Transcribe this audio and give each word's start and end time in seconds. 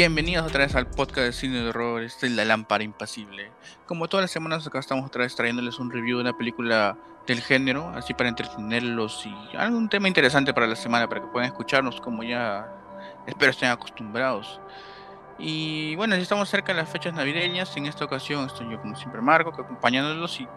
Bienvenidos 0.00 0.46
otra 0.46 0.64
vez 0.64 0.74
al 0.76 0.86
podcast 0.86 1.26
de 1.26 1.32
cine 1.34 1.58
de 1.58 1.68
horror, 1.68 2.02
esta 2.02 2.24
es 2.24 2.32
la 2.32 2.46
lámpara 2.46 2.82
impasible. 2.82 3.52
Como 3.84 4.08
todas 4.08 4.24
las 4.24 4.30
semanas 4.30 4.66
acá 4.66 4.78
estamos 4.78 5.04
otra 5.04 5.24
vez 5.24 5.36
trayéndoles 5.36 5.78
un 5.78 5.90
review 5.90 6.16
de 6.16 6.22
una 6.22 6.38
película 6.38 6.96
del 7.26 7.42
género, 7.42 7.86
así 7.90 8.14
para 8.14 8.30
entretenerlos 8.30 9.26
y 9.26 9.56
algún 9.58 9.90
tema 9.90 10.08
interesante 10.08 10.54
para 10.54 10.66
la 10.66 10.74
semana 10.74 11.06
para 11.06 11.20
que 11.20 11.26
puedan 11.26 11.50
escucharnos 11.50 12.00
como 12.00 12.22
ya 12.22 12.66
espero 13.26 13.50
estén 13.50 13.68
acostumbrados. 13.68 14.58
Y 15.38 15.94
bueno, 15.96 16.16
ya 16.16 16.22
estamos 16.22 16.48
cerca 16.48 16.72
de 16.72 16.80
las 16.80 16.88
fechas 16.88 17.12
navideñas, 17.12 17.76
en 17.76 17.84
esta 17.84 18.06
ocasión 18.06 18.46
estoy 18.46 18.70
yo 18.70 18.80
como 18.80 18.96
siempre 18.96 19.20
Marco, 19.20 19.52
que 19.52 19.60
acompañándolos 19.60 20.40
y 20.40 20.48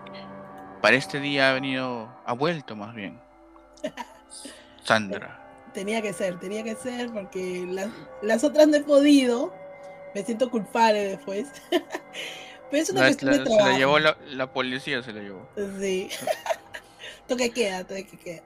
para 0.81 0.95
este 0.95 1.19
día 1.19 1.49
ha 1.49 1.53
venido, 1.53 2.07
ha 2.25 2.31
vuelto 2.31 2.77
más 2.77 2.95
bien. 2.95 3.19
Sandra. 4.85 5.42
Tenía 5.73 6.01
que 6.01 6.13
ser, 6.13 6.39
tenía 6.39 6.63
que 6.63 6.75
ser, 6.75 7.11
porque 7.11 7.65
las, 7.69 7.89
las 8.21 8.43
otras 8.43 8.67
no 8.67 8.77
he 8.77 8.81
podido. 8.83 9.53
Me 10.13 10.23
siento 10.23 10.49
culpable 10.51 11.07
después. 11.07 11.47
Pero 12.71 12.83
es 12.83 12.89
una 12.89 13.01
La- 13.01 13.07
cuestión 13.07 13.31
la- 13.31 13.37
de 13.37 13.43
se 13.43 13.49
trabajo. 13.49 13.69
la 13.71 13.77
llevó 13.77 13.99
la, 13.99 14.17
la 14.31 14.51
policía, 14.53 15.01
se 15.03 15.11
la 15.13 15.21
llevó. 15.21 15.47
Sí. 15.79 16.09
toque 17.27 17.51
queda, 17.51 17.83
toque 17.83 18.05
queda. 18.23 18.43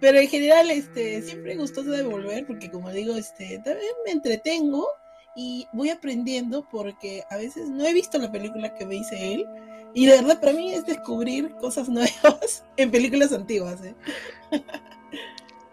Pero 0.00 0.18
en 0.18 0.28
general, 0.28 0.70
este, 0.70 1.22
siempre 1.22 1.56
gustoso 1.56 1.90
de 1.90 2.02
volver, 2.04 2.46
porque 2.46 2.70
como 2.70 2.90
digo, 2.90 3.14
este, 3.16 3.58
también 3.64 3.90
me 4.04 4.12
entretengo 4.12 4.86
y 5.34 5.66
voy 5.72 5.90
aprendiendo 5.90 6.68
porque 6.70 7.24
a 7.30 7.36
veces 7.36 7.68
no 7.68 7.84
he 7.86 7.92
visto 7.92 8.18
la 8.18 8.30
película 8.30 8.74
que 8.74 8.86
me 8.86 8.94
dice 8.94 9.32
él. 9.34 9.46
Y 9.94 10.06
de 10.06 10.20
verdad 10.20 10.38
para 10.40 10.52
mí 10.52 10.72
es 10.72 10.84
descubrir 10.86 11.50
cosas 11.56 11.88
nuevas 11.88 12.62
en 12.76 12.90
películas 12.90 13.32
antiguas. 13.32 13.82
¿eh? 13.82 13.94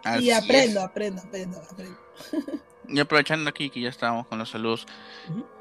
Así 0.05 0.25
y 0.25 0.29
es. 0.29 0.37
aprendo, 0.37 0.81
aprendo, 0.81 1.21
aprendo, 1.21 1.57
aprendo. 1.59 1.97
Y 2.87 2.99
aprovechando 2.99 3.49
aquí 3.49 3.71
que 3.71 3.81
ya 3.81 3.89
estábamos 3.89 4.27
con 4.27 4.37
los 4.37 4.49
saludos, 4.49 4.85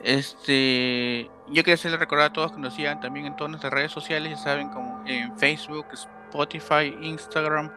este, 0.03 1.31
yo 1.49 1.63
quería 1.63 1.75
hacerle 1.75 1.97
recordar 1.97 2.27
a 2.27 2.33
todos 2.33 2.53
que 2.53 2.59
nos 2.59 2.75
sigan 2.75 3.01
también 3.01 3.25
en 3.25 3.37
todas 3.37 3.51
nuestras 3.51 3.73
redes 3.73 3.93
sociales, 3.93 4.31
ya 4.31 4.37
saben, 4.37 4.69
como 4.69 5.03
en 5.07 5.37
Facebook, 5.39 5.87
Spotify, 5.93 6.95
Instagram, 7.01 7.73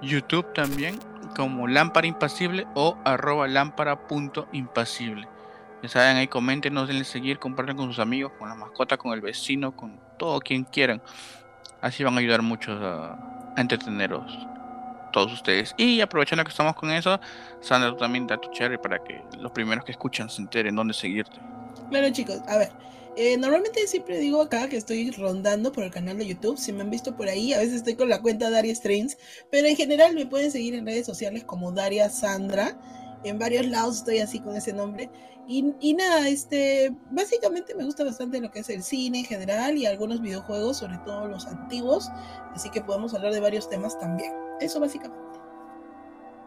YouTube 0.00 0.52
también, 0.52 0.98
como 1.34 1.66
Lámpara 1.66 2.06
Impasible 2.06 2.66
o 2.74 2.96
arroba 3.04 3.48
lámpara.impasible. 3.48 5.26
Ya 5.82 5.88
saben, 5.88 6.16
ahí 6.16 6.28
coméntenos, 6.28 6.86
denle 6.86 7.04
seguir, 7.04 7.40
compartan 7.40 7.76
con 7.76 7.88
sus 7.88 7.98
amigos, 7.98 8.32
con 8.38 8.48
la 8.48 8.54
mascota, 8.54 8.96
con 8.96 9.12
el 9.12 9.20
vecino, 9.20 9.74
con 9.74 10.00
todo 10.18 10.38
quien 10.40 10.62
quieran. 10.62 11.02
Así 11.80 12.04
van 12.04 12.14
a 12.14 12.18
ayudar 12.18 12.42
mucho 12.42 12.72
a, 12.72 13.52
a 13.56 13.60
entreteneros 13.60 14.32
todos 15.18 15.32
ustedes. 15.32 15.74
Y 15.76 16.00
aprovechando 16.00 16.44
que 16.44 16.50
estamos 16.50 16.74
con 16.74 16.90
eso, 16.90 17.18
Sandra, 17.60 17.90
tú 17.90 17.96
también 17.96 18.26
da 18.26 18.40
tu 18.40 18.50
cherry 18.50 18.78
para 18.78 19.02
que 19.02 19.22
los 19.38 19.52
primeros 19.52 19.84
que 19.84 19.92
escuchan 19.92 20.28
se 20.30 20.42
enteren 20.42 20.76
dónde 20.76 20.94
seguirte. 20.94 21.38
Claro, 21.90 22.10
chicos, 22.10 22.40
a 22.46 22.58
ver. 22.58 22.70
eh, 23.16 23.36
normalmente 23.36 23.84
siempre 23.88 24.18
digo 24.18 24.40
acá 24.40 24.68
que 24.68 24.76
estoy 24.76 25.10
rondando 25.10 25.72
por 25.72 25.82
el 25.82 25.90
canal 25.90 26.18
de 26.18 26.26
YouTube. 26.26 26.56
Si 26.56 26.72
me 26.72 26.82
han 26.82 26.90
visto 26.90 27.16
por 27.16 27.28
ahí, 27.28 27.52
a 27.52 27.58
veces 27.58 27.74
estoy 27.74 27.96
con 27.96 28.08
la 28.08 28.20
cuenta 28.22 28.48
Daria 28.48 28.74
Streams. 28.74 29.18
Pero 29.50 29.66
en 29.66 29.74
general 29.76 30.14
me 30.14 30.24
pueden 30.26 30.52
seguir 30.52 30.74
en 30.74 30.86
redes 30.86 31.06
sociales 31.06 31.42
como 31.44 31.72
Daria 31.72 32.08
Sandra. 32.10 32.78
En 33.24 33.38
varios 33.38 33.66
lados 33.66 33.96
estoy 33.98 34.18
así 34.20 34.38
con 34.38 34.54
ese 34.54 34.72
nombre. 34.72 35.10
Y, 35.48 35.74
y 35.80 35.94
nada, 35.94 36.28
este, 36.28 36.94
básicamente 37.10 37.74
me 37.74 37.84
gusta 37.84 38.04
bastante 38.04 38.40
lo 38.40 38.50
que 38.50 38.60
es 38.60 38.68
el 38.68 38.82
cine 38.82 39.20
en 39.20 39.24
general 39.24 39.76
y 39.78 39.86
algunos 39.86 40.20
videojuegos, 40.20 40.76
sobre 40.76 40.98
todo 40.98 41.26
los 41.26 41.46
antiguos. 41.46 42.10
Así 42.54 42.70
que 42.70 42.82
podemos 42.82 43.14
hablar 43.14 43.32
de 43.32 43.40
varios 43.40 43.68
temas 43.68 43.98
también. 43.98 44.32
Eso 44.60 44.80
básicamente. 44.80 45.18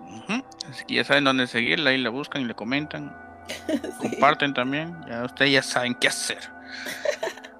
Ujú. 0.09 0.43
Así 0.69 0.85
que 0.85 0.95
ya 0.95 1.03
saben 1.03 1.23
dónde 1.23 1.47
seguirla, 1.47 1.91
ahí 1.91 1.97
la 1.97 2.09
buscan 2.09 2.41
y 2.41 2.45
le 2.45 2.53
comentan, 2.55 3.15
Sí. 3.67 3.79
comparten 3.97 4.53
también, 4.53 4.95
ya 5.07 5.23
ustedes 5.23 5.51
ya 5.51 5.63
saben 5.63 5.95
qué 5.95 6.07
hacer. 6.07 6.39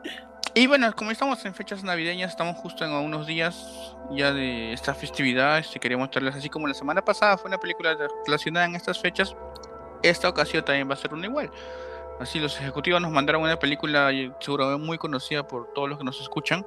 Y 0.54 0.68
bueno, 0.68 0.94
como 0.94 1.12
estamos 1.12 1.46
en 1.46 1.54
fechas 1.54 1.82
navideñas, 1.82 2.32
estamos 2.32 2.58
justo 2.58 2.84
en 2.84 2.92
unos 2.92 3.26
días 3.26 3.96
ya 4.12 4.34
de 4.34 4.74
esta 4.74 4.94
festividad, 4.94 5.60
este, 5.60 5.80
quería 5.80 5.98
mostrarles 5.98 6.36
así 6.36 6.50
como 6.50 6.68
la 6.68 6.74
semana 6.74 7.02
pasada 7.06 7.38
fue 7.38 7.48
una 7.48 7.58
película 7.58 7.96
relacionada 8.26 8.66
en 8.66 8.76
estas 8.76 9.00
fechas, 9.00 9.34
esta 10.04 10.28
ocasión 10.28 10.66
también 10.66 10.90
va 10.90 10.96
a 10.96 10.98
ser 10.98 11.14
una 11.14 11.26
igual. 11.28 11.50
Así 12.20 12.38
los 12.42 12.60
ejecutivos 12.60 13.02
nos 13.02 13.12
mandaron 13.12 13.44
una 13.44 13.58
película 13.60 14.10
seguramente 14.42 14.86
muy 14.86 14.98
conocida 14.98 15.48
por 15.48 15.72
todos 15.74 15.88
los 15.88 15.98
que 15.98 16.04
nos 16.04 16.20
escuchan. 16.20 16.66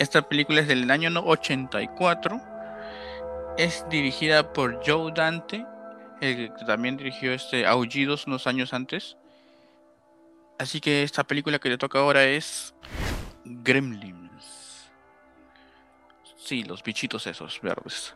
Esta 0.00 0.22
película 0.22 0.60
es 0.62 0.66
del 0.66 0.90
año 0.90 1.08
no- 1.08 1.20
84. 1.24 2.40
Es 3.58 3.84
dirigida 3.90 4.52
por 4.52 4.80
Joe 4.86 5.10
Dante, 5.12 5.66
el 6.20 6.54
que 6.54 6.64
también 6.64 6.96
dirigió 6.96 7.32
este 7.32 7.66
Aullidos 7.66 8.28
unos 8.28 8.46
años 8.46 8.72
antes. 8.72 9.16
Así 10.60 10.80
que 10.80 11.02
esta 11.02 11.24
película 11.24 11.58
que 11.58 11.68
le 11.68 11.76
toca 11.76 11.98
ahora 11.98 12.22
es 12.24 12.72
Gremlins. 13.44 14.88
Sí, 16.36 16.62
los 16.62 16.84
bichitos 16.84 17.26
esos 17.26 17.60
verdes. 17.60 18.14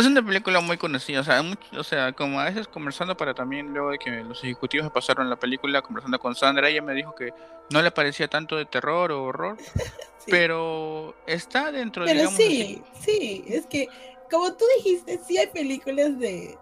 Es 0.00 0.06
una 0.06 0.22
película 0.22 0.60
muy 0.60 0.76
conocida, 0.76 1.20
o 1.20 1.24
sea, 1.24 1.42
much- 1.42 1.76
o 1.78 1.84
sea, 1.84 2.12
como 2.12 2.40
a 2.40 2.44
veces 2.44 2.66
conversando 2.68 3.16
para 3.16 3.34
también 3.34 3.72
luego 3.72 3.90
de 3.90 3.98
que 3.98 4.10
los 4.24 4.42
ejecutivos 4.42 4.84
me 4.84 4.90
pasaron 4.90 5.28
la 5.28 5.36
película, 5.36 5.82
conversando 5.82 6.18
con 6.18 6.34
Sandra, 6.34 6.68
ella 6.68 6.82
me 6.82 6.94
dijo 6.94 7.14
que 7.14 7.32
no 7.70 7.82
le 7.82 7.90
parecía 7.90 8.28
tanto 8.28 8.56
de 8.56 8.64
terror 8.66 9.12
o 9.12 9.24
horror, 9.24 9.56
Sí. 10.18 10.30
pero 10.30 11.14
está 11.26 11.72
dentro, 11.72 12.04
Pero 12.04 12.14
digamos 12.18 12.36
sí, 12.36 12.82
sí, 13.00 13.44
es 13.48 13.66
que 13.66 13.88
como 14.30 14.52
tú 14.54 14.64
dijiste, 14.76 15.18
sí 15.26 15.38
hay 15.38 15.46
películas 15.48 16.18
de, 16.18 16.58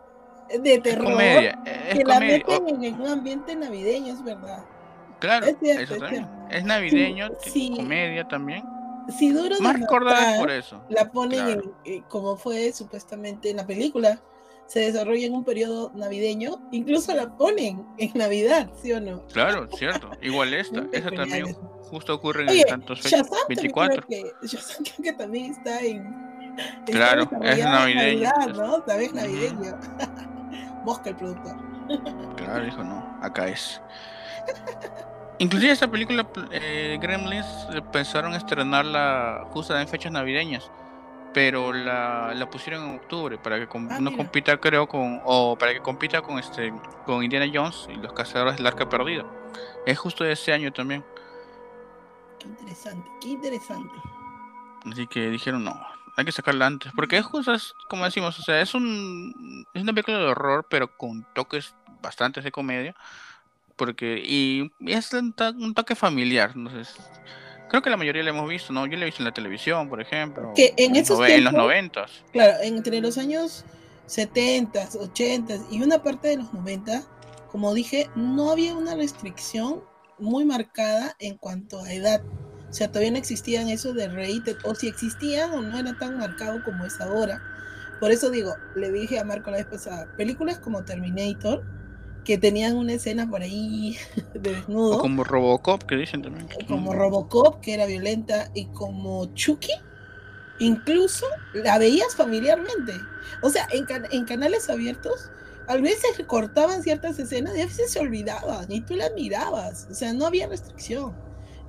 de 0.61 0.75
es 0.75 0.83
terror 0.83 1.05
comedia, 1.05 1.59
es 1.65 1.99
que 1.99 2.05
la 2.05 2.15
comedia. 2.15 2.45
meten 2.49 2.85
en 2.85 3.01
un 3.01 3.09
ambiente 3.09 3.57
navideño, 3.57 4.13
es 4.15 4.23
verdad. 4.23 4.65
claro, 5.19 5.47
es 5.47 5.57
cierto, 5.59 5.83
eso 5.83 5.95
es 5.95 6.01
también. 6.01 6.29
Es 6.51 6.65
navideño, 6.65 7.29
sí. 7.41 7.73
comedia 7.77 8.25
también. 8.25 8.63
Si 9.17 9.31
duro 9.33 9.57
de 9.57 9.63
Más 9.63 9.79
matar, 9.81 10.39
por 10.39 10.51
eso. 10.51 10.83
la 10.91 11.11
ponen 11.11 11.47
claro. 11.47 11.63
en, 11.85 11.95
eh, 11.95 12.03
como 12.09 12.37
fue 12.37 12.73
supuestamente 12.73 13.51
en 13.51 13.57
la 13.57 13.67
película, 13.67 14.21
se 14.67 14.81
desarrolla 14.81 15.27
en 15.27 15.33
un 15.35 15.45
periodo 15.45 15.91
navideño, 15.95 16.61
incluso 16.73 17.15
la 17.15 17.35
ponen 17.37 17.87
en 17.97 18.13
Navidad, 18.15 18.71
¿sí 18.83 18.93
o 18.93 19.01
no? 19.01 19.27
Claro, 19.29 19.67
cierto. 19.75 20.11
Igual 20.21 20.53
esta. 20.55 20.85
Esa 20.93 21.11
también 21.11 21.55
justo 21.91 22.15
ocurre 22.15 22.43
en 22.43 22.49
Oye, 22.51 22.65
tantos 22.67 23.01
fechas. 23.01 23.21
Shazam 23.21 23.39
también 23.39 23.57
24. 23.73 24.07
creo 24.07 24.23
que, 24.41 24.47
Shazam 24.47 24.85
creo 24.85 24.97
que 25.05 25.13
también 25.15 25.53
está 25.53 25.81
en... 25.81 26.07
está 26.81 26.85
Claro, 26.85 27.23
es 27.23 27.65
navideño, 27.65 27.65
Navidad, 28.31 28.51
es- 28.51 28.57
¿no? 28.59 28.83
También 28.83 29.11
Ujú. 29.13 29.21
navideño. 29.21 29.79
Mosca 30.85 31.11
el 31.11 31.17
productor. 31.17 31.57
Claro, 32.37 32.67
hijo, 32.67 32.85
no. 32.85 33.19
Acá 33.23 33.49
es. 33.49 33.81
Inclusive 35.39 35.73
esta 35.73 35.89
película, 35.89 36.27
eh, 36.51 36.99
Gremlins, 37.01 37.47
eh, 37.73 37.81
pensaron 37.93 38.35
estrenarla 38.35 39.45
justo 39.51 39.77
en 39.79 39.87
fechas 39.87 40.11
navideñas. 40.13 40.71
Pero 41.35 41.73
la, 41.73 42.33
la 42.35 42.49
pusieron 42.51 42.89
en 42.89 42.97
octubre 42.97 43.39
para 43.39 43.59
que 43.59 43.69
com- 43.69 43.87
Ah, 43.91 43.99
no 44.01 44.11
mira. 44.11 44.17
compita, 44.25 44.57
creo, 44.57 44.89
con. 44.89 45.21
O 45.25 45.57
para 45.57 45.75
que 45.75 45.81
compita 45.81 46.23
con 46.23 46.39
este 46.39 46.73
con 47.05 47.23
Indiana 47.23 47.47
Jones 47.53 47.87
y 47.91 47.97
los 47.97 48.13
cazadores 48.15 48.57
del 48.57 48.67
arca 48.67 48.89
perdida. 48.89 49.25
Es 49.87 49.99
justo 49.99 50.25
de 50.25 50.33
ese 50.33 50.53
año 50.53 50.73
también. 50.73 51.05
Qué 52.41 52.47
interesante, 52.49 53.09
qué 53.21 53.29
interesante. 53.29 53.95
Así 54.91 55.07
que 55.07 55.29
dijeron, 55.29 55.65
no, 55.65 55.79
hay 56.17 56.25
que 56.25 56.33
sacarla 56.33 56.67
antes. 56.67 56.93
Porque 56.97 57.19
es 57.19 57.27
justo, 57.27 57.53
es, 57.53 57.75
como 57.89 58.05
decimos, 58.07 58.39
o 58.39 58.43
sea, 58.43 58.61
es 58.61 58.75
un 58.75 59.67
es 59.75 59.83
una 59.83 59.93
película 59.93 60.19
de 60.19 60.25
horror, 60.25 60.67
pero 60.69 60.97
con 60.97 61.25
toques 61.35 61.75
bastantes 62.01 62.43
de 62.43 62.51
comedia. 62.51 62.95
Porque, 63.79 64.23
y, 64.23 64.71
es 64.81 65.11
un, 65.15 65.33
to- 65.33 65.51
un 65.53 65.73
toque 65.73 65.95
familiar. 65.95 66.53
Entonces, 66.55 66.95
creo 67.71 67.81
que 67.81 67.89
la 67.89 67.97
mayoría 67.97 68.23
la 68.23 68.31
hemos 68.31 68.49
visto, 68.49 68.73
¿no? 68.73 68.85
Yo 68.87 68.97
la 68.99 69.05
he 69.05 69.07
visto 69.07 69.23
en 69.23 69.27
la 69.27 69.33
televisión, 69.33 69.89
por 69.89 70.01
ejemplo. 70.03 70.53
Que 70.55 70.75
en 70.77 70.91
los 70.91 70.99
esos 70.99 71.19
en 71.21 71.45
los 71.45 71.53
tiempos- 71.53 71.53
noventas. 71.55 72.11
Claro, 72.33 72.59
entre 72.63 73.01
los 73.01 73.17
años 73.17 73.65
70, 74.07 74.89
80 75.01 75.55
y 75.71 75.83
una 75.83 76.03
parte 76.03 76.29
de 76.29 76.37
los 76.39 76.53
90, 76.53 77.03
como 77.51 77.73
dije, 77.73 78.11
no 78.15 78.51
había 78.51 78.75
una 78.75 78.95
restricción 78.95 79.83
muy 80.19 80.45
marcada 80.45 81.15
en 81.21 81.37
cuanto 81.37 81.81
a 81.83 81.93
edad. 81.93 82.23
O 82.69 82.73
sea, 82.73 82.89
todavía 82.89 83.13
no 83.13 83.17
existían 83.19 83.69
eso 83.71 83.95
de 83.95 84.09
rated, 84.09 84.57
o 84.65 84.75
si 84.75 84.89
existían 84.89 85.53
o 85.53 85.63
no 85.63 85.79
era 85.79 85.97
tan 85.97 86.19
marcado 86.19 86.63
como 86.65 86.85
es 86.85 87.01
ahora. 87.01 87.41
Por 88.01 88.11
eso 88.11 88.29
digo, 88.31 88.55
le 88.77 88.91
dije 88.93 89.19
a 89.19 89.25
Marco 89.25 89.51
la 89.51 89.57
vez 89.59 89.67
pasada, 89.67 90.07
películas 90.17 90.59
como 90.59 90.85
Terminator, 90.85 91.65
que 92.29 92.37
tenían 92.37 92.77
una 92.77 92.93
escena 92.93 93.27
por 93.29 93.41
ahí 93.41 93.97
de 94.35 94.53
desnudo, 94.53 94.99
O 94.99 95.01
como 95.01 95.25
Robocop, 95.25 95.83
que 95.85 95.97
dicen 95.97 96.21
también. 96.21 96.47
como 96.69 96.93
Robocop, 96.93 97.61
que 97.63 97.73
era 97.73 97.87
violenta, 97.87 98.51
y 98.55 98.67
como 98.67 99.25
Chucky, 99.35 99.73
incluso 100.59 101.25
la 101.55 101.79
veías 101.79 102.15
familiarmente. 102.15 102.93
O 103.43 103.49
sea, 103.49 103.67
en, 103.73 103.87
can- 103.87 104.07
en 104.11 104.27
canales 104.27 104.69
abiertos, 104.69 105.31
a 105.69 105.77
veces 105.77 106.23
cortaban 106.27 106.83
ciertas 106.83 107.19
escenas 107.19 107.57
y 107.57 107.63
a 107.63 107.67
veces 107.67 107.91
se 107.93 108.01
olvidaban 108.01 108.71
y 108.71 108.83
tú 108.83 108.95
las 108.95 109.11
mirabas. 109.15 109.87
O 109.91 109.95
sea, 109.95 110.13
no 110.13 110.27
había 110.27 110.49
restricción. 110.49 111.17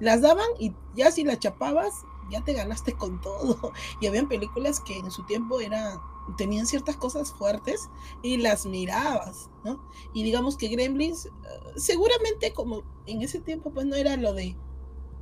Las 0.02 0.22
daban 0.22 0.48
y 0.60 0.74
ya 0.96 1.10
si 1.12 1.24
las 1.24 1.40
chapabas, 1.40 1.94
ya 2.32 2.44
te 2.44 2.54
ganaste 2.54 2.94
con 2.98 3.22
todo. 3.22 3.72
Y 4.02 4.08
habían 4.08 4.28
películas 4.28 4.82
que 4.82 4.98
en 4.98 5.10
su 5.10 5.26
tiempo 5.26 5.62
eran 5.62 5.98
tenían 6.38 6.66
ciertas 6.66 6.98
cosas 6.98 7.32
fuertes 7.34 7.90
y 8.24 8.38
las 8.38 8.66
mirabas, 8.66 9.50
¿no? 9.64 9.84
Y 10.14 10.24
digamos 10.24 10.58
que 10.58 10.68
Gremlins, 10.68 11.26
eh, 11.26 11.30
seguramente 11.76 12.54
como 12.54 12.84
en 13.06 13.22
ese 13.22 13.40
tiempo 13.40 13.72
pues 13.72 13.86
no 13.86 13.96
era 13.96 14.18
lo 14.18 14.34
de, 14.34 14.56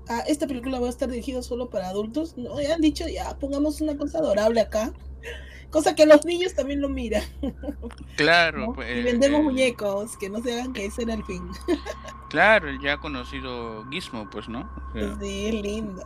ah, 0.10 0.24
esta 0.28 0.48
película 0.48 0.80
va 0.80 0.88
a 0.88 0.90
estar 0.90 1.10
dirigida 1.10 1.42
solo 1.42 1.70
para 1.70 1.90
adultos, 1.90 2.38
no, 2.38 2.60
ya 2.62 2.76
han 2.76 2.82
dicho, 2.82 3.08
ya 3.08 3.38
pongamos 3.40 3.82
una 3.82 3.98
cosa 3.98 4.20
adorable 4.20 4.62
acá, 4.62 4.94
cosa 5.70 5.96
que 5.96 6.06
los 6.06 6.26
niños 6.26 6.54
también 6.54 6.82
lo 6.82 6.90
miran. 6.90 7.24
Claro, 8.16 8.74
pues, 8.74 8.98
y 8.98 9.04
vendemos 9.04 9.44
muñecos, 9.44 10.18
que 10.18 10.28
no 10.28 10.42
se 10.42 10.54
hagan 10.54 10.74
que 10.74 10.86
ese 10.86 11.04
era 11.04 11.14
el 11.14 11.24
fin. 11.24 11.48
claro, 12.30 12.68
el 12.68 12.82
ya 12.82 12.98
conocido 12.98 13.86
Gizmo, 13.92 14.28
pues, 14.32 14.50
¿no? 14.50 14.68
sí, 15.20 15.52
lindo. 15.52 16.04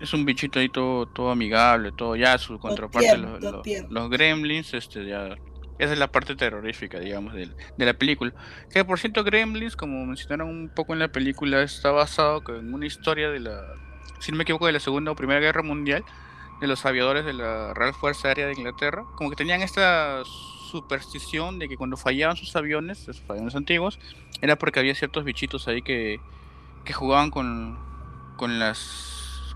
Es 0.00 0.12
un 0.14 0.24
bichito 0.24 0.58
ahí 0.58 0.68
todo, 0.68 1.30
amigable, 1.30 1.92
todo 1.92 2.16
ya 2.16 2.38
su 2.38 2.58
contraparte, 2.58 3.18
los, 3.88 4.10
gremlins, 4.10 4.74
este 4.74 5.06
ya 5.06 5.36
esa 5.80 5.94
es 5.94 5.98
la 5.98 6.12
parte 6.12 6.36
terrorífica, 6.36 7.00
digamos, 7.00 7.32
de, 7.32 7.48
la 7.78 7.94
película. 7.94 8.34
Que 8.70 8.84
por 8.84 8.98
cierto, 8.98 9.24
Gremlins, 9.24 9.76
como 9.76 10.04
mencionaron 10.04 10.50
un 10.50 10.68
poco 10.68 10.92
en 10.92 10.98
la 10.98 11.08
película, 11.08 11.62
está 11.62 11.90
basado 11.90 12.42
en 12.48 12.74
una 12.74 12.84
historia 12.84 13.30
de 13.30 13.40
la, 13.40 13.62
si 14.18 14.30
no 14.30 14.36
me 14.36 14.42
equivoco, 14.42 14.66
de 14.66 14.72
la 14.72 14.80
Segunda 14.80 15.10
o 15.10 15.16
Primera 15.16 15.40
Guerra 15.40 15.62
Mundial, 15.62 16.04
de 16.60 16.66
los 16.66 16.84
aviadores 16.84 17.24
de 17.24 17.32
la 17.32 17.72
Real 17.72 17.94
Fuerza 17.94 18.28
Aérea 18.28 18.46
de 18.46 18.52
Inglaterra. 18.52 19.04
Como 19.16 19.30
que 19.30 19.36
tenían 19.36 19.62
esta 19.62 20.22
superstición 20.70 21.58
de 21.58 21.66
que 21.66 21.78
cuando 21.78 21.96
fallaban 21.96 22.36
sus 22.36 22.54
aviones, 22.56 22.98
sus 22.98 23.22
aviones 23.30 23.54
antiguos, 23.54 23.98
era 24.42 24.56
porque 24.56 24.80
había 24.80 24.94
ciertos 24.94 25.24
bichitos 25.24 25.66
ahí 25.66 25.80
que, 25.80 26.20
que 26.84 26.92
jugaban 26.92 27.30
con, 27.30 27.78
con 28.40 28.58
las 28.58 29.54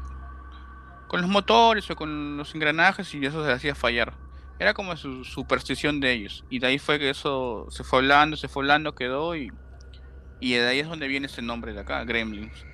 con 1.09 1.23
los 1.23 1.31
motores 1.31 1.91
o 1.91 1.97
con 1.97 2.37
los 2.37 2.55
engranajes 2.55 3.15
y 3.15 3.25
eso 3.25 3.43
se 3.43 3.51
hacía 3.51 3.75
fallar. 3.75 4.13
Era 4.59 4.75
como 4.75 4.95
su 4.99 5.25
superstición 5.25 6.01
de 6.01 6.13
ellos. 6.13 6.45
Y 6.51 6.59
de 6.59 6.67
ahí 6.67 6.79
fue 6.79 6.99
que 6.99 7.09
eso 7.09 7.67
se 7.71 7.83
fue 7.83 8.01
hablando, 8.01 8.37
se 8.37 8.47
fue 8.47 8.63
hablando, 8.63 8.95
quedó 8.95 9.35
y, 9.37 9.51
y 10.39 10.53
de 10.53 10.69
ahí 10.69 10.81
es 10.81 10.89
donde 10.89 11.09
viene 11.09 11.29
ese 11.29 11.41
nombre 11.41 11.73
de 11.73 11.81
acá, 11.81 12.05
Gremlins. 12.05 12.67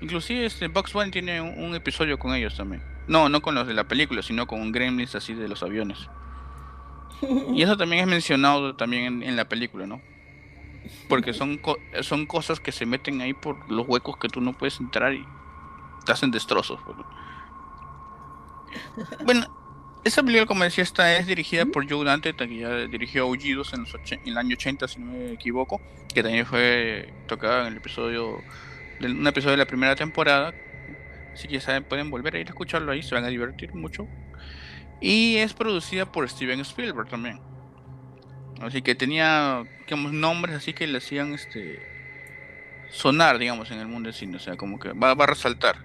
Inclusive 0.00 0.46
este 0.46 0.66
Box 0.66 0.92
One 0.96 1.12
tiene 1.12 1.40
un, 1.40 1.76
episodio 1.76 2.18
con 2.18 2.34
ellos 2.34 2.56
también. 2.56 2.82
No, 3.06 3.28
no 3.28 3.40
con 3.40 3.54
los 3.54 3.68
de 3.68 3.74
la 3.74 3.84
película, 3.84 4.22
sino 4.22 4.48
con 4.48 4.60
un 4.60 4.72
Gremlins 4.72 5.14
así 5.14 5.32
de 5.32 5.46
los 5.46 5.62
aviones. 5.62 6.10
Y 7.54 7.62
eso 7.62 7.76
también 7.76 8.02
es 8.02 8.08
mencionado 8.08 8.74
también 8.74 9.22
en, 9.22 9.36
la 9.36 9.44
película, 9.44 9.86
¿no? 9.86 10.02
Porque 11.08 11.32
son, 11.32 11.60
son 12.02 12.26
cosas 12.26 12.60
que 12.60 12.72
se 12.72 12.86
meten 12.86 13.20
ahí 13.20 13.34
por 13.34 13.70
los 13.70 13.86
huecos 13.88 14.16
que 14.16 14.28
tú 14.28 14.40
no 14.40 14.52
puedes 14.52 14.80
entrar 14.80 15.14
y 15.14 15.24
te 16.04 16.12
hacen 16.12 16.30
destrozos. 16.30 16.80
Bueno, 19.24 19.46
esa 20.04 20.22
película, 20.22 20.46
como 20.46 20.64
decía, 20.64 20.84
esta 20.84 21.16
es 21.16 21.26
dirigida 21.26 21.66
por 21.66 21.90
Joe 21.90 22.04
Dante, 22.04 22.34
que 22.34 22.58
ya 22.58 22.86
dirigió 22.86 23.24
Aullidos 23.24 23.72
en, 23.74 23.84
en, 23.84 24.20
el 24.24 24.38
año 24.38 24.54
80, 24.54 24.88
si 24.88 25.00
no 25.00 25.12
me 25.12 25.32
equivoco, 25.32 25.80
que 26.14 26.22
también 26.22 26.46
fue 26.46 27.12
tocada 27.26 27.62
en 27.62 27.72
el 27.72 27.78
episodio, 27.78 28.42
de, 29.00 29.08
un 29.08 29.26
episodio 29.26 29.52
de 29.52 29.58
la 29.58 29.66
primera 29.66 29.96
temporada. 29.96 30.54
Así 31.32 31.48
que 31.48 31.54
ya 31.54 31.60
saben, 31.60 31.84
pueden 31.84 32.10
volver 32.10 32.36
a 32.36 32.38
ir 32.38 32.46
a 32.46 32.50
escucharlo 32.50 32.92
ahí, 32.92 33.02
se 33.02 33.14
van 33.14 33.24
a 33.24 33.28
divertir 33.28 33.74
mucho. 33.74 34.06
Y 35.00 35.36
es 35.36 35.52
producida 35.52 36.10
por 36.10 36.28
Steven 36.28 36.60
Spielberg 36.60 37.08
también. 37.08 37.40
Así 38.60 38.82
que 38.82 38.94
tenía 38.94 39.64
digamos, 39.86 40.12
nombres 40.12 40.56
así 40.56 40.72
que 40.72 40.86
le 40.86 40.98
hacían 40.98 41.34
este 41.34 41.80
sonar, 42.90 43.38
digamos, 43.38 43.70
en 43.70 43.78
el 43.78 43.86
mundo 43.86 44.08
del 44.08 44.14
cine. 44.14 44.36
O 44.36 44.40
sea, 44.40 44.56
como 44.56 44.78
que 44.78 44.92
va, 44.92 45.14
va 45.14 45.24
a 45.24 45.28
resaltar. 45.28 45.76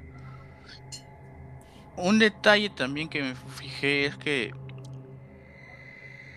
Un 1.97 2.19
detalle 2.19 2.69
también 2.69 3.09
que 3.09 3.21
me 3.21 3.35
fijé 3.35 4.05
es 4.05 4.15
que 4.17 4.53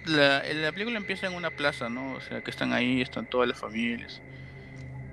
la, 0.04 0.42
la, 0.42 0.72
película 0.72 0.98
empieza 0.98 1.26
en 1.26 1.34
una 1.34 1.50
plaza, 1.50 1.88
¿no? 1.88 2.14
O 2.14 2.20
sea, 2.20 2.42
que 2.42 2.50
están 2.50 2.72
ahí, 2.72 3.00
están 3.00 3.26
todas 3.26 3.48
las 3.48 3.58
familias. 3.58 4.20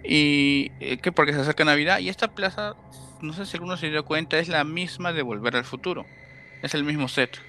Y 0.04 0.72
eh, 0.80 0.98
que 0.98 1.12
porque 1.12 1.34
se 1.34 1.40
acerca 1.40 1.64
Navidad. 1.64 2.00
Y 2.00 2.10
esta 2.10 2.34
plaza, 2.34 2.76
no 3.22 3.34
sé 3.34 3.46
si 3.46 3.56
alguno 3.56 3.78
se 3.78 3.90
dio 3.90 4.04
cuenta, 4.04 4.40
es 4.40 4.50
la 4.50 4.64
misma 4.64 5.14
de 5.14 5.22
Volver 5.22 5.56
al 5.56 5.64
Futuro. 5.64 6.06
Es 6.62 6.74
el 6.74 6.84
mismo 6.84 7.08
set. 7.08 7.40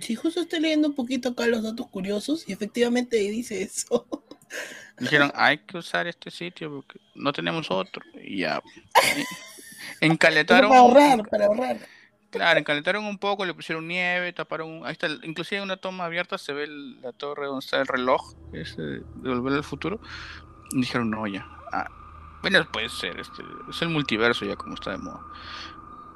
Sí, 0.00 0.14
justo 0.16 0.40
estoy 0.40 0.60
leyendo 0.60 0.88
un 0.88 0.94
poquito 0.94 1.28
acá 1.28 1.46
los 1.46 1.62
datos 1.62 1.86
curiosos 1.88 2.44
y 2.48 2.52
efectivamente 2.52 3.16
dice 3.16 3.62
eso. 3.62 4.06
Dijeron, 4.98 5.30
hay 5.34 5.58
que 5.58 5.78
usar 5.78 6.06
este 6.06 6.30
sitio 6.30 6.70
porque 6.70 6.98
no 7.14 7.32
tenemos 7.32 7.70
otro. 7.70 8.02
Y 8.22 8.38
ya. 8.38 8.62
Encaletaron. 10.00 10.70
para 10.70 10.80
ahorrar, 10.80 11.28
para 11.28 11.46
ahorrar. 11.46 11.78
Claro, 12.30 12.58
encalentaron 12.58 13.04
un 13.04 13.18
poco, 13.18 13.44
le 13.44 13.54
pusieron 13.54 13.86
nieve, 13.86 14.32
taparon. 14.32 14.84
Ahí 14.84 14.92
está, 14.92 15.08
inclusive 15.22 15.58
en 15.58 15.64
una 15.64 15.76
toma 15.76 16.06
abierta 16.06 16.38
se 16.38 16.52
ve 16.52 16.66
la 16.66 17.12
torre 17.12 17.46
donde 17.46 17.64
está 17.64 17.80
el 17.80 17.86
reloj, 17.86 18.34
ese 18.52 18.82
de 18.82 19.00
volver 19.22 19.54
al 19.54 19.64
futuro. 19.64 20.00
Y 20.72 20.80
dijeron, 20.80 21.10
no, 21.10 21.26
ya. 21.26 21.46
Ah, 21.72 21.88
bueno, 22.42 22.66
puede 22.72 22.88
ser, 22.88 23.20
este, 23.20 23.42
es 23.70 23.82
el 23.82 23.88
multiverso 23.88 24.44
ya 24.44 24.56
como 24.56 24.74
está 24.74 24.90
de 24.90 24.98
moda. 24.98 25.20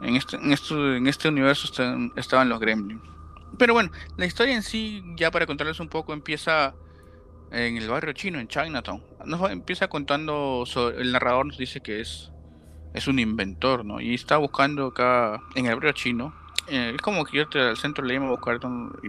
En 0.00 0.16
este, 0.16 0.36
en 0.36 0.52
esto, 0.52 0.94
en 0.94 1.06
este 1.06 1.28
universo 1.28 1.68
estaban 2.16 2.48
los 2.48 2.60
gremlins. 2.60 3.02
Pero 3.58 3.74
bueno, 3.74 3.90
la 4.16 4.26
historia 4.26 4.54
en 4.54 4.62
sí, 4.62 5.02
ya 5.16 5.30
para 5.30 5.46
contarles 5.46 5.80
un 5.80 5.88
poco, 5.88 6.12
empieza 6.12 6.74
en 7.50 7.76
el 7.76 7.88
barrio 7.88 8.12
chino, 8.12 8.38
en 8.38 8.48
Chinatown. 8.48 9.02
Nos 9.24 9.50
empieza 9.50 9.88
contando, 9.88 10.64
el 10.96 11.12
narrador 11.12 11.46
nos 11.46 11.58
dice 11.58 11.80
que 11.80 12.00
es 12.00 12.30
es 12.94 13.06
un 13.06 13.18
inventor, 13.18 13.84
¿no? 13.84 14.00
Y 14.00 14.14
está 14.14 14.36
buscando 14.36 14.86
acá 14.86 15.40
en 15.54 15.66
el 15.66 15.74
barrio 15.74 15.92
chino. 15.92 16.34
Eh, 16.68 16.92
es 16.94 17.02
como 17.02 17.24
que 17.24 17.38
yo 17.38 17.46
al 17.60 17.76
centro 17.76 18.04
le 18.04 18.14
llamo 18.14 18.28
a 18.28 18.30
buscar, 18.30 18.58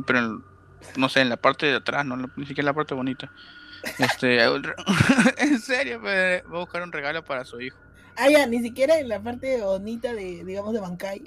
pero 0.06 0.42
no 0.96 1.10
sé, 1.10 1.22
en 1.22 1.30
la 1.30 1.38
parte 1.38 1.68
de 1.68 1.76
atrás, 1.76 2.06
no, 2.06 2.18
ni 2.18 2.46
siquiera 2.46 2.62
en 2.62 2.66
la 2.68 2.74
parte 2.74 2.94
bonita. 2.94 3.32
Este, 3.98 4.40
en 5.38 5.60
serio, 5.60 6.02
va 6.02 6.38
a 6.38 6.60
buscar 6.60 6.84
un 6.84 6.92
regalo 6.92 7.24
para 7.24 7.46
su 7.46 7.60
hijo. 7.60 7.78
Ah, 8.16 8.30
ya, 8.30 8.46
ni 8.46 8.62
siquiera 8.62 9.00
en 9.00 9.10
la 9.10 9.22
parte 9.22 9.62
bonita 9.62 10.14
de, 10.14 10.44
digamos, 10.44 10.74
de 10.74 10.80
Bancay. 10.80 11.22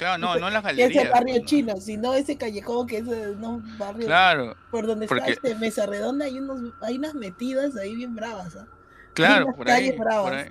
Claro, 0.00 0.16
no, 0.16 0.36
no 0.36 0.48
en 0.48 0.54
las 0.54 0.62
galerías. 0.64 0.90
Ese 0.90 1.10
barrio 1.10 1.44
chino, 1.44 1.76
sino 1.76 2.14
ese 2.14 2.38
callejón 2.38 2.86
que 2.86 2.98
es 2.98 3.04
un 3.04 3.76
barrio. 3.76 4.06
Claro. 4.06 4.56
Por 4.70 4.86
donde 4.86 5.04
está 5.04 5.26
este 5.26 5.54
Mesa 5.56 5.84
Redonda 5.84 6.24
hay, 6.24 6.38
unos, 6.38 6.72
hay 6.80 6.96
unas 6.96 7.14
metidas 7.14 7.76
ahí 7.76 7.94
bien 7.94 8.16
bravas. 8.16 8.56
¿ah? 8.56 8.66
Claro, 9.12 9.54
por 9.54 9.68
ahí, 9.68 9.92
por 9.92 10.08
ahí, 10.08 10.48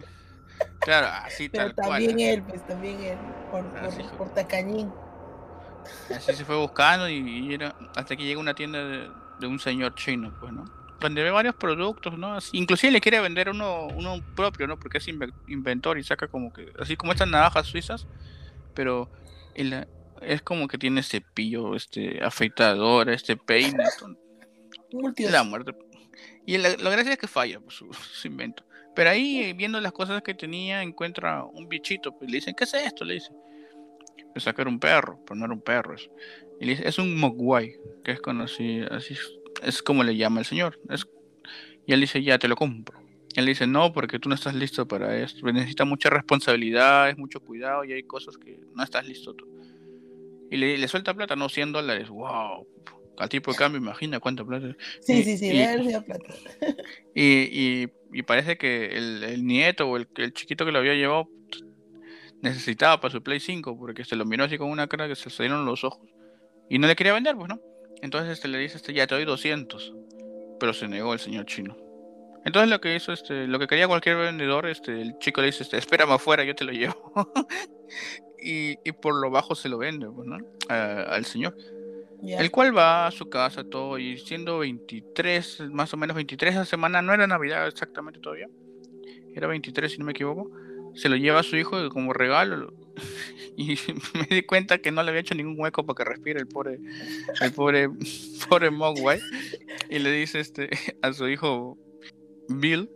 Claro, 0.81 1.07
así 1.25 1.49
Pero 1.49 1.73
también 1.73 2.19
él, 2.19 2.43
pues 2.43 2.65
también 2.67 2.99
él, 3.01 3.17
por, 3.49 3.65
por, 4.17 4.33
tacañín. 4.35 4.91
Así 6.15 6.33
se 6.33 6.45
fue 6.45 6.55
buscando 6.55 7.09
y, 7.09 7.51
era 7.51 7.73
hasta 7.95 8.15
que 8.15 8.23
llega 8.23 8.39
una 8.39 8.53
tienda 8.53 8.85
de, 8.85 9.47
un 9.47 9.59
señor 9.59 9.95
chino, 9.95 10.31
pues, 10.39 10.53
¿no? 10.53 10.65
Donde 10.99 11.23
ve 11.23 11.31
varios 11.31 11.55
productos, 11.55 12.19
¿no? 12.19 12.37
inclusive 12.51 12.91
le 12.91 13.01
quiere 13.01 13.19
vender 13.19 13.49
uno, 13.49 13.87
uno 13.87 14.21
propio, 14.35 14.67
¿no? 14.67 14.77
Porque 14.77 14.99
es 14.99 15.07
inventor 15.07 15.97
y 15.97 16.03
saca 16.03 16.27
como 16.27 16.53
que, 16.53 16.71
así 16.77 16.95
como 16.97 17.13
estas 17.13 17.29
navajas 17.29 17.65
suizas, 17.65 18.05
pero 18.75 19.09
es 20.21 20.41
como 20.41 20.67
que 20.67 20.77
tiene 20.77 21.03
cepillo, 21.03 21.75
este 21.75 22.23
afeitador, 22.23 23.09
este 23.09 23.37
peine. 23.37 23.83
la 25.31 25.43
muerte. 25.43 25.73
Y 26.45 26.57
la, 26.57 26.75
la 26.77 26.89
gracia 26.89 27.13
es 27.13 27.17
que 27.17 27.27
falla 27.27 27.59
pues, 27.59 27.75
su 27.75 28.27
invento. 28.27 28.63
Pero 28.95 29.11
ahí, 29.11 29.53
viendo 29.53 29.79
las 29.79 29.91
cosas 29.91 30.21
que 30.21 30.33
tenía, 30.33 30.81
encuentra 30.81 31.43
un 31.43 31.69
bichito. 31.69 32.17
Pues 32.17 32.29
le 32.29 32.37
dicen, 32.37 32.55
¿qué 32.55 32.63
es 32.63 32.73
esto? 32.73 33.05
Le 33.05 33.15
dice. 33.15 33.31
Le 34.35 34.41
sacar 34.41 34.67
un 34.67 34.79
perro, 34.79 35.19
pero 35.25 35.35
no 35.35 35.45
era 35.45 35.53
un 35.53 35.61
perro 35.61 35.95
eso. 35.95 36.11
Y 36.59 36.65
le 36.65 36.71
dice, 36.71 36.87
es 36.87 36.99
un 36.99 37.17
mogwai, 37.17 37.75
que 38.03 38.11
es 38.11 38.21
conocido, 38.21 38.91
así 38.93 39.15
es 39.63 39.81
como 39.81 40.03
le 40.03 40.15
llama 40.15 40.39
el 40.39 40.45
señor. 40.45 40.79
y 41.85 41.93
él 41.93 42.01
dice, 42.01 42.21
ya 42.21 42.37
te 42.37 42.47
lo 42.47 42.55
compro. 42.55 42.98
Y 43.35 43.39
él 43.39 43.45
dice, 43.45 43.67
no, 43.67 43.93
porque 43.93 44.19
tú 44.19 44.29
no 44.29 44.35
estás 44.35 44.55
listo 44.55 44.87
para 44.87 45.17
esto. 45.17 45.45
Necesita 45.51 45.85
mucha 45.85 46.09
responsabilidad, 46.09 47.09
es 47.09 47.17
mucho 47.17 47.39
cuidado 47.41 47.83
y 47.83 47.93
hay 47.93 48.03
cosas 48.03 48.37
que 48.37 48.59
no 48.73 48.83
estás 48.83 49.07
listo 49.07 49.33
tú. 49.33 49.47
Y 50.49 50.57
le, 50.57 50.77
le 50.77 50.87
suelta 50.87 51.13
plata, 51.13 51.35
no, 51.35 51.47
100 51.47 51.71
dólares. 51.71 52.09
¡Wow! 52.09 52.67
al 53.19 53.27
tipo 53.27 53.51
de 53.51 53.57
cambio, 53.57 53.81
imagina 53.81 54.19
cuánta 54.19 54.45
plata. 54.45 54.75
Sí, 55.01 55.23
sí, 55.23 55.37
sí, 55.37 55.51
y, 55.51 55.99
plata. 56.01 56.33
Y, 57.13 57.89
y, 58.13 58.23
parece 58.23 58.57
que 58.57 58.97
el, 58.97 59.23
el 59.23 59.45
nieto 59.45 59.89
o 59.89 59.97
el, 59.97 60.07
el, 60.15 60.33
chiquito 60.33 60.65
que 60.65 60.71
lo 60.71 60.79
había 60.79 60.93
llevado 60.93 61.29
necesitaba 62.41 63.01
para 63.01 63.11
su 63.11 63.21
Play 63.21 63.41
5 63.41 63.77
porque 63.77 64.05
se 64.05 64.15
lo 64.15 64.25
miró 64.25 64.45
así 64.45 64.57
con 64.57 64.69
una 64.69 64.87
cara 64.87 65.09
que 65.09 65.15
se 65.15 65.29
salieron 65.29 65.65
los 65.65 65.83
ojos. 65.83 66.07
Y 66.69 66.79
no 66.79 66.87
le 66.87 66.95
quería 66.95 67.13
vender, 67.13 67.35
pues, 67.35 67.49
¿no? 67.49 67.59
Entonces 68.01 68.31
este, 68.31 68.47
le 68.47 68.57
dice, 68.57 68.77
este, 68.77 68.93
ya 68.93 69.05
te 69.05 69.15
doy 69.15 69.25
200. 69.25 69.93
Pero 70.59 70.73
se 70.73 70.87
negó 70.87 71.13
el 71.13 71.19
señor 71.19 71.45
chino. 71.45 71.75
Entonces 72.49 72.71
lo 72.71 72.81
que 72.81 72.95
hizo, 72.95 73.13
este, 73.13 73.45
lo 73.45 73.59
que 73.59 73.67
quería 73.67 73.87
cualquier 73.87 74.15
vendedor, 74.17 74.65
este, 74.65 74.99
el 74.99 75.19
chico 75.19 75.41
le 75.41 75.47
dice, 75.47 75.61
este, 75.61 75.77
espérame 75.77 76.13
afuera, 76.13 76.43
yo 76.43 76.55
te 76.55 76.63
lo 76.63 76.71
llevo. 76.71 77.13
y, 78.41 78.71
y, 78.83 78.91
por 78.91 79.13
lo 79.13 79.29
bajo 79.29 79.53
se 79.53 79.69
lo 79.69 79.77
vende, 79.77 80.07
pues, 80.09 80.27
¿no? 80.27 80.39
al 80.67 81.25
señor. 81.25 81.55
El 82.23 82.49
cual 82.49 82.75
va 82.75 83.05
a 83.05 83.11
su 83.11 83.29
casa 83.29 83.63
todo 83.63 83.99
y 83.99 84.17
siendo 84.17 84.57
23, 84.57 85.69
más 85.69 85.93
o 85.93 85.97
menos 85.97 86.15
23 86.15 86.55
esa 86.55 86.65
semana, 86.65 87.03
no 87.03 87.13
era 87.13 87.27
Navidad 87.27 87.67
exactamente 87.67 88.19
todavía, 88.19 88.49
era 89.35 89.45
23 89.45 89.91
si 89.91 89.99
no 89.99 90.05
me 90.05 90.13
equivoco, 90.13 90.49
se 90.95 91.07
lo 91.07 91.17
lleva 91.17 91.41
a 91.41 91.43
su 91.43 91.55
hijo 91.55 91.87
como 91.89 92.13
regalo 92.13 92.73
y 93.57 93.77
me 94.15 94.25
di 94.27 94.41
cuenta 94.41 94.79
que 94.79 94.91
no 94.91 95.03
le 95.03 95.09
había 95.09 95.21
hecho 95.21 95.35
ningún 95.35 95.53
hueco 95.55 95.85
para 95.85 95.97
que 95.97 96.09
respire 96.15 96.39
el 96.39 96.47
pobre, 96.47 96.79
el 97.41 97.53
pobre, 97.53 97.89
pobre 98.49 98.71
Mogwai. 98.71 99.21
Y 99.87 99.99
le 99.99 100.11
dice 100.11 100.39
este 100.39 100.71
a 101.03 101.13
su 101.13 101.27
hijo 101.29 101.77
Bill, 102.49 102.89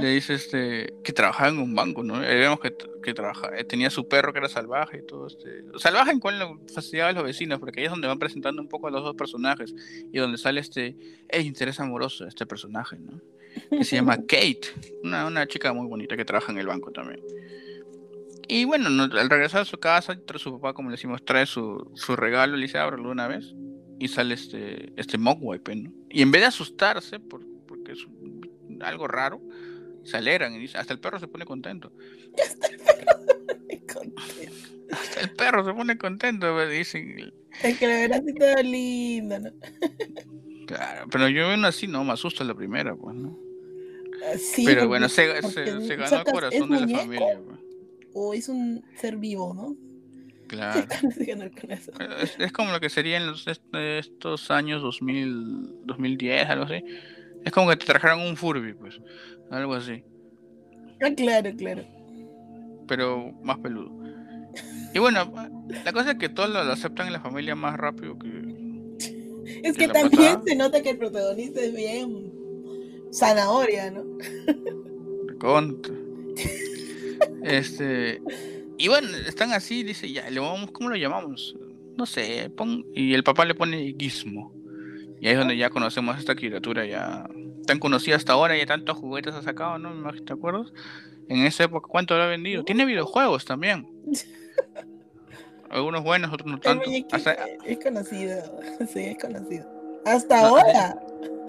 le 0.00 0.08
dice 0.10 0.34
este 0.34 0.94
que 1.02 1.12
trabajaba 1.12 1.50
en 1.50 1.58
un 1.58 1.74
banco, 1.74 2.02
¿no? 2.02 2.22
Y 2.22 2.26
vemos 2.26 2.60
que, 2.60 2.74
que 3.02 3.14
trabaja, 3.14 3.50
eh, 3.56 3.64
tenía 3.64 3.90
su 3.90 4.08
perro 4.08 4.32
que 4.32 4.38
era 4.38 4.48
salvaje 4.48 4.98
y 4.98 5.06
todo 5.06 5.26
este. 5.26 5.64
Salvaje 5.76 6.12
en 6.12 6.20
cual 6.20 6.60
facilidad 6.72 7.08
de 7.08 7.14
los 7.14 7.24
vecinos, 7.24 7.58
porque 7.58 7.80
ahí 7.80 7.86
es 7.86 7.90
donde 7.90 8.08
van 8.08 8.18
presentando 8.18 8.62
un 8.62 8.68
poco 8.68 8.88
a 8.88 8.90
los 8.90 9.02
dos 9.02 9.16
personajes 9.16 9.74
y 10.12 10.18
donde 10.18 10.38
sale 10.38 10.60
este 10.60 10.96
el 11.28 11.46
interés 11.46 11.80
amoroso 11.80 12.24
de 12.24 12.30
este 12.30 12.46
personaje, 12.46 12.98
¿no? 12.98 13.20
Que 13.70 13.84
se 13.84 13.96
llama 13.96 14.16
Kate, 14.28 14.68
una, 15.02 15.26
una 15.26 15.46
chica 15.46 15.72
muy 15.72 15.86
bonita 15.86 16.16
que 16.16 16.24
trabaja 16.24 16.52
en 16.52 16.58
el 16.58 16.66
banco 16.66 16.90
también. 16.90 17.20
Y 18.48 18.64
bueno, 18.64 18.88
al 19.02 19.30
regresar 19.30 19.62
a 19.62 19.64
su 19.64 19.78
casa, 19.78 20.16
su 20.36 20.52
papá, 20.52 20.72
como 20.72 20.90
le 20.90 20.94
decimos, 20.94 21.24
trae 21.24 21.46
su, 21.46 21.90
su 21.94 22.14
regalo, 22.14 22.56
le 22.56 22.62
dice, 22.62 22.78
ábrelo 22.78 23.10
una 23.10 23.26
vez. 23.26 23.54
Y 23.98 24.08
sale 24.08 24.34
este, 24.34 24.92
este 24.96 25.18
pues, 25.18 25.76
¿no? 25.76 25.92
Y 26.10 26.22
en 26.22 26.30
vez 26.30 26.42
de 26.42 26.46
asustarse, 26.46 27.18
por, 27.18 27.40
porque 27.66 27.92
es 27.92 28.06
algo 28.82 29.08
raro, 29.08 29.40
se 30.04 30.16
alegran 30.16 30.60
y 30.60 30.64
hasta 30.74 30.92
el 30.92 31.00
perro 31.00 31.18
se 31.20 31.28
pone 31.28 31.44
contento. 31.44 31.92
Hasta 34.90 35.20
el 35.20 35.30
perro 35.30 35.64
se 35.64 35.72
pone 35.72 35.98
contento, 35.98 36.52
pues, 36.54 36.70
dicen. 36.70 37.32
Es 37.62 37.78
que 37.78 37.86
la 37.86 37.94
verdad 37.94 38.22
sí 38.26 38.34
todo 38.34 38.62
lindo, 38.62 39.38
¿no? 39.38 39.50
Claro, 40.66 41.06
pero 41.10 41.28
yo 41.28 41.48
veo 41.48 41.66
así, 41.66 41.86
no, 41.86 42.04
me 42.04 42.12
asusta 42.12 42.44
la 42.44 42.54
primera, 42.54 42.94
pues, 42.94 43.14
¿no? 43.16 43.38
Ah, 44.24 44.36
sí, 44.38 44.64
pero 44.64 44.88
bueno, 44.88 45.08
se, 45.08 45.42
se, 45.42 45.80
se 45.86 45.96
ganó 45.96 46.18
el 46.18 46.24
corazón 46.24 46.70
de 46.70 46.80
la 46.80 46.98
familia. 46.98 47.40
Pues 47.44 47.66
o 48.18 48.32
es 48.32 48.48
un 48.48 48.82
ser 48.96 49.18
vivo, 49.18 49.52
¿no? 49.54 49.76
Claro. 50.48 50.86
Es, 52.38 52.52
como 52.52 52.72
lo 52.72 52.80
que 52.80 52.88
sería 52.88 53.18
en 53.18 53.26
los, 53.26 53.46
estos 53.46 54.50
años 54.50 54.80
2000, 54.80 55.84
2010, 55.84 56.48
algo 56.48 56.64
así. 56.64 56.82
Es 57.46 57.52
como 57.52 57.70
que 57.70 57.76
te 57.76 57.86
trajeran 57.86 58.20
un 58.20 58.36
Furby, 58.36 58.74
pues. 58.74 59.00
Algo 59.52 59.74
así. 59.74 60.02
Ah, 61.00 61.10
claro, 61.16 61.50
claro. 61.56 61.84
Pero 62.88 63.32
más 63.42 63.58
peludo. 63.58 63.92
Y 64.92 64.98
bueno, 64.98 65.32
la 65.84 65.92
cosa 65.92 66.10
es 66.10 66.18
que 66.18 66.28
todos 66.28 66.50
lo 66.50 66.58
aceptan 66.58 67.06
en 67.06 67.12
la 67.12 67.20
familia 67.20 67.54
más 67.54 67.76
rápido 67.76 68.18
que. 68.18 68.28
Es 69.62 69.76
que, 69.76 69.86
también 69.86 70.42
se 70.44 70.56
nota 70.56 70.82
que 70.82 70.90
el 70.90 70.98
protagonista 70.98 71.60
es 71.60 71.72
bien 71.72 72.32
zanahoria, 73.12 73.92
¿no? 73.92 74.04
Contra. 75.38 75.94
Este, 77.44 78.20
y 78.76 78.88
bueno, 78.88 79.08
están 79.28 79.52
así, 79.52 79.84
dice, 79.84 80.10
ya, 80.10 80.28
le 80.30 80.40
vamos, 80.40 80.72
¿cómo 80.72 80.90
lo 80.90 80.96
llamamos? 80.96 81.56
No 81.96 82.06
sé, 82.06 82.50
pon, 82.56 82.84
y 82.92 83.14
el 83.14 83.22
papá 83.22 83.44
le 83.44 83.54
pone 83.54 83.94
Gizmo. 83.96 84.52
Y 85.20 85.26
ahí 85.26 85.32
es 85.32 85.38
donde 85.38 85.56
ya 85.56 85.70
conocemos 85.70 86.18
esta 86.18 86.34
criatura 86.34 86.84
ya 86.84 87.28
tan 87.66 87.78
conocida 87.78 88.16
hasta 88.16 88.32
ahora, 88.32 88.56
y 88.56 88.64
tantos 88.64 88.96
juguetes 88.96 89.34
ha 89.34 89.42
sacado, 89.42 89.78
¿no? 89.78 90.12
¿Te 90.12 90.32
acuerdas? 90.32 90.72
En 91.28 91.44
esa 91.44 91.64
época, 91.64 91.88
¿cuánto 91.90 92.16
lo 92.16 92.22
ha 92.22 92.26
vendido? 92.26 92.64
Tiene 92.64 92.84
videojuegos 92.84 93.44
también. 93.44 93.88
Algunos 95.70 96.04
buenos, 96.04 96.32
otros 96.32 96.50
no 96.50 96.58
tanto. 96.58 96.84
Es 96.88 97.78
conocido, 97.82 98.60
sí, 98.92 99.00
es 99.00 99.18
conocido. 99.18 99.66
Hasta 100.04 100.46
ahora. 100.46 100.96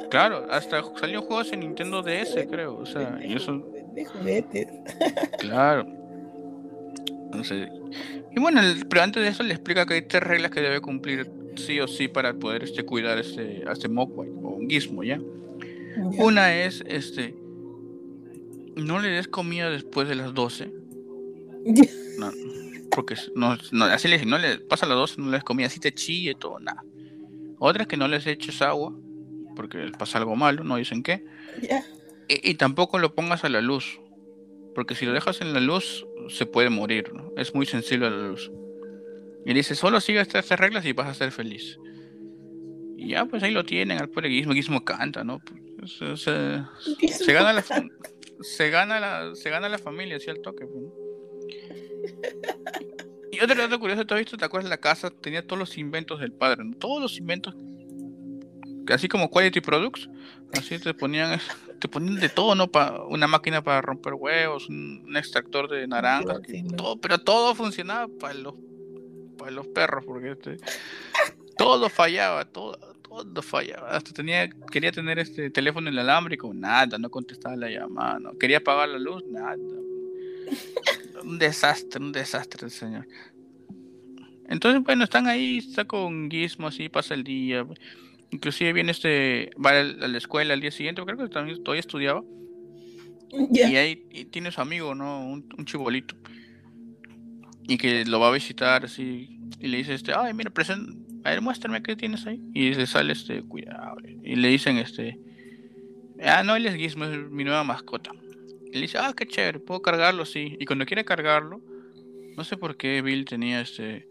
Claro, 0.09 0.47
hasta 0.49 0.81
salió 0.99 1.21
juegos 1.21 1.51
en 1.51 1.59
Nintendo 1.59 2.01
DS, 2.01 2.47
creo. 2.49 2.77
O 2.77 2.85
sea, 2.85 3.19
y 3.23 3.35
eso 3.35 3.63
de 3.93 4.05
juguetes. 4.05 4.67
Claro. 5.39 5.85
y 8.31 8.39
bueno, 8.39 8.61
pero 8.89 9.03
antes 9.03 9.21
de 9.21 9.29
eso 9.29 9.43
le 9.43 9.53
explica 9.53 9.85
que 9.85 9.95
hay 9.95 10.01
tres 10.01 10.23
reglas 10.23 10.51
que 10.51 10.61
debe 10.61 10.81
cumplir 10.81 11.29
sí 11.57 11.79
o 11.79 11.87
sí 11.87 12.07
para 12.07 12.33
poder 12.33 12.63
este, 12.63 12.83
cuidar 12.83 13.17
este, 13.17 13.63
a 13.67 13.73
este 13.73 13.89
Mogwai 13.89 14.29
o 14.29 14.49
un 14.49 14.69
gizmo, 14.69 15.03
¿ya? 15.03 15.19
Una 16.17 16.55
es, 16.55 16.83
este, 16.87 17.35
no 18.75 18.99
le 18.99 19.09
des 19.09 19.27
comida 19.27 19.69
después 19.69 20.07
de 20.07 20.15
las 20.15 20.33
12. 20.33 20.71
no, 22.19 22.31
porque 22.91 23.15
no, 23.35 23.57
no, 23.71 23.85
así 23.85 24.07
le 24.07 24.15
dicen, 24.15 24.29
no 24.29 24.37
le 24.37 24.59
pasa 24.59 24.85
a 24.85 24.89
las 24.89 24.97
12, 24.97 25.21
no 25.21 25.27
le 25.27 25.33
des 25.33 25.43
comida, 25.43 25.67
así 25.67 25.79
te 25.79 25.93
chille 25.93 26.35
todo, 26.35 26.59
nada. 26.59 26.83
Otra 27.59 27.83
es 27.83 27.87
que 27.87 27.97
no 27.97 28.07
les 28.07 28.27
eches 28.27 28.61
agua, 28.61 28.93
porque 29.55 29.91
pasa 29.97 30.19
algo 30.19 30.35
malo, 30.35 30.63
no 30.63 30.77
dicen 30.77 31.01
qué. 31.01 31.25
Y, 32.27 32.53
tampoco 32.55 32.99
lo 32.99 33.15
pongas 33.15 33.43
a 33.43 33.49
la 33.49 33.61
luz, 33.61 33.99
porque 34.75 34.95
si 34.95 35.05
lo 35.05 35.13
dejas 35.13 35.41
en 35.41 35.53
la 35.53 35.59
luz 35.59 36.05
se 36.29 36.45
puede 36.45 36.69
morir, 36.69 37.13
¿no? 37.13 37.31
es 37.37 37.55
muy 37.55 37.65
sensible 37.65 38.07
a 38.07 38.09
la 38.11 38.27
luz. 38.27 38.51
Y 39.47 39.53
dice, 39.53 39.75
solo 39.75 40.01
sigue 40.01 40.19
estas 40.19 40.49
reglas 40.59 40.85
y 40.85 40.91
vas 40.91 41.07
a 41.07 41.13
ser 41.13 41.31
feliz. 41.31 41.79
Y 42.97 43.11
ya, 43.11 43.23
pues 43.25 43.41
ahí 43.43 43.51
lo 43.51 43.63
tienen, 43.63 43.97
al 43.97 44.09
pobre 44.09 44.29
Gizmo, 44.29 44.83
canta, 44.83 45.23
¿no? 45.23 45.39
Pues, 45.39 45.93
se, 45.93 47.31
gana 47.31 47.53
la, 47.53 47.63
se, 48.41 48.69
gana 48.69 48.99
la, 48.99 49.35
se 49.35 49.49
gana 49.49 49.69
la 49.69 49.77
familia, 49.77 50.17
así 50.17 50.29
al 50.29 50.41
toque. 50.41 50.65
Pues, 50.65 50.83
y 53.31 53.39
otro 53.39 53.55
dato 53.55 53.79
curioso, 53.79 54.05
¿te 54.05 54.15
has 54.15 54.19
visto? 54.19 54.35
¿Te 54.35 54.43
acuerdas? 54.43 54.69
La 54.69 54.79
casa 54.79 55.11
tenía 55.11 55.47
todos 55.47 55.59
los 55.59 55.77
inventos 55.77 56.19
del 56.19 56.33
padre, 56.33 56.65
Todos 56.77 57.01
los 57.01 57.17
inventos 57.17 57.55
así 58.93 59.07
como 59.07 59.29
Quality 59.29 59.61
Products, 59.61 60.09
así 60.57 60.77
te 60.77 60.93
ponían, 60.93 61.39
te 61.79 61.87
ponían 61.87 62.19
de 62.19 62.27
todo, 62.27 62.53
¿no? 62.53 62.67
Pa, 62.67 63.01
una 63.07 63.27
máquina 63.27 63.63
para 63.63 63.81
romper 63.81 64.13
huevos, 64.13 64.67
un, 64.67 65.15
extractor 65.15 65.69
de 65.69 65.87
naranjas, 65.87 66.41
todo, 66.75 66.99
pero 66.99 67.17
todo 67.19 67.55
funcionaba 67.55 68.07
para 68.19 68.33
los, 68.33 68.55
para 69.37 69.51
los 69.51 69.67
perros, 69.67 70.03
porque 70.05 70.31
este, 70.31 70.57
todo 71.57 71.89
fallaba, 71.89 72.45
todo, 72.45 72.77
todo 73.03 73.41
fallaba. 73.41 73.89
Hasta 73.89 74.11
tenía, 74.13 74.49
quería 74.71 74.91
tener 74.91 75.19
este 75.19 75.49
teléfono 75.49 75.89
inalámbrico, 75.89 76.53
nada, 76.53 76.97
no 76.97 77.09
contestaba 77.09 77.55
la 77.55 77.69
llamada, 77.69 78.19
no. 78.19 78.37
Quería 78.37 78.57
apagar 78.57 78.89
la 78.89 78.99
luz, 78.99 79.23
nada. 79.29 79.55
Un 81.23 81.37
desastre, 81.39 82.03
un 82.03 82.11
desastre 82.11 82.65
el 82.65 82.71
señor. 82.71 83.07
Entonces, 84.47 84.81
bueno, 84.83 85.03
están 85.03 85.27
ahí, 85.27 85.57
está 85.57 85.85
con 85.85 86.29
Gizmo 86.31 86.67
así, 86.67 86.89
pasa 86.89 87.13
el 87.13 87.23
día. 87.23 87.65
Inclusive 88.31 88.73
viene 88.73 88.91
este, 88.91 89.51
va 89.63 89.71
a 89.71 89.83
la 89.83 90.17
escuela 90.17 90.53
al 90.53 90.61
día 90.61 90.71
siguiente, 90.71 91.01
creo 91.03 91.17
que 91.17 91.27
también 91.27 91.63
todavía 91.63 91.81
estudiaba. 91.81 92.23
Y 93.51 93.59
ahí 93.75 93.95
tiene 94.31 94.51
su 94.51 94.61
amigo, 94.61 94.95
¿no? 94.95 95.27
Un, 95.27 95.49
un, 95.57 95.65
chibolito. 95.65 96.15
Y 97.67 97.77
que 97.77 98.05
lo 98.05 98.19
va 98.19 98.29
a 98.29 98.31
visitar 98.31 98.85
así. 98.85 99.39
Y 99.59 99.67
le 99.67 99.77
dice 99.77 99.93
este, 99.93 100.13
ay, 100.13 100.33
mira, 100.33 100.49
present, 100.51 100.95
a 101.25 101.31
ver, 101.31 101.41
muéstrame 101.41 101.83
qué 101.83 101.95
tienes 101.95 102.25
ahí. 102.25 102.41
Y 102.53 102.73
le 102.73 102.87
sale 102.87 103.13
este, 103.13 103.41
cuidado. 103.43 103.97
Y 104.23 104.35
le 104.35 104.47
dicen 104.47 104.77
este, 104.77 105.19
ah, 106.23 106.43
no, 106.43 106.55
él 106.55 106.65
es 106.65 106.75
Gizmo, 106.75 107.05
es 107.05 107.29
mi 107.29 107.43
nueva 107.43 107.63
mascota. 107.63 108.11
Y 108.71 108.75
le 108.75 108.81
dice, 108.81 108.97
ah, 108.97 109.13
qué 109.15 109.25
chévere, 109.25 109.59
puedo 109.59 109.81
cargarlo, 109.81 110.25
sí. 110.25 110.57
Y 110.59 110.65
cuando 110.65 110.85
quiere 110.85 111.05
cargarlo, 111.05 111.61
no 112.35 112.43
sé 112.43 112.57
por 112.57 112.77
qué 112.77 113.01
Bill 113.01 113.25
tenía 113.25 113.61
este 113.61 114.07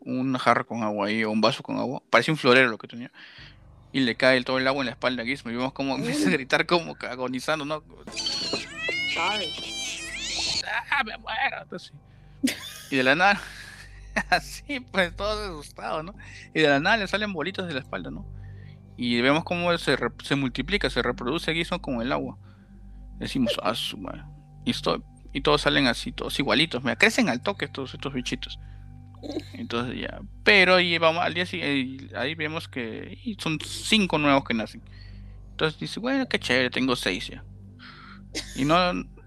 un 0.00 0.36
jarro 0.36 0.66
con 0.66 0.82
agua 0.82 1.06
ahí 1.06 1.24
o 1.24 1.30
un 1.30 1.40
vaso 1.40 1.62
con 1.62 1.78
agua. 1.78 2.02
Parecía 2.10 2.32
un 2.32 2.38
florero 2.38 2.68
lo 2.68 2.78
que 2.78 2.88
tenía. 2.88 3.10
Y 3.92 4.00
le 4.00 4.16
cae 4.16 4.42
todo 4.42 4.58
el 4.58 4.66
agua 4.66 4.82
en 4.82 4.86
la 4.86 4.92
espalda 4.92 5.22
a 5.22 5.26
Gizmo. 5.26 5.50
Y 5.50 5.56
vemos 5.56 5.72
como 5.72 5.94
empieza 5.96 6.28
a 6.28 6.32
gritar 6.32 6.66
como 6.66 6.96
agonizando, 7.00 7.64
¿no? 7.64 7.82
¡Ah, 10.90 11.04
me 11.04 11.16
muero! 11.18 11.66
Y 12.94 12.96
de 12.96 13.02
la 13.02 13.16
nada, 13.16 13.40
así 14.30 14.78
pues 14.78 15.16
todo 15.16 15.58
asustado, 15.58 16.04
¿no? 16.04 16.14
Y 16.54 16.60
de 16.60 16.68
la 16.68 16.78
nada 16.78 16.96
le 16.96 17.08
salen 17.08 17.32
bolitas 17.32 17.66
de 17.66 17.74
la 17.74 17.80
espalda, 17.80 18.12
¿no? 18.12 18.24
Y 18.96 19.20
vemos 19.20 19.42
cómo 19.42 19.76
se, 19.78 19.96
se 20.22 20.36
multiplica, 20.36 20.88
se 20.88 21.02
reproduce 21.02 21.52
Gizmo 21.52 21.82
como 21.82 22.02
el 22.02 22.12
agua. 22.12 22.38
Decimos, 23.18 23.58
ah, 23.64 23.74
su 23.74 23.98
madre. 23.98 24.22
Y, 24.64 24.76
y 25.32 25.40
todos 25.40 25.62
salen 25.62 25.88
así, 25.88 26.12
todos 26.12 26.38
igualitos. 26.38 26.84
Me 26.84 26.96
crecen 26.96 27.28
al 27.28 27.42
toque 27.42 27.64
estos, 27.64 27.94
estos 27.94 28.14
bichitos. 28.14 28.60
Entonces 29.54 30.00
ya. 30.00 30.20
Pero 30.44 30.76
ahí 30.76 30.96
vamos 30.98 31.24
al 31.24 31.34
día 31.34 31.46
siguiente, 31.46 32.16
ahí 32.16 32.36
vemos 32.36 32.68
que 32.68 33.18
son 33.40 33.58
cinco 33.60 34.18
nuevos 34.18 34.44
que 34.44 34.54
nacen. 34.54 34.82
Entonces 35.50 35.80
dice, 35.80 35.98
bueno, 35.98 36.28
qué 36.28 36.38
chévere, 36.38 36.70
tengo 36.70 36.94
seis 36.94 37.26
ya. 37.26 37.42
Y 38.54 38.64
no, 38.64 38.76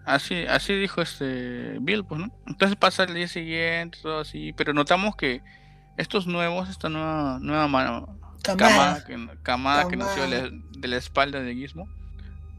así, 0.07 0.45
así 0.47 0.73
dijo 0.73 1.01
este 1.01 1.77
Bill, 1.81 2.05
pues, 2.05 2.21
¿no? 2.21 2.31
Entonces 2.47 2.77
pasa 2.77 3.03
el 3.03 3.13
día 3.13 3.27
siguiente, 3.27 3.99
todo 4.01 4.21
así, 4.21 4.53
pero 4.53 4.73
notamos 4.73 5.15
que 5.15 5.41
estos 5.97 6.27
nuevos, 6.27 6.69
esta 6.69 6.89
nueva, 6.89 7.39
nueva 7.41 7.67
mano, 7.67 8.17
camada, 8.41 9.03
que, 9.05 9.27
camada 9.43 9.87
que 9.87 9.97
nació 9.97 10.23
de 10.29 10.87
la, 10.87 10.97
espalda 10.97 11.41
de 11.41 11.53
Gizmo, 11.53 11.89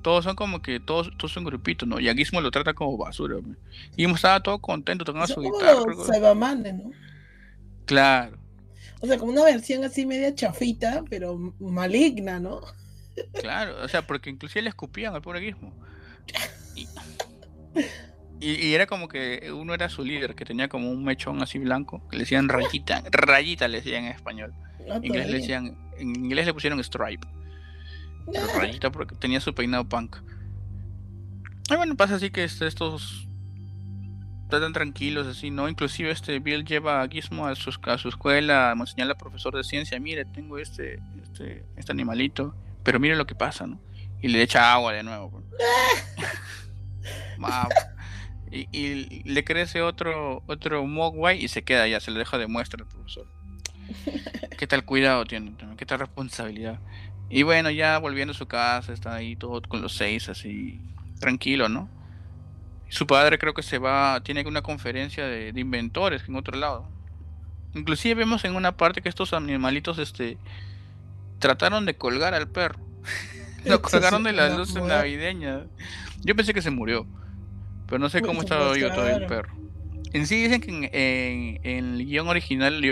todos 0.03 0.25
son 0.25 0.37
como 0.37 0.61
que 0.61 0.79
todos, 0.79 1.11
todos 1.17 1.33
son 1.33 1.45
grupitos, 1.45 1.89
¿no? 1.89 1.99
Y 1.99 2.09
a 2.09 2.15
Gizmo 2.15 2.41
lo 2.41 2.51
trata 2.51 2.75
como 2.75 2.97
basura. 2.99 3.39
Y 3.97 4.03
Gizmo 4.03 4.17
estaba 4.17 4.43
todo 4.43 4.59
contento 4.59 5.05
tocando 5.05 5.27
su 5.27 5.41
guitarra. 5.41 5.85
¿no? 6.73 6.91
Claro. 7.87 8.39
O 9.01 9.07
sea, 9.07 9.17
como 9.19 9.33
una 9.33 9.45
versión 9.45 9.85
así 9.85 10.05
media 10.05 10.35
chafita, 10.35 11.05
pero 11.09 11.39
maligna, 11.61 12.41
¿no? 12.41 12.61
Claro, 13.41 13.83
o 13.83 13.89
sea, 13.89 14.07
porque 14.07 14.31
inclusive 14.31 14.63
le 14.63 14.69
escupían 14.69 15.15
al 15.15 15.23
pobre 15.23 15.41
Gizmo. 15.41 15.73
Y, 18.41 18.75
era 18.75 18.87
como 18.87 19.09
que 19.09 19.51
uno 19.53 19.75
era 19.75 19.89
su 19.89 20.05
líder, 20.05 20.35
que 20.35 20.45
tenía 20.45 20.69
como 20.69 20.91
un 20.91 21.03
mechón 21.03 21.43
así 21.43 21.59
blanco, 21.59 22.07
que 22.09 22.17
le 22.17 22.23
decían 22.23 22.49
rayita, 22.49 23.03
rayita 23.11 23.67
le 23.67 23.79
decían 23.79 24.05
en 24.05 24.13
español. 24.13 24.55
En 24.87 25.05
inglés 25.05 25.27
le 25.29 25.39
decían, 25.39 25.77
en 25.99 26.17
inglés 26.17 26.47
le 26.47 26.55
pusieron 26.55 26.83
stripe. 26.83 27.27
rayita 28.57 28.93
porque 28.93 29.17
tenía 29.17 29.41
su 29.41 29.55
peinado 29.55 29.89
punk. 29.89 30.17
Y 31.71 31.77
bueno, 31.77 31.97
pasa 31.97 32.15
así 32.15 32.31
que 32.31 32.45
este, 32.45 32.67
estos 32.67 33.29
están 34.45 34.73
tranquilos 34.73 35.27
así, 35.27 35.51
¿no? 35.51 35.69
Inclusive 35.69 36.11
este 36.11 36.39
Bill 36.39 36.65
lleva 36.65 37.03
a 37.03 37.09
Gizmo 37.09 37.47
a 37.47 37.55
su, 37.55 37.71
a 37.83 37.99
su 37.99 38.09
escuela 38.09 38.71
a 38.71 38.73
enseñarle 38.73 39.13
al 39.13 39.19
profesor 39.19 39.55
de 39.55 39.65
ciencia, 39.65 40.01
mire, 40.01 40.25
tengo 40.25 40.59
este, 40.59 41.01
este, 41.23 41.65
este 41.77 41.93
animalito, 41.93 42.55
pero 42.83 42.99
mire 42.99 43.17
lo 43.17 43.27
que 43.27 43.35
pasa, 43.35 43.67
¿no? 43.67 43.79
Y 44.23 44.29
le 44.29 44.43
echa 44.43 44.73
agua 44.73 44.93
de 44.93 45.03
nuevo. 45.03 45.43
Y, 48.51 49.23
le 49.25 49.45
crece 49.45 49.83
otro 49.83 50.43
otro 50.47 50.87
Mogwai 50.87 51.43
y 51.43 51.49
se 51.49 51.63
queda 51.63 51.87
ya, 51.87 52.01
se 52.01 52.11
le 52.11 52.19
deja 52.19 52.39
de 52.39 52.47
muestra 52.47 52.83
al 52.83 52.89
profesor. 52.89 53.27
¿Qué 54.59 54.67
tal 54.67 54.85
cuidado 54.85 55.25
tiene? 55.25 55.55
¿Qué 55.77 55.87
tal 55.87 55.99
responsabilidad? 55.99 56.79
Y 57.31 57.43
bueno, 57.43 57.71
ya 57.71 57.99
volviendo 57.99 58.33
a 58.33 58.35
su 58.35 58.47
casa, 58.47 58.93
está 58.93 59.15
ahí 59.15 59.37
todo 59.37 59.61
con 59.63 59.83
los 59.83 59.95
seis 59.95 60.29
así, 60.29 60.81
tranquilo, 61.21 61.69
¿no? 61.69 61.89
Su 62.89 63.07
padre 63.07 63.39
creo 63.39 63.53
que 63.53 63.63
se 63.63 63.79
va, 63.79 64.23
tiene 64.23 64.47
una 64.47 64.63
conferencia 64.63 65.27
de, 65.27 65.53
inventores 65.55 66.23
en 66.27 66.37
otro 66.37 66.59
lado. 66.59 66.89
Inclusive 67.75 68.15
vemos 68.15 68.45
en 68.45 68.57
una 68.57 68.77
parte 68.77 69.03
que 69.03 69.11
estos 69.11 69.35
animalitos 69.35 69.99
este 69.99 70.39
trataron 71.39 71.85
de 71.85 71.97
colgar 71.97 72.33
al 72.35 72.49
perro. 72.49 72.81
Lo 73.65 73.83
colgaron 73.83 74.23
de 74.25 74.33
las 74.33 74.57
luces 74.57 74.83
navideñas. 74.83 75.63
Yo 76.23 76.35
pensé 76.35 76.55
que 76.55 76.63
se 76.63 76.71
murió. 76.71 77.07
Pero 77.87 77.99
no 77.99 78.11
sé 78.11 78.21
cómo 78.21 78.43
estaba 78.43 78.77
yo 78.77 78.93
todavía 78.93 79.17
el 79.17 79.27
perro. 79.27 79.57
En 80.13 80.27
sí 80.27 80.43
dicen 80.43 80.61
que 80.61 80.71
en, 80.93 81.61
el 81.65 82.07
guion 82.07 82.29
original 82.29 82.83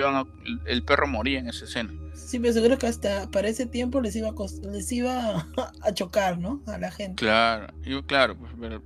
el 0.67 0.83
perro 0.85 1.07
moría 1.07 1.39
en 1.39 1.49
esa 1.49 1.65
escena. 1.65 1.93
Sí, 2.15 2.39
pero 2.39 2.53
seguro 2.53 2.79
que 2.79 2.87
hasta 2.87 3.31
para 3.31 3.49
ese 3.49 3.67
tiempo 3.67 4.01
les 4.01 4.17
iba 4.17 4.29
a, 4.29 4.69
les 4.71 4.93
iba 4.93 5.47
a 5.83 5.95
chocar, 5.95 6.39
¿no? 6.39 6.63
A 6.67 6.79
la 6.79 6.91
gente. 6.91 7.17
Claro, 7.17 7.73
claro, 8.07 8.37
pues, 8.37 8.53
pero 8.61 8.83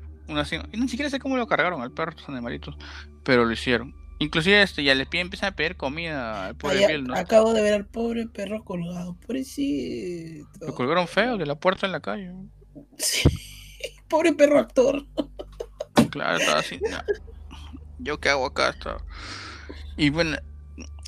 ni 0.72 0.88
siquiera 0.88 1.10
sé 1.10 1.18
cómo 1.18 1.36
lo 1.36 1.46
cargaron 1.46 1.82
al 1.82 1.92
perro, 1.92 2.10
estos 2.10 2.28
animalitos, 2.28 2.76
pero 3.24 3.44
lo 3.44 3.52
hicieron. 3.52 3.94
Inclusive 4.20 4.60
este, 4.60 4.84
ya 4.84 4.94
le 4.94 5.06
piden, 5.06 5.28
empiezan 5.28 5.54
a 5.54 5.56
pedir 5.56 5.76
comida 5.76 6.48
al 6.48 6.54
pobre 6.54 7.00
¿no? 7.00 7.14
Acabo 7.14 7.54
de 7.54 7.62
ver 7.62 7.72
al 7.72 7.86
pobre 7.86 8.26
perro 8.26 8.62
colgado, 8.62 9.16
pobrecito. 9.18 10.66
Lo 10.66 10.74
colgaron 10.74 11.08
feo 11.08 11.38
de 11.38 11.46
la 11.46 11.54
puerta 11.54 11.86
en 11.86 11.92
la 11.92 12.00
calle. 12.00 12.32
Sí, 12.98 13.28
pobre 14.08 14.34
perro 14.34 14.58
actor. 14.58 15.06
Claro, 16.10 16.36
estaba 16.36 16.60
así. 16.60 16.78
¿Yo 17.98 18.20
qué 18.20 18.28
hago 18.28 18.44
acá? 18.44 18.74
Y 19.96 20.10
bueno, 20.10 20.36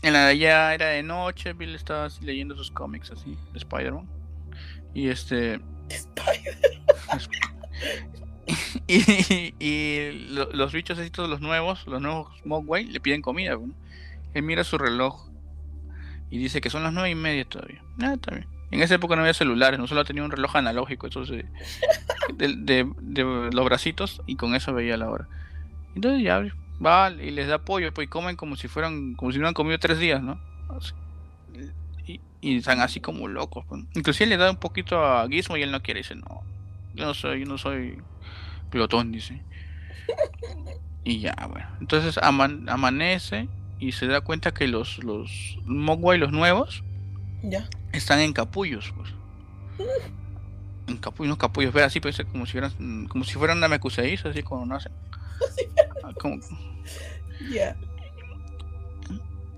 en 0.02 0.12
la 0.14 0.28
allá 0.28 0.72
era 0.72 0.86
de 0.86 1.02
noche, 1.02 1.52
Bill 1.52 1.74
estaba 1.74 2.08
leyendo 2.22 2.56
sus 2.56 2.70
cómics 2.70 3.10
así, 3.10 3.36
de 3.52 3.58
Spider-Man. 3.58 4.08
Y 4.94 5.08
este... 5.08 5.60
Spider-Man. 5.90 6.82
y, 8.86 10.10
los 10.26 10.72
bichos 10.72 10.98
estos, 10.98 11.28
los 11.28 11.40
nuevos, 11.40 11.86
los 11.86 12.00
nuevos 12.00 12.28
Mogwai, 12.44 12.84
le 12.84 13.00
piden 13.00 13.22
comida. 13.22 13.58
Él 14.34 14.42
mira 14.42 14.64
su 14.64 14.78
reloj 14.78 15.28
y 16.30 16.38
dice 16.38 16.60
que 16.60 16.70
son 16.70 16.82
las 16.82 16.92
nueve 16.92 17.10
y 17.10 17.14
media 17.14 17.44
todavía. 17.44 17.82
Ah, 18.00 18.16
en 18.70 18.80
esa 18.80 18.94
época 18.94 19.16
no 19.16 19.20
había 19.20 19.34
celulares, 19.34 19.78
no 19.78 19.86
solo 19.86 20.04
tenía 20.04 20.24
un 20.24 20.30
reloj 20.30 20.56
analógico, 20.56 21.06
eso 21.06 21.24
de, 22.34 23.50
los 23.52 23.64
bracitos 23.64 24.22
y 24.26 24.36
con 24.36 24.54
eso 24.54 24.72
veía 24.72 24.96
la 24.96 25.10
hora. 25.10 25.28
Entonces 25.94 26.22
ya 26.22 26.42
va 26.84 27.10
y 27.10 27.30
les 27.30 27.48
da 27.48 27.58
pollo 27.58 27.92
pues, 27.92 28.06
y 28.06 28.08
comen 28.08 28.36
como 28.36 28.56
si 28.56 28.68
fueran, 28.68 29.14
como 29.14 29.30
si 29.30 29.38
hubieran 29.38 29.52
comido 29.52 29.78
tres 29.78 29.98
días, 29.98 30.22
¿no? 30.22 30.40
Y, 32.06 32.20
y, 32.40 32.56
están 32.56 32.80
así 32.80 33.00
como 33.00 33.28
locos. 33.28 33.66
Pues. 33.68 33.84
Inclusive 33.94 34.30
le 34.30 34.36
da 34.38 34.50
un 34.50 34.56
poquito 34.56 35.04
a 35.04 35.28
Gizmo 35.28 35.58
y 35.58 35.62
él 35.62 35.70
no 35.70 35.82
quiere, 35.82 36.00
dice, 36.00 36.14
no, 36.14 36.42
yo 36.94 37.04
no 37.04 37.12
soy, 37.12 37.40
yo 37.40 37.46
no 37.46 37.58
soy 37.58 37.98
Plotón, 38.72 39.12
dice. 39.12 39.38
Y 41.04 41.20
ya, 41.20 41.36
bueno. 41.48 41.68
Entonces 41.78 42.18
amanece 42.18 43.48
y 43.78 43.92
se 43.92 44.06
da 44.06 44.22
cuenta 44.22 44.54
que 44.54 44.66
los, 44.66 45.04
los 45.04 45.58
Mogwai, 45.64 46.18
los 46.18 46.32
nuevos, 46.32 46.82
ya. 47.42 47.68
están 47.92 48.20
en 48.20 48.32
capullos, 48.32 48.94
pues. 48.96 49.10
En 50.88 50.96
capullos, 50.96 51.28
unos 51.28 51.38
capullos, 51.38 51.74
ver 51.74 51.84
así, 51.84 52.00
parece 52.00 52.24
como 52.24 52.46
si 52.46 52.52
fueran, 52.52 53.06
como 53.08 53.24
si 53.24 53.34
fueran 53.34 53.60
Namekuseis, 53.60 54.24
así 54.24 54.42
como 54.42 54.66
nacen. 54.66 54.92
Ah, 56.04 56.12
ya. 57.52 57.76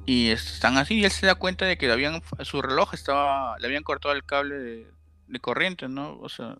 Y 0.05 0.29
están 0.29 0.77
así, 0.77 0.97
y 0.97 1.05
él 1.05 1.11
se 1.11 1.27
da 1.27 1.35
cuenta 1.35 1.65
de 1.65 1.79
que 1.79 1.91
habían, 1.91 2.23
su 2.43 2.61
reloj 2.61 2.93
estaba, 2.93 3.59
le 3.59 3.67
habían 3.67 3.83
cortado 3.83 4.15
el 4.15 4.25
cable 4.25 4.57
de, 4.57 4.87
de 5.29 5.41
corriente, 5.41 5.89
¿no? 5.89 6.19
O 6.21 6.29
sea, 6.29 6.57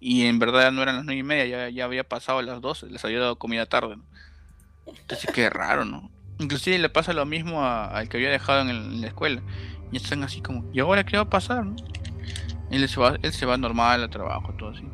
y 0.00 0.26
en 0.26 0.38
verdad 0.38 0.70
no 0.72 0.82
eran 0.82 0.96
las 0.96 1.04
nueve 1.04 1.20
y 1.20 1.24
media, 1.24 1.46
ya, 1.46 1.68
ya 1.70 1.84
había 1.84 2.04
pasado 2.04 2.40
las 2.42 2.60
12, 2.60 2.86
les 2.86 3.04
había 3.04 3.20
dado 3.20 3.36
comida 3.36 3.66
tarde. 3.66 3.96
¿no? 3.96 4.04
Entonces 4.86 5.30
qué 5.32 5.50
raro, 5.50 5.84
¿no? 5.84 6.10
Inclusive 6.38 6.78
le 6.78 6.88
pasa 6.88 7.12
lo 7.12 7.26
mismo 7.26 7.64
al 7.64 8.08
que 8.08 8.16
había 8.16 8.30
dejado 8.30 8.68
en, 8.68 9.00
la 9.00 9.08
escuela. 9.08 9.42
Y 9.90 9.96
están 9.96 10.22
así 10.22 10.40
como, 10.40 10.64
¿y 10.72 10.80
ahora 10.80 11.04
qué 11.04 11.16
va 11.16 11.24
a 11.24 11.30
pasar? 11.30 11.66
Él, 12.70 12.88
se 12.88 13.00
va, 13.00 13.16
él 13.22 13.32
se 13.32 13.46
va 13.46 13.56
normal 13.56 14.02
al 14.02 14.10
trabajo, 14.10 14.52
todo 14.54 14.70
así, 14.70 14.84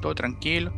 todo, 0.00 0.14
tranquilo. 0.14 0.72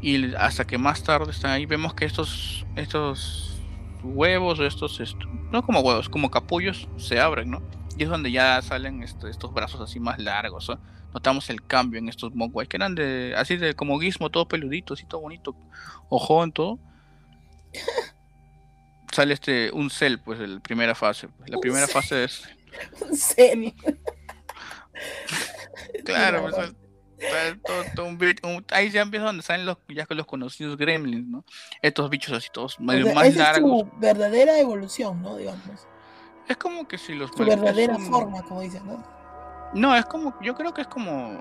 Y 0.00 0.34
hasta 0.34 0.66
que 0.66 0.78
más 0.78 1.02
tarde 1.04 1.30
están 1.30 1.52
ahí, 1.52 1.66
vemos 1.66 1.94
que 1.94 2.06
estos, 2.06 2.66
estos 2.74 3.60
huevos 4.02 4.58
o 4.58 4.66
estos, 4.66 5.16
no 5.52 5.62
como 5.62 5.80
huevos, 5.80 6.08
como 6.08 6.30
capullos, 6.30 6.88
se 6.96 7.20
abren, 7.20 7.50
¿no? 7.50 7.62
Y 8.00 8.04
es 8.04 8.08
donde 8.08 8.32
ya 8.32 8.62
salen 8.62 9.02
estos, 9.02 9.28
estos 9.28 9.52
brazos 9.52 9.78
así 9.82 10.00
más 10.00 10.18
largos, 10.18 10.70
¿no? 10.70 10.80
notamos 11.12 11.50
el 11.50 11.62
cambio 11.66 11.98
en 11.98 12.08
estos 12.08 12.34
Mogwai, 12.34 12.66
que 12.66 12.78
eran 12.78 12.94
de 12.94 13.34
así 13.36 13.58
de 13.58 13.74
como 13.74 13.98
guismo, 13.98 14.30
todo 14.30 14.48
peludito, 14.48 14.94
así 14.94 15.04
todo 15.04 15.20
bonito, 15.20 15.54
ojón, 16.08 16.50
todo. 16.50 16.78
Sale 19.12 19.34
este 19.34 19.70
un 19.72 19.90
cel, 19.90 20.18
pues, 20.18 20.38
la 20.38 20.60
primera 20.60 20.94
fase. 20.94 21.28
La 21.46 21.58
primera 21.58 21.86
fase 21.88 22.24
es. 22.24 22.42
un 23.02 23.14
cel. 23.14 23.74
claro, 26.06 26.48
pues, 26.48 26.72
ahí 28.70 28.90
ya 28.90 29.02
empieza 29.02 29.26
donde 29.26 29.42
salen 29.42 29.66
los 29.66 29.76
ya 29.90 30.06
con 30.06 30.16
los 30.16 30.26
conocidos 30.26 30.78
gremlins, 30.78 31.28
¿no? 31.28 31.44
Estos 31.82 32.08
bichos 32.08 32.32
así 32.32 32.48
todos 32.50 32.80
más 32.80 32.96
largos. 32.96 33.82
Es 33.82 33.90
su 33.90 33.90
verdadera 33.98 34.58
evolución, 34.58 35.20
¿no? 35.20 35.36
Digamos. 35.36 35.89
Es 36.50 36.56
como 36.56 36.88
que 36.88 36.98
si 36.98 37.14
los 37.14 37.30
su 37.30 37.44
verdadera 37.44 37.96
forma, 37.96 38.42
como 38.42 38.60
dicen, 38.60 38.84
¿no? 38.84 39.00
No, 39.72 39.94
es 39.94 40.04
como, 40.06 40.34
yo 40.40 40.56
creo 40.56 40.74
que 40.74 40.80
es 40.80 40.88
como 40.88 41.40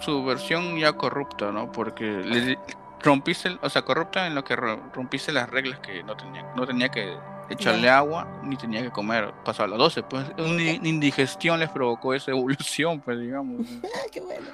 su 0.00 0.22
versión 0.22 0.76
ya 0.76 0.92
corrupta, 0.92 1.50
¿no? 1.50 1.72
Porque 1.72 2.04
le 2.04 2.58
rompiste, 3.02 3.56
o 3.62 3.70
sea, 3.70 3.80
corrupta 3.80 4.26
en 4.26 4.34
lo 4.34 4.44
que 4.44 4.54
rompiste 4.54 5.32
las 5.32 5.48
reglas 5.48 5.78
que 5.78 6.02
no 6.02 6.14
tenía, 6.14 6.42
no 6.54 6.66
tenía 6.66 6.90
que 6.90 7.16
echarle 7.48 7.88
agua 7.88 8.28
ni 8.42 8.58
tenía 8.58 8.82
que 8.82 8.90
comer 8.90 9.32
pasado 9.46 9.68
las 9.68 9.78
12. 9.78 10.02
Pues 10.02 10.26
una 10.36 10.62
indigestión 10.62 11.58
les 11.58 11.70
provocó 11.70 12.12
esa 12.12 12.32
evolución, 12.32 13.00
pues 13.00 13.18
digamos. 13.18 13.66
Qué 14.12 14.20
bueno. 14.20 14.48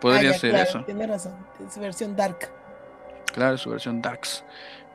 Podría 0.00 0.30
ah, 0.30 0.34
ser 0.38 0.54
eso. 0.54 0.82
Tiene 0.84 1.06
razón, 1.06 1.34
es 1.62 1.74
su 1.74 1.80
versión 1.80 2.16
dark. 2.16 2.50
Claro, 3.34 3.58
su 3.58 3.68
versión 3.68 4.00
darks. 4.00 4.42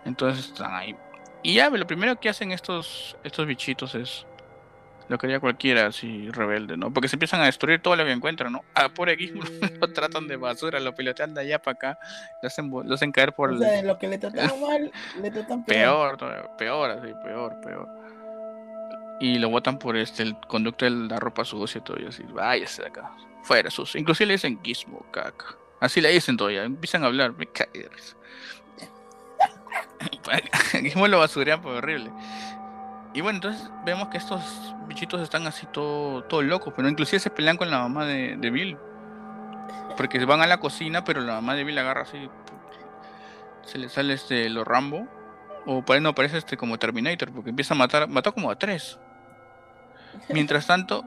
Entonces 0.03 0.47
están 0.47 0.73
ahí. 0.73 0.95
Y 1.45 1.53
ya, 1.53 1.69
lo 1.69 1.85
primero 1.85 2.19
que 2.19 2.27
hacen 2.27 2.51
estos, 2.51 3.15
estos 3.23 3.45
bichitos 3.45 3.93
es 3.93 4.25
lo 5.09 5.19
quería 5.19 5.39
cualquiera 5.39 5.85
así 5.85 6.31
rebelde, 6.31 6.75
¿no? 6.75 6.91
Porque 6.91 7.07
se 7.07 7.17
empiezan 7.17 7.39
a 7.39 7.45
destruir 7.45 7.83
todo 7.83 7.95
lo 7.95 8.03
que 8.03 8.13
encuentran, 8.13 8.51
¿no? 8.51 8.63
A 8.73 8.89
por 8.89 9.09
equipo 9.09 9.43
lo 9.79 9.93
tratan 9.93 10.27
de 10.27 10.37
basura, 10.37 10.79
lo 10.79 10.95
pilotean 10.95 11.35
de 11.35 11.41
allá 11.41 11.61
para 11.61 11.75
acá, 11.75 11.99
lo 12.41 12.47
hacen, 12.47 12.71
lo 12.71 12.95
hacen 12.95 13.11
caer 13.11 13.33
por 13.33 13.51
o 13.51 13.59
sea, 13.59 13.83
lo 13.83 13.99
que 13.99 14.07
le 14.07 14.17
tratan 14.17 14.59
mal, 14.59 14.91
le 15.21 15.29
tratan 15.29 15.63
peor. 15.65 16.17
Peor, 16.17 16.57
peor, 16.57 16.89
así, 16.89 17.13
peor, 17.23 17.61
peor. 17.61 17.89
Y 19.19 19.37
lo 19.37 19.49
botan 19.49 19.77
por 19.77 19.97
este, 19.97 20.23
el 20.23 20.35
conducto 20.47 20.85
de 20.85 20.91
la 20.91 21.19
ropa 21.19 21.45
sucia 21.45 21.77
y 21.77 21.83
todo, 21.83 22.01
y 22.01 22.07
así, 22.07 22.23
váyase 22.23 22.81
de 22.81 22.87
acá, 22.87 23.11
fuera 23.43 23.69
sucio. 23.69 23.99
Inclusive 23.99 24.29
le 24.29 24.33
dicen 24.33 24.59
gizmo, 24.63 25.05
caca. 25.11 25.55
Así 25.79 26.01
le 26.01 26.09
dicen 26.09 26.37
todavía, 26.37 26.63
empiezan 26.63 27.03
a 27.03 27.05
hablar, 27.05 27.33
me 27.33 27.45
cae 27.45 27.69
de 29.99 30.37
risa. 30.37 30.79
Gizmo 30.81 31.07
lo 31.07 31.19
basurean 31.19 31.61
por 31.61 31.75
horrible. 31.75 32.11
Y 33.13 33.21
bueno, 33.21 33.37
entonces 33.37 33.69
vemos 33.85 34.09
que 34.09 34.17
estos 34.17 34.75
bichitos 34.87 35.21
están 35.21 35.47
así 35.47 35.65
todo, 35.67 36.23
todo 36.23 36.41
locos, 36.41 36.73
pero 36.75 36.89
inclusive 36.89 37.19
se 37.19 37.29
pelean 37.29 37.55
con 37.57 37.71
la 37.71 37.79
mamá 37.79 38.05
de, 38.05 38.49
Bill. 38.51 38.77
Porque 39.95 40.23
van 40.25 40.41
a 40.41 40.47
la 40.47 40.59
cocina, 40.59 41.03
pero 41.03 41.21
la 41.21 41.35
mamá 41.35 41.55
de 41.55 41.63
Bill 41.63 41.77
agarra 41.77 42.01
así. 42.01 42.29
Se 43.63 43.77
le 43.77 43.89
sale 43.89 44.13
este 44.13 44.49
lo 44.49 44.63
Rambo. 44.63 45.07
O 45.65 45.83
parece, 45.83 46.03
no, 46.03 46.13
parece 46.13 46.37
este 46.37 46.57
como 46.57 46.77
Terminator, 46.77 47.31
porque 47.31 47.49
empieza 47.49 47.73
a 47.73 47.77
matar, 47.77 48.07
mató 48.07 48.33
como 48.33 48.51
a 48.51 48.55
tres. 48.55 48.99
Mientras 50.29 50.67
tanto, 50.67 51.03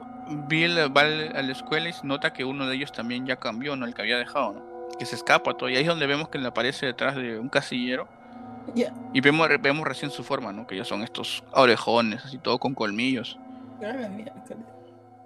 Bill 0.47 0.77
va 0.95 1.01
a 1.01 1.41
la 1.41 1.51
escuela 1.51 1.89
y 1.89 1.93
nota 2.03 2.33
que 2.33 2.43
uno 2.43 2.67
de 2.67 2.75
ellos 2.75 2.91
también 2.91 3.25
ya 3.25 3.37
cambió, 3.37 3.75
¿no? 3.75 3.85
El 3.85 3.93
que 3.93 4.01
había 4.01 4.17
dejado, 4.17 4.53
¿no? 4.53 4.69
que 4.97 5.05
se 5.05 5.15
escapa 5.15 5.53
todo. 5.55 5.69
Y 5.69 5.75
ahí 5.75 5.83
es 5.83 5.87
donde 5.87 6.07
vemos 6.07 6.29
que 6.29 6.37
le 6.37 6.47
aparece 6.47 6.85
detrás 6.85 7.15
de 7.15 7.39
un 7.39 7.49
casillero. 7.49 8.07
Ya. 8.75 8.93
Y 9.13 9.21
vemos, 9.21 9.47
vemos 9.61 9.87
recién 9.87 10.11
su 10.11 10.23
forma, 10.23 10.51
¿no? 10.53 10.65
Que 10.67 10.75
ya 10.77 10.85
son 10.85 11.01
estos 11.03 11.43
orejones, 11.53 12.23
así 12.25 12.37
todo 12.37 12.59
con 12.59 12.73
colmillos. 12.73 13.37
Ah. 13.83 14.07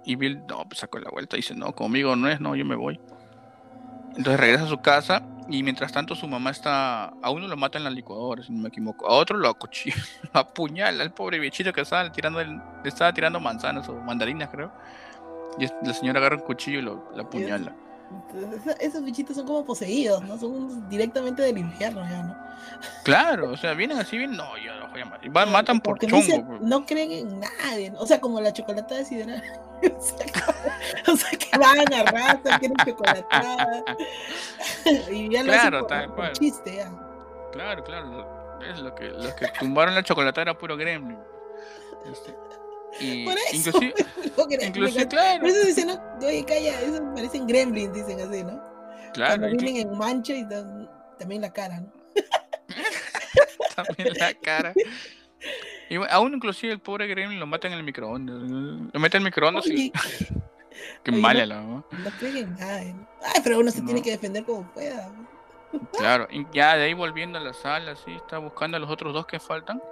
Y 0.04 0.16
Bill, 0.16 0.42
no, 0.48 0.64
pues 0.68 0.78
sacó 0.80 0.98
la 0.98 1.10
vuelta 1.10 1.36
y 1.36 1.38
dice, 1.40 1.54
no, 1.54 1.74
conmigo 1.74 2.14
no 2.16 2.28
es, 2.28 2.40
no, 2.40 2.54
yo 2.54 2.64
me 2.64 2.76
voy. 2.76 3.00
Entonces 4.16 4.38
regresa 4.38 4.64
a 4.64 4.68
su 4.68 4.78
casa 4.78 5.22
y 5.48 5.62
mientras 5.62 5.92
tanto 5.92 6.14
su 6.14 6.28
mamá 6.28 6.50
está, 6.50 7.06
a 7.20 7.30
uno 7.30 7.48
lo 7.48 7.56
mata 7.56 7.78
en 7.78 7.84
la 7.84 7.90
licuadora, 7.90 8.42
si 8.42 8.52
no 8.52 8.62
me 8.62 8.68
equivoco, 8.68 9.06
a 9.08 9.14
otro 9.14 9.36
lo 9.38 9.48
acuchilla, 9.48 9.96
lo 10.34 10.40
apuñala, 10.40 11.02
el 11.02 11.10
pobre 11.10 11.38
bichito 11.38 11.72
que 11.72 11.80
estaba 11.80 12.10
tirando, 12.12 12.40
el- 12.40 12.60
estaba 12.84 13.12
tirando 13.12 13.40
manzanas 13.40 13.88
o 13.88 13.94
mandarinas, 13.94 14.50
creo. 14.50 14.70
Y 15.58 15.66
la 15.86 15.94
señora 15.94 16.18
agarra 16.20 16.36
un 16.36 16.42
cuchillo 16.42 16.78
y 16.78 16.82
lo, 16.82 17.10
lo 17.14 17.22
apuñala. 17.22 17.74
Entonces, 18.10 18.76
esos 18.80 19.04
bichitos 19.04 19.36
son 19.36 19.46
como 19.46 19.64
poseídos, 19.64 20.22
¿no? 20.24 20.38
Son 20.38 20.88
directamente 20.88 21.42
del 21.42 21.58
infierno 21.58 22.02
ya, 22.08 22.22
¿no? 22.22 22.44
Claro, 23.04 23.50
o 23.50 23.56
sea, 23.56 23.74
vienen 23.74 23.98
así 23.98 24.16
bien, 24.18 24.36
no, 24.36 24.56
yo 24.58 24.72
los 24.74 24.90
voy 24.90 25.00
a 25.02 25.04
matar. 25.06 25.28
Van, 25.30 25.50
matan 25.52 25.80
por 25.80 25.94
Porque 25.98 26.06
chongo. 26.06 26.46
pues. 26.46 26.60
no 26.62 26.86
creen 26.86 27.12
en 27.12 27.40
nadie, 27.40 27.90
¿no? 27.90 28.00
o 28.00 28.06
sea, 28.06 28.20
como 28.20 28.40
la 28.40 28.52
chocolatada 28.52 29.02
de 29.02 29.04
o, 29.04 30.00
sea, 30.00 30.26
como- 30.32 31.14
o 31.14 31.16
sea, 31.16 31.38
que 31.38 31.58
van, 31.58 31.92
arrasan, 31.92 32.58
quieren 32.58 32.76
chocolatada. 32.86 33.84
y 35.10 35.30
ya 35.30 35.42
lo 35.42 35.52
hacen 35.52 35.60
Claro, 35.70 35.78
por- 35.80 35.88
tal 35.88 36.06
por 36.06 36.14
cual. 36.16 36.32
chiste, 36.32 36.76
ya. 36.76 36.90
Claro, 37.52 37.84
claro. 37.84 38.60
Es 38.70 38.78
lo 38.80 38.94
que, 38.94 39.08
los 39.10 39.34
que 39.34 39.46
tumbaron 39.58 39.94
la 39.94 40.02
chocolatada 40.02 40.42
era 40.42 40.58
puro 40.58 40.76
gremlin. 40.76 41.18
Este, 42.10 42.34
y 43.00 43.24
Por 43.24 43.34
eso. 43.34 43.56
inclusive, 43.78 43.94
inclusive, 44.66 45.08
claro, 45.08 45.40
Por 45.40 45.48
eso 45.50 45.66
dicen, 45.66 45.88
no, 45.88 46.00
oye, 46.26 46.44
calla, 46.44 46.80
esos 46.82 47.00
parecen 47.14 47.46
gremlins, 47.46 47.92
dicen 47.92 48.20
así, 48.20 48.42
¿no? 48.44 48.62
claro, 49.12 49.38
Cuando 49.40 49.48
y 49.48 49.56
vienen 49.58 49.88
en 49.88 49.98
mancha 49.98 50.34
y 50.34 50.44
dan- 50.44 50.88
también 51.18 51.42
la 51.42 51.52
cara, 51.52 51.80
¿no? 51.80 51.92
también 53.76 54.08
la 54.18 54.34
cara. 54.34 54.72
Y 55.90 55.96
aún 56.10 56.34
inclusive 56.34 56.72
el 56.72 56.80
pobre 56.80 57.06
gremlin 57.06 57.38
lo 57.38 57.46
mata 57.46 57.66
en 57.68 57.74
el 57.74 57.82
microondas. 57.82 58.36
Lo 58.92 59.00
mete 59.00 59.16
en 59.18 59.22
el 59.22 59.24
microondas 59.24 59.66
y 59.66 59.72
Oye, 59.72 59.92
qué 61.02 61.10
oye, 61.12 61.20
mala 61.20 61.40
no- 61.40 61.46
la 61.46 61.60
mamá. 61.60 61.84
no 61.98 62.10
creen 62.18 62.36
en 62.38 62.54
nadie, 62.56 62.94
¿no? 62.94 63.08
Ay, 63.22 63.40
pero 63.44 63.58
uno 63.58 63.70
se 63.70 63.82
tiene 63.82 64.00
que 64.02 64.10
defender 64.12 64.44
como 64.44 64.62
pueda. 64.72 65.12
Claro, 65.98 66.28
y 66.30 66.46
ya 66.52 66.76
de 66.76 66.84
ahí 66.84 66.94
volviendo 66.94 67.38
a 67.38 67.42
la 67.42 67.52
sala, 67.52 67.92
así, 67.92 68.12
está 68.12 68.38
buscando 68.38 68.76
a 68.76 68.80
los 68.80 68.88
otros 68.90 69.12
dos 69.12 69.26
que 69.26 69.38
faltan. 69.40 69.82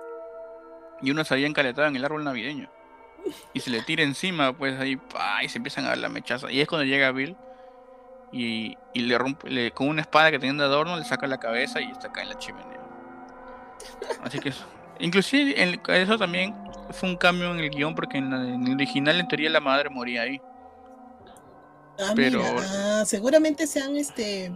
Y 1.02 1.10
uno 1.10 1.24
se 1.24 1.34
había 1.34 1.46
encaletado 1.48 1.88
en 1.88 1.96
el 1.96 2.04
árbol 2.04 2.22
navideño. 2.24 2.70
Y 3.54 3.60
se 3.60 3.70
le 3.70 3.82
tira 3.82 4.02
encima, 4.02 4.52
pues 4.56 4.78
ahí, 4.80 4.96
pa, 4.96 5.42
y 5.44 5.48
se 5.48 5.58
empiezan 5.58 5.84
a 5.84 5.88
dar 5.88 5.98
la 5.98 6.08
mechaza. 6.08 6.50
Y 6.50 6.60
es 6.60 6.68
cuando 6.68 6.84
llega 6.84 7.10
Bill 7.12 7.36
y, 8.32 8.76
y 8.94 9.00
le 9.02 9.18
rompe, 9.18 9.48
le, 9.50 9.70
con 9.72 9.88
una 9.88 10.00
espada 10.02 10.30
que 10.30 10.38
tenía 10.38 10.54
de 10.54 10.64
adorno, 10.64 10.96
le 10.96 11.04
saca 11.04 11.26
la 11.26 11.38
cabeza 11.38 11.80
y 11.80 11.90
está 11.90 12.08
acá 12.08 12.22
en 12.22 12.30
la 12.30 12.38
chimenea. 12.38 12.80
Así 14.22 14.38
que 14.38 14.50
eso. 14.50 14.64
Inclusive 14.98 15.60
en- 15.62 15.80
eso 15.88 16.18
también 16.18 16.54
fue 16.90 17.08
un 17.10 17.16
cambio 17.16 17.50
en 17.52 17.58
el 17.60 17.70
guion 17.70 17.94
porque 17.94 18.18
en, 18.18 18.30
la- 18.30 18.54
en 18.54 18.66
el 18.66 18.74
original 18.74 19.18
en 19.20 19.28
teoría 19.28 19.50
la 19.50 19.60
madre 19.60 19.90
moría 19.90 20.22
ahí. 20.22 20.40
Ah, 21.98 22.12
Pero- 22.16 22.38
mira, 22.42 23.00
ah, 23.00 23.04
seguramente 23.04 23.66
se 23.66 23.80
han 23.80 23.96
este, 23.96 24.52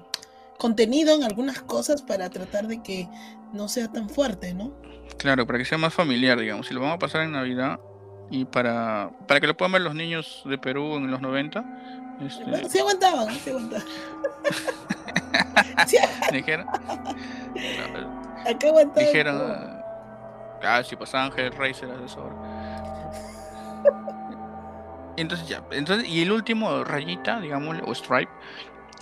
contenido 0.59 1.15
en 1.15 1.23
algunas 1.25 1.61
cosas 1.63 2.03
para 2.03 2.31
tratar 2.31 2.67
de 2.67 2.83
que 2.83 3.09
no 3.53 3.69
sea 3.69 3.89
tan 3.93 4.09
fuerte, 4.09 4.55
¿no? 4.55 4.73
Claro, 5.19 5.47
para 5.47 5.59
que 5.59 5.65
sea 5.65 5.79
más 5.79 5.95
familiar, 5.95 6.39
digamos. 6.39 6.67
Si 6.67 6.75
lo 6.75 6.81
vamos 6.81 6.97
a 6.97 6.99
pasar 6.99 7.23
en 7.23 7.33
Navidad 7.33 7.79
y 8.31 8.45
para, 8.45 9.11
para 9.27 9.41
que 9.41 9.47
lo 9.47 9.57
puedan 9.57 9.73
ver 9.73 9.83
los 9.83 9.95
niños 9.95 10.43
de 10.45 10.59
Perú 10.59 10.97
en 10.97 11.11
los 11.11 11.21
90, 11.21 11.65
este, 12.27 12.69
sí 12.69 12.79
aguantaban, 12.79 13.35
sí 13.35 13.51
aguantaban. 13.51 13.87
Dijeron, 16.33 16.67
acá 16.69 18.69
aguantaban. 18.69 19.07
dijeron, 19.07 19.83
ah, 20.63 20.83
si 20.85 20.97
pasaban 20.97 21.33
Hellraiser 21.37 21.91
a 21.91 22.05
esa 22.05 22.21
hora. 22.21 22.37
Entonces 25.17 25.49
ya, 25.49 25.63
entonces, 25.71 26.09
y 26.09 26.23
el 26.23 26.33
último, 26.33 26.85
Rayita, 26.85 27.41
digamos, 27.41 27.77
o 27.87 27.95
Stripe, 27.95 28.31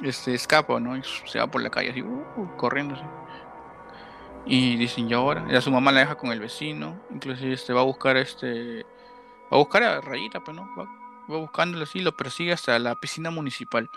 este, 0.03 0.35
escapa, 0.35 0.79
¿no? 0.79 0.97
Y 0.97 1.03
se 1.27 1.39
va 1.39 1.47
por 1.47 1.63
la 1.63 1.71
calle 1.71 1.91
así, 1.91 2.03
uh, 2.03 2.57
corriendo 2.57 2.95
así. 2.95 3.05
Y 4.47 4.77
dicen, 4.77 5.09
¿y 5.09 5.15
ahora? 5.15 5.47
Ya 5.51 5.61
su 5.61 5.71
mamá 5.71 5.91
la 5.91 6.01
deja 6.01 6.17
con 6.17 6.31
el 6.31 6.39
vecino, 6.39 7.01
inclusive 7.11 7.55
este, 7.55 7.73
va 7.73 7.81
a 7.81 7.85
buscar 7.85 8.17
este, 8.17 8.85
va 9.53 9.57
a 9.57 9.57
buscar 9.57 9.83
a 9.83 10.01
Rayita, 10.01 10.41
pues, 10.41 10.57
¿no? 10.57 10.69
Va, 10.77 10.85
va 11.31 11.39
buscándolo 11.39 11.85
así, 11.85 12.01
lo 12.01 12.17
persigue 12.17 12.53
hasta 12.53 12.79
la 12.79 12.95
piscina 12.97 13.31
municipal. 13.31 13.89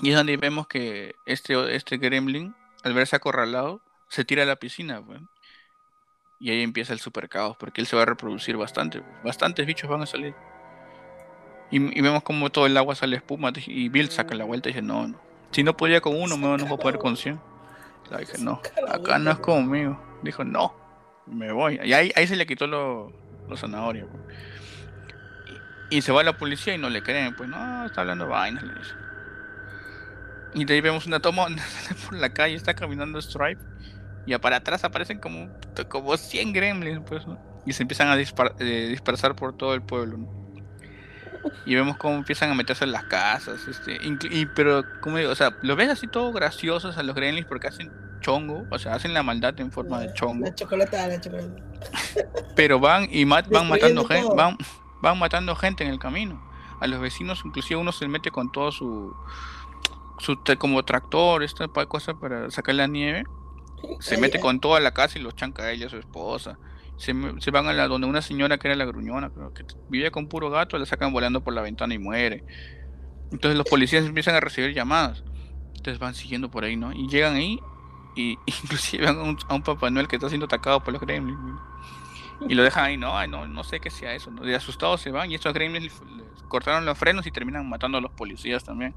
Y 0.00 0.10
es 0.10 0.16
donde 0.16 0.36
vemos 0.36 0.66
que 0.68 1.16
este, 1.26 1.74
este 1.74 1.96
gremlin, 1.96 2.54
al 2.84 2.94
verse 2.94 3.16
acorralado, 3.16 3.80
se 4.08 4.24
tira 4.24 4.44
a 4.44 4.46
la 4.46 4.56
piscina, 4.56 5.02
pues. 5.04 5.20
Y 6.40 6.50
ahí 6.50 6.62
empieza 6.62 6.92
el 6.92 7.00
super 7.00 7.28
caos, 7.28 7.56
porque 7.56 7.80
él 7.80 7.86
se 7.86 7.96
va 7.96 8.02
a 8.02 8.06
reproducir 8.06 8.56
bastante. 8.56 9.02
Bastantes 9.24 9.66
bichos 9.66 9.90
van 9.90 10.02
a 10.02 10.06
salir. 10.06 10.34
Y, 11.70 12.00
vemos 12.00 12.22
como 12.22 12.50
todo 12.50 12.66
el 12.66 12.76
agua 12.76 12.94
sale 12.94 13.16
espuma. 13.16 13.52
Y 13.66 13.88
Bill 13.88 14.08
saca 14.10 14.36
la 14.36 14.44
vuelta 14.44 14.68
y 14.68 14.72
dice, 14.72 14.82
no, 14.82 15.08
no. 15.08 15.20
Si 15.50 15.64
no 15.64 15.76
podía 15.76 16.00
con 16.00 16.14
uno, 16.14 16.36
no, 16.36 16.56
no 16.56 16.66
voy 16.66 16.74
a 16.74 16.80
poder 16.80 16.98
con 16.98 17.16
100. 17.16 17.40
Le 18.10 18.18
dije, 18.18 18.38
no, 18.38 18.60
acá 18.88 19.18
no 19.18 19.32
es 19.32 19.38
conmigo. 19.38 20.00
Dijo, 20.22 20.44
no, 20.44 20.74
me 21.26 21.50
voy. 21.50 21.80
Y 21.82 21.92
ahí, 21.92 22.12
ahí 22.14 22.26
se 22.26 22.36
le 22.36 22.46
quitó 22.46 22.66
lo, 22.66 23.12
los 23.48 23.60
zanahorias. 23.60 24.06
pues. 24.10 24.22
Y, 25.90 26.02
se 26.02 26.12
va 26.12 26.22
la 26.22 26.36
policía 26.36 26.74
y 26.74 26.78
no 26.78 26.90
le 26.90 27.02
creen. 27.02 27.34
Pues 27.34 27.48
no, 27.48 27.86
está 27.86 28.02
hablando 28.02 28.28
vainas. 28.28 28.64
Y 30.54 30.64
de 30.64 30.74
ahí 30.74 30.80
vemos 30.80 31.06
una 31.06 31.20
toma 31.20 31.46
por 32.06 32.14
la 32.14 32.30
calle, 32.30 32.54
está 32.54 32.74
caminando 32.74 33.20
Stripe. 33.20 33.62
Y 34.26 34.36
para 34.36 34.56
atrás 34.56 34.84
aparecen 34.84 35.18
como, 35.18 35.48
como 35.88 36.16
100 36.16 36.52
gremlins, 36.52 37.00
pues. 37.06 37.24
Y 37.64 37.72
se 37.72 37.82
empiezan 37.82 38.08
a 38.08 38.16
dispar- 38.16 38.54
eh, 38.58 38.88
dispersar 38.88 39.34
por 39.34 39.56
todo 39.56 39.74
el 39.74 39.82
pueblo. 39.82 40.18
Y 41.64 41.74
vemos 41.74 41.96
cómo 41.96 42.16
empiezan 42.16 42.50
a 42.50 42.54
meterse 42.54 42.84
en 42.84 42.92
las 42.92 43.04
casas, 43.04 43.66
este, 43.68 43.98
pero, 44.54 44.84
como 45.00 45.18
digo, 45.18 45.30
o 45.30 45.34
sea, 45.34 45.56
lo 45.62 45.76
ves 45.76 45.88
así 45.88 46.06
todo 46.06 46.32
graciosos 46.32 46.98
a 46.98 47.02
los 47.02 47.14
gremlins 47.14 47.46
porque 47.46 47.68
hacen 47.68 47.90
chongo, 48.28 48.64
o 48.70 48.78
sea, 48.78 48.94
hacen 48.94 49.14
la 49.14 49.22
maldad 49.22 49.58
en 49.58 49.72
forma 49.72 50.00
de 50.00 50.12
chongo, 50.12 50.44
La 50.44 50.54
chocolatada, 50.54 51.08
la 51.08 51.20
chocolatada. 51.20 51.64
pero 52.56 52.78
van 52.78 53.08
y 53.10 53.24
mat- 53.24 53.48
van 53.48 53.68
matando 53.68 54.04
gente, 54.04 54.28
van, 54.36 54.58
van 55.00 55.18
matando 55.18 55.56
gente 55.56 55.84
en 55.84 55.90
el 55.90 55.98
camino. 55.98 56.46
A 56.80 56.86
los 56.86 57.00
vecinos, 57.00 57.40
inclusive 57.44 57.80
uno 57.80 57.90
se 57.90 58.06
mete 58.06 58.30
con 58.30 58.52
todo 58.52 58.70
su, 58.70 59.14
su 60.18 60.38
como 60.58 60.84
tractor, 60.84 61.42
esta 61.42 61.68
cosa 61.68 62.14
para 62.14 62.50
sacar 62.50 62.74
la 62.74 62.86
nieve, 62.86 63.24
se 64.00 64.16
Ay, 64.16 64.20
mete 64.20 64.36
ay. 64.36 64.42
con 64.42 64.60
toda 64.60 64.78
la 64.80 64.92
casa 64.92 65.18
y 65.18 65.22
los 65.22 65.34
chanca 65.34 65.62
a 65.62 65.70
ella, 65.70 65.86
a 65.86 65.90
su 65.90 65.96
esposa. 65.96 66.58
Se, 66.98 67.14
se 67.38 67.50
van 67.50 67.66
a 67.68 67.72
la 67.72 67.88
donde 67.88 68.06
una 68.08 68.20
señora 68.22 68.58
que 68.58 68.68
era 68.68 68.76
la 68.76 68.84
gruñona, 68.84 69.30
que 69.54 69.64
vivía 69.88 70.10
con 70.10 70.28
puro 70.28 70.50
gato, 70.50 70.76
la 70.78 70.84
sacan 70.84 71.12
volando 71.12 71.40
por 71.42 71.54
la 71.54 71.62
ventana 71.62 71.94
y 71.94 71.98
muere. 71.98 72.44
Entonces 73.32 73.56
los 73.56 73.66
policías 73.66 74.04
empiezan 74.04 74.34
a 74.34 74.40
recibir 74.40 74.74
llamadas. 74.74 75.22
Entonces 75.76 75.98
van 75.98 76.14
siguiendo 76.14 76.50
por 76.50 76.64
ahí, 76.64 76.76
¿no? 76.76 76.92
Y 76.92 77.08
llegan 77.08 77.34
ahí 77.36 77.58
y 78.14 78.38
inclusive 78.46 79.08
a 79.08 79.12
un, 79.12 79.36
a 79.48 79.54
un 79.54 79.62
Papá 79.62 79.90
Noel 79.90 80.08
que 80.08 80.16
está 80.16 80.28
siendo 80.28 80.46
atacado 80.46 80.80
por 80.80 80.92
los 80.92 81.02
gremlins. 81.02 81.38
Y 82.48 82.54
lo 82.54 82.62
dejan 82.62 82.84
ahí, 82.84 82.96
no, 82.96 83.16
ay, 83.18 83.28
no, 83.28 83.46
no 83.48 83.64
sé 83.64 83.80
qué 83.80 83.90
sea 83.90 84.14
eso. 84.14 84.30
De 84.30 84.54
asustados 84.54 85.00
se 85.00 85.10
van 85.10 85.30
y 85.30 85.34
estos 85.34 85.52
gremlins 85.52 85.84
les, 85.84 86.00
cortaron 86.48 86.84
los 86.84 86.96
frenos 86.96 87.26
y 87.26 87.32
terminan 87.32 87.68
matando 87.68 87.98
a 87.98 88.00
los 88.00 88.12
policías 88.12 88.62
también. 88.64 88.94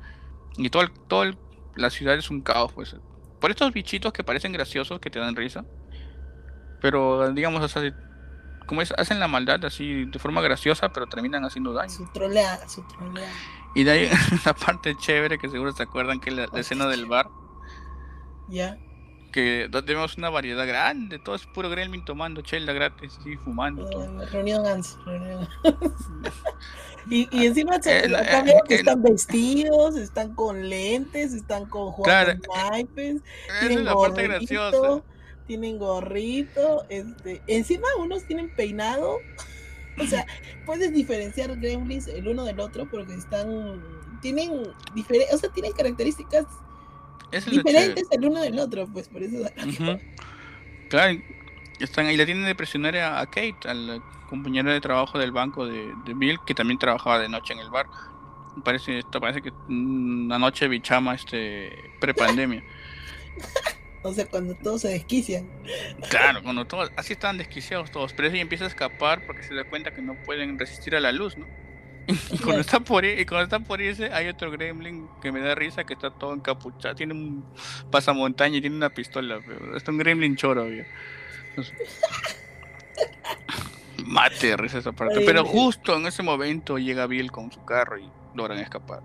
Y 0.57 0.69
todo, 0.69 0.83
el- 0.83 0.91
todo 0.91 1.23
el- 1.23 1.37
la 1.75 1.89
ciudad 1.89 2.15
es 2.15 2.29
un 2.29 2.41
caos, 2.41 2.71
pues. 2.73 2.95
Por 3.39 3.49
estos 3.49 3.73
bichitos 3.73 4.13
que 4.13 4.23
parecen 4.23 4.51
graciosos, 4.53 4.99
que 4.99 5.09
te 5.09 5.17
dan 5.19 5.35
risa. 5.35 5.65
Pero, 6.81 7.31
digamos, 7.33 7.63
o 7.63 7.67
sea, 7.67 7.91
como 8.67 8.81
es, 8.81 8.93
hacen 8.97 9.19
la 9.19 9.27
maldad 9.27 9.63
así 9.65 10.05
de 10.05 10.19
forma 10.19 10.41
graciosa, 10.41 10.89
pero 10.89 11.07
terminan 11.07 11.43
haciendo 11.43 11.73
daño. 11.73 11.89
Su 11.89 12.07
troleada, 12.11 12.67
su 12.69 12.83
troleada. 12.83 13.31
Y 13.73 13.83
de 13.83 13.91
ahí 13.91 14.09
la 14.45 14.53
parte 14.53 14.95
chévere 14.95 15.37
que 15.39 15.49
seguro 15.49 15.71
se 15.71 15.83
acuerdan 15.83 16.19
que 16.19 16.29
es 16.29 16.35
la, 16.35 16.47
la 16.51 16.59
escena 16.59 16.87
del 16.87 17.05
bar, 17.05 17.27
Ya. 18.47 18.77
Que 19.31 19.67
donde 19.69 19.93
vemos 19.93 20.17
una 20.17 20.29
variedad 20.29 20.67
grande, 20.67 21.19
todo 21.19 21.35
es 21.35 21.45
puro 21.45 21.69
gremlin 21.69 22.03
tomando 22.05 22.41
chela 22.41 22.73
gratis 22.73 23.17
y 23.25 23.35
fumando 23.37 23.89
todo. 23.89 24.21
Eh, 24.21 24.25
Reunión 24.27 24.65
Ans. 24.65 24.97
reunión 25.05 25.47
y, 27.09 27.27
y 27.31 27.45
encima 27.45 27.81
se, 27.81 28.05
Eh, 28.05 28.59
que 28.67 28.75
están 28.75 29.01
vestidos, 29.01 29.95
están 29.95 30.35
con 30.35 30.69
lentes, 30.69 31.33
están 31.33 31.65
con 31.65 31.93
Claro, 32.03 32.33
naipes, 32.71 33.21
Esa 33.47 33.53
es 33.53 33.67
tienen 33.67 33.85
la 33.85 33.95
parte 33.95 34.23
graciosa. 34.23 34.77
gorrito, 34.77 35.05
tienen 35.47 35.77
gorrito, 35.79 36.85
este, 36.89 37.41
encima 37.47 37.87
unos 37.99 38.25
tienen 38.25 38.53
peinado. 38.55 39.17
O 40.01 40.05
sea, 40.05 40.25
puedes 40.65 40.93
diferenciar 40.93 41.53
gremlins 41.59 42.07
el 42.07 42.25
uno 42.25 42.45
del 42.45 42.61
otro 42.61 42.89
porque 42.89 43.13
están 43.13 43.83
tienen 44.21 44.63
diferentes, 44.95 45.35
o 45.35 45.37
sea, 45.37 45.49
tienen 45.49 45.73
características 45.73 46.45
es 47.31 47.45
diferentes 47.45 48.07
el 48.11 48.25
uno 48.25 48.41
del 48.41 48.59
otro, 48.59 48.87
pues 48.87 49.07
por 49.07 49.23
eso. 49.23 49.49
Claro, 50.89 51.19
están 51.79 52.07
ahí, 52.07 52.17
la 52.17 52.25
tienen 52.25 52.45
de 52.45 52.55
prisionera 52.55 53.19
a 53.19 53.25
Kate, 53.25 53.57
a 53.65 53.73
la 53.73 54.01
compañera 54.29 54.71
de 54.71 54.81
trabajo 54.81 55.17
del 55.17 55.31
banco 55.31 55.65
de, 55.65 55.93
de 56.05 56.13
Bill, 56.13 56.39
que 56.45 56.53
también 56.53 56.79
trabajaba 56.79 57.19
de 57.19 57.29
noche 57.29 57.53
en 57.53 57.59
el 57.59 57.69
bar. 57.69 57.87
Parece, 58.63 58.99
esto 58.99 59.19
parece 59.19 59.41
que 59.41 59.51
una 59.69 60.37
noche 60.37 60.67
bichama 60.67 61.15
este 61.15 61.71
prepandemia. 61.99 62.63
o 64.03 64.13
sea, 64.13 64.25
cuando 64.25 64.55
todos 64.55 64.81
se 64.81 64.89
desquician. 64.89 65.49
Claro, 66.09 66.43
cuando 66.43 66.65
todos, 66.65 66.91
así 66.97 67.13
están 67.13 67.37
desquiciados 67.37 67.91
todos, 67.91 68.13
pero 68.13 68.27
ella 68.27 68.41
empieza 68.41 68.65
a 68.65 68.67
escapar 68.67 69.25
porque 69.25 69.43
se 69.43 69.55
da 69.55 69.63
cuenta 69.63 69.93
que 69.93 70.01
no 70.01 70.15
pueden 70.23 70.59
resistir 70.59 70.95
a 70.95 70.99
la 70.99 71.11
luz, 71.11 71.37
¿no? 71.37 71.47
Y 72.31 72.37
cuando, 72.37 72.61
está 72.61 72.79
por, 72.79 73.05
y 73.05 73.25
cuando 73.25 73.43
está 73.43 73.59
por 73.59 73.81
irse, 73.81 74.11
hay 74.13 74.27
otro 74.27 74.51
gremlin 74.51 75.07
que 75.21 75.31
me 75.31 75.39
da 75.41 75.55
risa 75.55 75.83
que 75.83 75.93
está 75.93 76.11
todo 76.11 76.33
encapuchado. 76.33 76.95
Tiene 76.95 77.13
un 77.13 77.45
pasamontaña 77.89 78.57
y 78.57 78.61
tiene 78.61 78.75
una 78.75 78.89
pistola. 78.89 79.39
Pero 79.45 79.77
es 79.77 79.87
un 79.87 79.97
gremlin 79.97 80.35
choro, 80.35 80.67
Mate 84.05 84.57
risa 84.57 84.79
esa 84.79 84.91
parte. 84.91 85.21
Pero 85.25 85.45
justo 85.45 85.95
en 85.95 86.05
ese 86.05 86.23
momento 86.23 86.77
llega 86.77 87.07
Bill 87.07 87.31
con 87.31 87.51
su 87.51 87.63
carro 87.63 87.97
y 87.97 88.09
logran 88.35 88.59
escapar. 88.59 89.01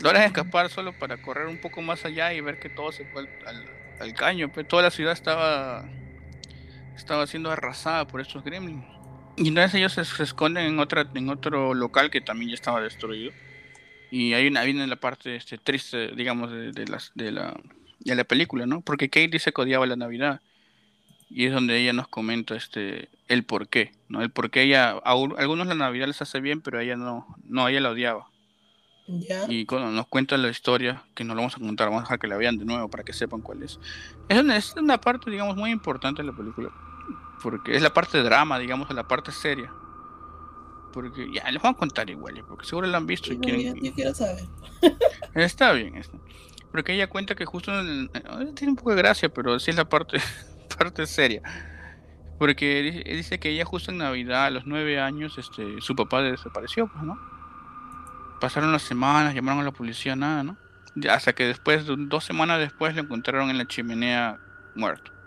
Logran 0.00 0.22
escapar 0.22 0.68
solo 0.70 0.92
para 0.98 1.20
correr 1.20 1.46
un 1.46 1.60
poco 1.60 1.82
más 1.82 2.04
allá 2.04 2.32
y 2.32 2.40
ver 2.40 2.58
que 2.60 2.68
todo 2.68 2.92
se 2.92 3.04
fue 3.06 3.28
al, 4.00 4.14
caño. 4.14 4.50
Pero 4.54 4.66
toda 4.66 4.82
la 4.82 4.90
ciudad 4.90 5.12
estaba, 5.12 5.84
estaba 6.96 7.26
siendo 7.26 7.50
arrasada 7.50 8.06
por 8.06 8.20
estos 8.20 8.44
gremlins. 8.44 8.97
Y 9.38 9.48
entonces 9.48 9.74
ellos 9.76 9.92
se, 9.92 10.22
esconden 10.22 10.66
en 10.66 10.78
otra 10.80 11.08
en 11.14 11.28
otro 11.28 11.72
local 11.72 12.10
que 12.10 12.20
también 12.20 12.50
ya 12.50 12.54
estaba 12.54 12.80
destruido. 12.80 13.32
Y 14.10 14.32
hay 14.32 14.48
una 14.48 14.64
viene 14.64 14.86
la 14.86 14.96
parte 14.96 15.36
este, 15.36 15.58
triste, 15.58 16.08
digamos, 16.08 16.50
de, 16.50 16.86
las, 16.86 17.12
de, 17.14 17.30
la, 17.30 17.54
de 18.00 18.14
la 18.16 18.24
película, 18.24 18.66
¿no? 18.66 18.80
Porque 18.80 19.08
Kate 19.08 19.28
dice 19.28 19.52
que 19.52 19.60
odiaba 19.60 19.86
la 19.86 19.96
Navidad. 19.96 20.40
Y 21.30 21.44
es 21.44 21.52
donde 21.52 21.78
ella 21.78 21.92
nos 21.92 22.08
comenta 22.08 22.56
este 22.56 23.10
el 23.28 23.44
por 23.44 23.68
qué, 23.68 23.92
¿no? 24.08 24.22
El 24.22 24.30
por 24.30 24.50
qué 24.50 24.62
ella, 24.62 24.92
a, 25.04 25.12
algunos 25.12 25.66
la 25.66 25.74
Navidad 25.74 26.06
les 26.06 26.20
hace 26.22 26.40
bien, 26.40 26.60
pero 26.60 26.80
ella 26.80 26.96
no, 26.96 27.26
no, 27.44 27.68
ella 27.68 27.80
la 27.80 27.90
odiaba. 27.90 28.30
Y 29.48 29.66
cuando 29.66 29.90
nos 29.90 30.06
cuenta 30.08 30.36
la 30.36 30.48
historia, 30.48 31.04
que 31.14 31.24
no 31.24 31.34
lo 31.34 31.40
vamos 31.40 31.56
a 31.56 31.60
contar, 31.60 31.88
vamos 31.88 32.00
a 32.00 32.04
dejar 32.04 32.18
que 32.18 32.26
la 32.26 32.36
vean 32.36 32.58
de 32.58 32.64
nuevo 32.64 32.90
para 32.90 33.04
que 33.04 33.12
sepan 33.12 33.40
cuál 33.40 33.62
es. 33.62 33.78
Es 34.28 34.40
una, 34.40 34.56
es 34.56 34.74
una 34.76 35.00
parte, 35.00 35.30
digamos, 35.30 35.56
muy 35.56 35.70
importante 35.70 36.22
de 36.22 36.28
la 36.28 36.36
película 36.36 36.70
porque 37.42 37.76
es 37.76 37.82
la 37.82 37.92
parte 37.92 38.18
de 38.18 38.24
drama, 38.24 38.58
digamos, 38.58 38.90
la 38.92 39.06
parte 39.06 39.32
seria. 39.32 39.72
Porque 40.92 41.30
ya 41.32 41.50
les 41.50 41.60
voy 41.60 41.70
a 41.70 41.74
contar 41.74 42.08
igual, 42.10 42.42
porque 42.48 42.66
seguro 42.66 42.86
la 42.86 42.96
han 42.96 43.06
visto 43.06 43.32
y 43.32 43.38
quieren. 43.38 43.76
Yo, 43.82 43.92
quiero 43.92 44.14
saber. 44.14 44.44
Está 45.34 45.72
bien, 45.72 45.96
está. 45.96 46.18
Porque 46.72 46.94
ella 46.94 47.08
cuenta 47.08 47.34
que 47.34 47.44
justo 47.44 47.78
en 47.78 48.10
el... 48.14 48.54
tiene 48.54 48.72
un 48.72 48.76
poco 48.76 48.90
de 48.90 48.96
gracia, 48.96 49.28
pero 49.28 49.58
sí 49.58 49.70
es 49.70 49.76
la 49.76 49.88
parte, 49.88 50.18
parte 50.78 51.06
seria. 51.06 51.42
Porque 52.38 53.04
dice 53.06 53.38
que 53.38 53.50
ella 53.50 53.64
justo 53.64 53.90
en 53.90 53.98
Navidad, 53.98 54.46
a 54.46 54.50
los 54.50 54.66
nueve 54.66 55.00
años, 55.00 55.38
este, 55.38 55.80
su 55.80 55.96
papá 55.96 56.22
desapareció, 56.22 56.88
pues, 56.88 57.04
¿no? 57.04 57.18
Pasaron 58.40 58.70
las 58.70 58.82
semanas, 58.82 59.34
llamaron 59.34 59.60
a 59.60 59.64
la 59.64 59.72
policía, 59.72 60.14
nada, 60.14 60.44
¿no? 60.44 60.56
Hasta 61.10 61.32
que 61.32 61.44
después, 61.44 61.84
dos 61.86 62.24
semanas 62.24 62.58
después, 62.60 62.94
lo 62.94 63.02
encontraron 63.02 63.50
en 63.50 63.58
la 63.58 63.66
chimenea 63.66 64.38
muerto 64.74 65.17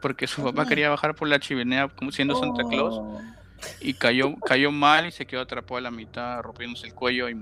porque 0.00 0.26
su 0.26 0.42
papá 0.42 0.66
quería 0.66 0.90
bajar 0.90 1.14
por 1.14 1.28
la 1.28 1.40
chimenea 1.40 1.88
como 1.88 2.12
siendo 2.12 2.38
Santa 2.38 2.64
Claus 2.64 2.94
oh. 2.98 3.20
y 3.80 3.94
cayó, 3.94 4.34
cayó 4.36 4.70
mal 4.70 5.06
y 5.06 5.12
se 5.12 5.26
quedó 5.26 5.42
atrapado 5.42 5.76
a 5.76 5.80
la 5.80 5.90
mitad, 5.90 6.40
rompiéndose 6.42 6.86
el 6.86 6.94
cuello 6.94 7.28
y, 7.28 7.34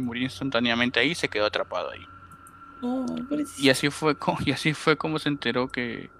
murió 0.00 0.24
instantáneamente 0.24 1.00
ahí 1.00 1.10
y 1.10 1.14
se 1.14 1.28
quedó 1.28 1.46
atrapado 1.46 1.90
ahí. 1.90 2.04
Oh, 2.82 3.06
y 3.58 3.68
así 3.68 3.90
fue 3.90 4.16
como, 4.16 4.38
y 4.44 4.52
así 4.52 4.72
fue 4.72 4.96
como 4.96 5.18
se 5.18 5.28
enteró 5.28 5.68
que 5.68 6.10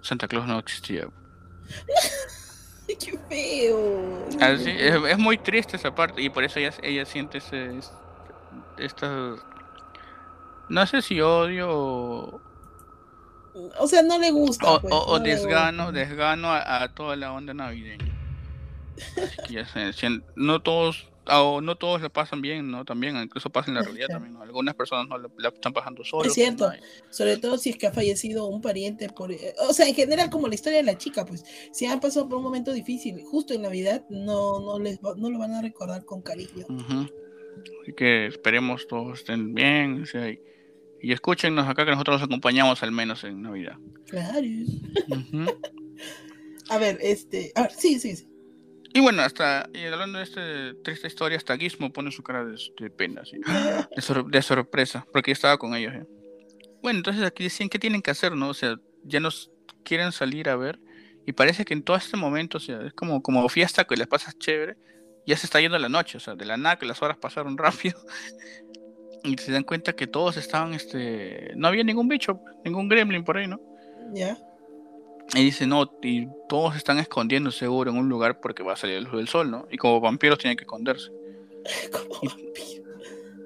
Santa 0.00 0.28
Claus 0.28 0.46
no 0.46 0.58
existía. 0.58 1.06
¡Qué 2.86 3.18
feo! 3.28 4.28
es, 4.38 5.18
muy 5.18 5.38
triste 5.38 5.76
esa 5.76 5.94
parte 5.94 6.20
y 6.20 6.28
por 6.28 6.44
eso 6.44 6.58
ella, 6.58 6.72
ella 6.82 7.06
siente 7.06 7.38
ese, 7.38 7.80
esta, 8.76 9.36
no 10.68 10.86
sé 10.86 11.02
si 11.02 11.20
odio 11.20 11.68
o, 11.70 12.40
o 13.54 13.86
sea, 13.86 14.02
no 14.02 14.18
le 14.18 14.30
gusta. 14.30 14.72
O, 14.72 14.80
pues, 14.80 15.22
desgano, 15.22 15.92
desgano 15.92 16.52
a, 16.52 16.92
toda 16.94 17.16
la 17.16 17.32
onda 17.32 17.54
navideña. 17.54 18.12
ya 19.50 19.66
no 20.36 20.62
todos, 20.62 21.08
o 21.30 21.60
no 21.60 21.76
todos 21.76 22.02
le 22.02 22.10
pasan 22.10 22.42
bien, 22.42 22.70
¿no? 22.70 22.84
También, 22.84 23.16
incluso 23.16 23.50
pasa 23.50 23.70
en 23.70 23.74
la 23.76 23.82
realidad 23.82 24.08
también. 24.08 24.36
Algunas 24.36 24.74
personas 24.74 25.08
no 25.08 25.18
la 25.18 25.48
están 25.48 25.72
pasando 25.72 26.04
solo. 26.04 26.28
Es 26.28 26.34
cierto, 26.34 26.70
sobre 27.10 27.36
todo 27.36 27.58
si 27.58 27.70
es 27.70 27.76
que 27.76 27.86
ha 27.86 27.92
fallecido 27.92 28.46
un 28.46 28.60
pariente 28.60 29.08
por, 29.08 29.32
eh, 29.32 29.54
o 29.68 29.72
sea, 29.72 29.86
en 29.86 29.94
general 29.94 30.30
como 30.30 30.48
la 30.48 30.54
historia 30.54 30.78
de 30.78 30.84
la 30.84 30.98
chica, 30.98 31.24
pues, 31.26 31.44
si 31.72 31.86
han 31.86 32.00
pasado 32.00 32.28
por 32.28 32.38
un 32.38 32.44
momento 32.44 32.72
difícil, 32.72 33.22
justo 33.24 33.54
en 33.54 33.62
Navidad, 33.62 34.04
no, 34.08 34.60
no 34.60 34.78
les, 34.78 35.00
no 35.02 35.30
lo 35.30 35.38
van 35.38 35.52
a 35.52 35.62
recordar 35.62 36.04
con 36.04 36.22
cariño. 36.22 36.66
Así 37.82 37.92
que 37.92 38.26
esperemos 38.26 38.86
todos 38.86 39.20
estén 39.20 39.54
bien, 39.54 40.02
o 40.02 40.06
sea, 40.06 40.28
y 40.28 40.40
escúchenos 41.10 41.68
acá 41.68 41.84
que 41.84 41.90
nosotros 41.90 42.20
los 42.20 42.28
acompañamos 42.28 42.82
al 42.84 42.92
menos 42.92 43.24
en 43.24 43.42
Navidad. 43.42 43.76
Claro. 44.06 44.46
a 46.68 46.78
ver, 46.78 46.98
este. 47.02 47.50
A 47.56 47.62
ver, 47.62 47.72
sí, 47.72 47.98
sí, 47.98 48.14
sí. 48.14 48.28
Y 48.94 49.00
bueno, 49.00 49.22
hasta, 49.22 49.68
y 49.72 49.84
hablando 49.86 50.18
de 50.18 50.24
esta 50.24 50.42
triste 50.84 51.06
historia, 51.06 51.38
hasta 51.38 51.56
Gizmo 51.56 51.92
pone 51.92 52.10
su 52.12 52.22
cara 52.22 52.44
de, 52.44 52.90
pena, 52.90 53.22
de, 53.22 54.42
sorpresa, 54.42 55.06
porque 55.12 55.32
estaba 55.32 55.56
con 55.56 55.74
ellos. 55.74 55.94
¿eh? 55.94 56.06
Bueno, 56.82 56.98
entonces 56.98 57.24
aquí 57.24 57.44
decían 57.44 57.70
qué 57.70 57.78
tienen 57.78 58.02
que 58.02 58.10
hacer, 58.10 58.36
¿no? 58.36 58.50
O 58.50 58.54
sea, 58.54 58.78
ya 59.02 59.18
nos 59.18 59.50
quieren 59.82 60.12
salir 60.12 60.50
a 60.50 60.56
ver, 60.56 60.78
y 61.24 61.32
parece 61.32 61.64
que 61.64 61.72
en 61.72 61.82
todo 61.82 61.96
este 61.96 62.18
momento, 62.18 62.58
o 62.58 62.60
sea, 62.60 62.82
es 62.82 62.92
como, 62.92 63.22
como 63.22 63.48
fiesta 63.48 63.84
que 63.84 63.96
les 63.96 64.08
pasas 64.08 64.38
chévere, 64.38 64.76
ya 65.26 65.36
se 65.38 65.46
está 65.46 65.58
yendo 65.60 65.78
la 65.78 65.88
noche, 65.88 66.18
o 66.18 66.20
sea, 66.20 66.34
de 66.34 66.44
la 66.44 66.58
nada 66.58 66.78
que 66.78 66.84
las 66.84 67.00
horas 67.00 67.16
pasaron 67.16 67.56
rápido, 67.58 67.98
y 69.24 69.36
se 69.38 69.52
dan 69.52 69.64
cuenta 69.64 69.92
que 69.92 70.06
todos 70.06 70.36
estaban, 70.36 70.74
este, 70.74 71.52
no 71.56 71.68
había 71.68 71.84
ningún 71.84 72.08
bicho, 72.08 72.40
ningún 72.64 72.88
gremlin 72.88 73.24
por 73.24 73.36
ahí, 73.36 73.46
¿no? 73.46 73.60
Ya. 74.12 74.36
Y 75.34 75.44
dice, 75.44 75.66
no, 75.66 75.90
y 76.02 76.28
todos 76.48 76.76
están 76.76 76.98
escondiendo 76.98 77.50
seguro 77.50 77.90
en 77.90 77.96
un 77.96 78.08
lugar 78.08 78.40
porque 78.40 78.62
va 78.62 78.74
a 78.74 78.76
salir 78.76 78.96
el 78.96 79.04
luz 79.04 79.14
del 79.14 79.28
sol, 79.28 79.50
¿no? 79.50 79.66
Y 79.70 79.76
como 79.76 80.00
vampiros 80.00 80.38
tienen 80.38 80.56
que 80.56 80.64
esconderse. 80.64 81.10
como 81.92 82.20
vampiros. 82.30 82.82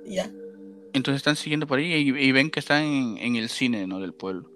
Ya. 0.07 0.31
Entonces 0.93 1.19
están 1.19 1.37
siguiendo 1.37 1.67
por 1.67 1.79
ahí 1.79 1.93
y, 1.93 2.33
ven 2.33 2.51
que 2.51 2.61
están 2.61 2.83
en, 2.83 3.37
el 3.37 3.51
cine, 3.51 3.87
¿no? 3.87 4.01
Del 4.01 4.15
pueblo. 4.15 4.51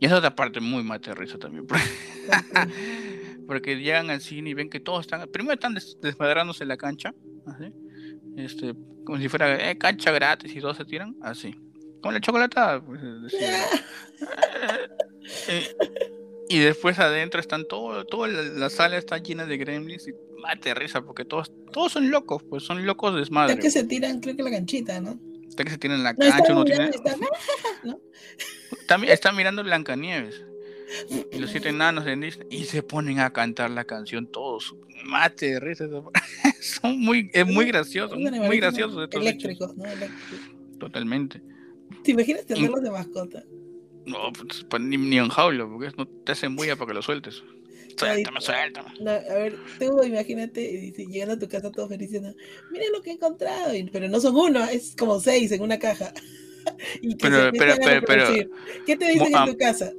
Y 0.00 0.06
esa 0.06 0.16
otra 0.16 0.34
parte 0.34 0.60
muy 0.60 0.82
mate 0.82 1.14
risa 1.14 1.38
también. 1.38 1.66
Porque, 3.46 3.76
llegan 3.76 4.10
al 4.10 4.20
cine 4.20 4.50
y 4.50 4.54
ven 4.54 4.70
que 4.70 4.80
todos 4.80 5.02
están. 5.02 5.28
Primero 5.28 5.54
están 5.54 5.76
desmadrándose 6.00 6.64
en 6.64 6.68
la 6.68 6.76
cancha. 6.76 7.14
¿así? 7.46 7.72
Este, 8.36 8.74
como 9.04 9.18
si 9.18 9.28
fuera 9.28 9.70
eh, 9.70 9.78
cancha 9.78 10.10
gratis 10.12 10.54
y 10.54 10.60
todos 10.60 10.76
se 10.76 10.84
tiran, 10.84 11.16
así. 11.22 11.54
Como 12.00 12.12
la 12.12 12.20
chocolatada, 12.20 12.84
pues, 12.84 13.00
eh, 15.48 15.76
y 16.48 16.58
después 16.58 16.98
adentro 16.98 17.40
están 17.40 17.66
todo, 17.66 18.04
toda 18.04 18.28
la, 18.28 18.70
sala 18.70 18.98
está 18.98 19.18
llena 19.18 19.46
de 19.46 19.56
gremlins 19.56 20.06
y 20.08 20.12
mate 20.40 20.74
risa 20.74 21.02
porque 21.02 21.24
todos, 21.24 21.50
todos 21.72 21.92
son 21.92 22.10
locos, 22.10 22.42
pues 22.48 22.62
son 22.62 22.84
locos 22.86 23.14
de 23.14 23.20
desmadre. 23.20 23.54
Es 23.54 23.60
que 23.60 23.70
se 23.70 23.84
tiran, 23.84 24.20
creo 24.20 24.36
que 24.36 24.42
la 24.42 24.50
canchita, 24.50 25.00
¿no? 25.00 25.18
Está 25.48 25.64
que 25.64 25.70
se 25.70 25.78
tiran 25.78 26.02
la 26.02 26.14
cancha, 26.14 26.52
uno 26.52 26.64
tiene. 26.64 26.90
También 28.86 29.12
está 29.14 29.32
mirando 29.32 29.64
Blancanieves 29.64 30.44
y 31.32 31.38
los 31.38 31.50
siete 31.50 31.70
enanos 31.70 32.04
de 32.04 32.16
Disney 32.16 32.46
y 32.50 32.64
se 32.64 32.82
ponen 32.82 33.20
a 33.20 33.32
cantar 33.32 33.70
la 33.70 33.84
canción 33.84 34.26
todos 34.26 34.74
mate 35.04 35.52
de 35.52 35.60
risa 35.60 35.86
son 36.60 37.00
muy 37.00 37.30
es 37.32 37.46
muy 37.46 37.66
gracioso 37.66 38.16
muy 38.16 38.58
gracioso 38.58 39.04
eléctricos 39.10 39.76
no 39.76 39.84
totalmente. 40.78 41.40
Te 42.02 42.10
imaginas 42.12 42.44
tenerlos 42.44 42.82
de 42.82 42.90
mascota 42.90 43.44
no 44.04 44.32
pues, 44.32 44.64
pues 44.68 44.82
ni, 44.82 44.96
ni 44.96 45.18
en 45.18 45.28
jaula 45.28 45.66
porque 45.66 45.92
no 45.96 46.06
te 46.06 46.32
hacen 46.32 46.56
bulla 46.56 46.76
para 46.76 46.88
que 46.88 46.94
lo 46.94 47.02
sueltes. 47.02 47.42
Suéltame, 47.98 48.40
suéltame. 48.40 48.90
a 49.10 49.34
ver, 49.34 49.56
tú 49.78 50.02
imagínate 50.02 50.92
llegando 51.08 51.34
a 51.34 51.38
tu 51.38 51.48
casa 51.48 51.70
todo 51.70 51.88
feliz 51.88 52.10
diciendo, 52.10 52.36
miren 52.70 52.92
lo 52.92 53.00
que 53.00 53.10
he 53.10 53.14
encontrado, 53.14 53.72
pero 53.90 54.08
no 54.08 54.20
son 54.20 54.36
uno, 54.36 54.64
es 54.64 54.94
como 54.96 55.18
seis 55.18 55.50
en 55.52 55.62
una 55.62 55.78
caja. 55.78 56.12
pero, 57.20 57.50
pero, 57.52 57.74
pero, 57.82 58.06
pero, 58.06 58.50
¿Qué 58.84 58.96
te 58.96 59.10
dicen 59.10 59.34
en 59.34 59.46
tu 59.46 59.56
casa? 59.56 59.92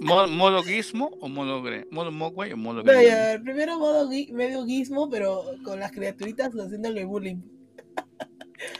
¿Modo, 0.00 0.62
gizmo 0.62 1.10
o 1.20 1.28
modo 1.28 1.62
gre? 1.62 1.86
¿Modo 1.90 2.10
mogwai 2.12 2.52
o 2.52 2.56
modo 2.56 2.82
gre? 2.82 3.40
primero 3.42 3.78
modo 3.78 4.08
medio 4.08 4.64
gizmo, 4.64 5.08
pero 5.08 5.44
con 5.64 5.80
las 5.80 5.92
criaturitas 5.92 6.52
haciéndole 6.52 7.04
bullying. 7.04 7.40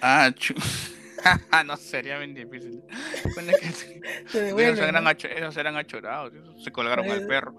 Ah, 0.01 0.31
chu 0.35 0.55
no, 1.67 1.77
sería 1.77 2.19
bien 2.19 2.35
difícil. 2.35 2.83
se 4.29 4.51
ellos, 4.51 4.79
eran 4.79 5.07
ellos 5.07 5.57
eran 5.57 5.77
achorados, 5.77 6.33
se 6.63 6.71
colgaron 6.71 7.11
al 7.11 7.27
perro. 7.27 7.55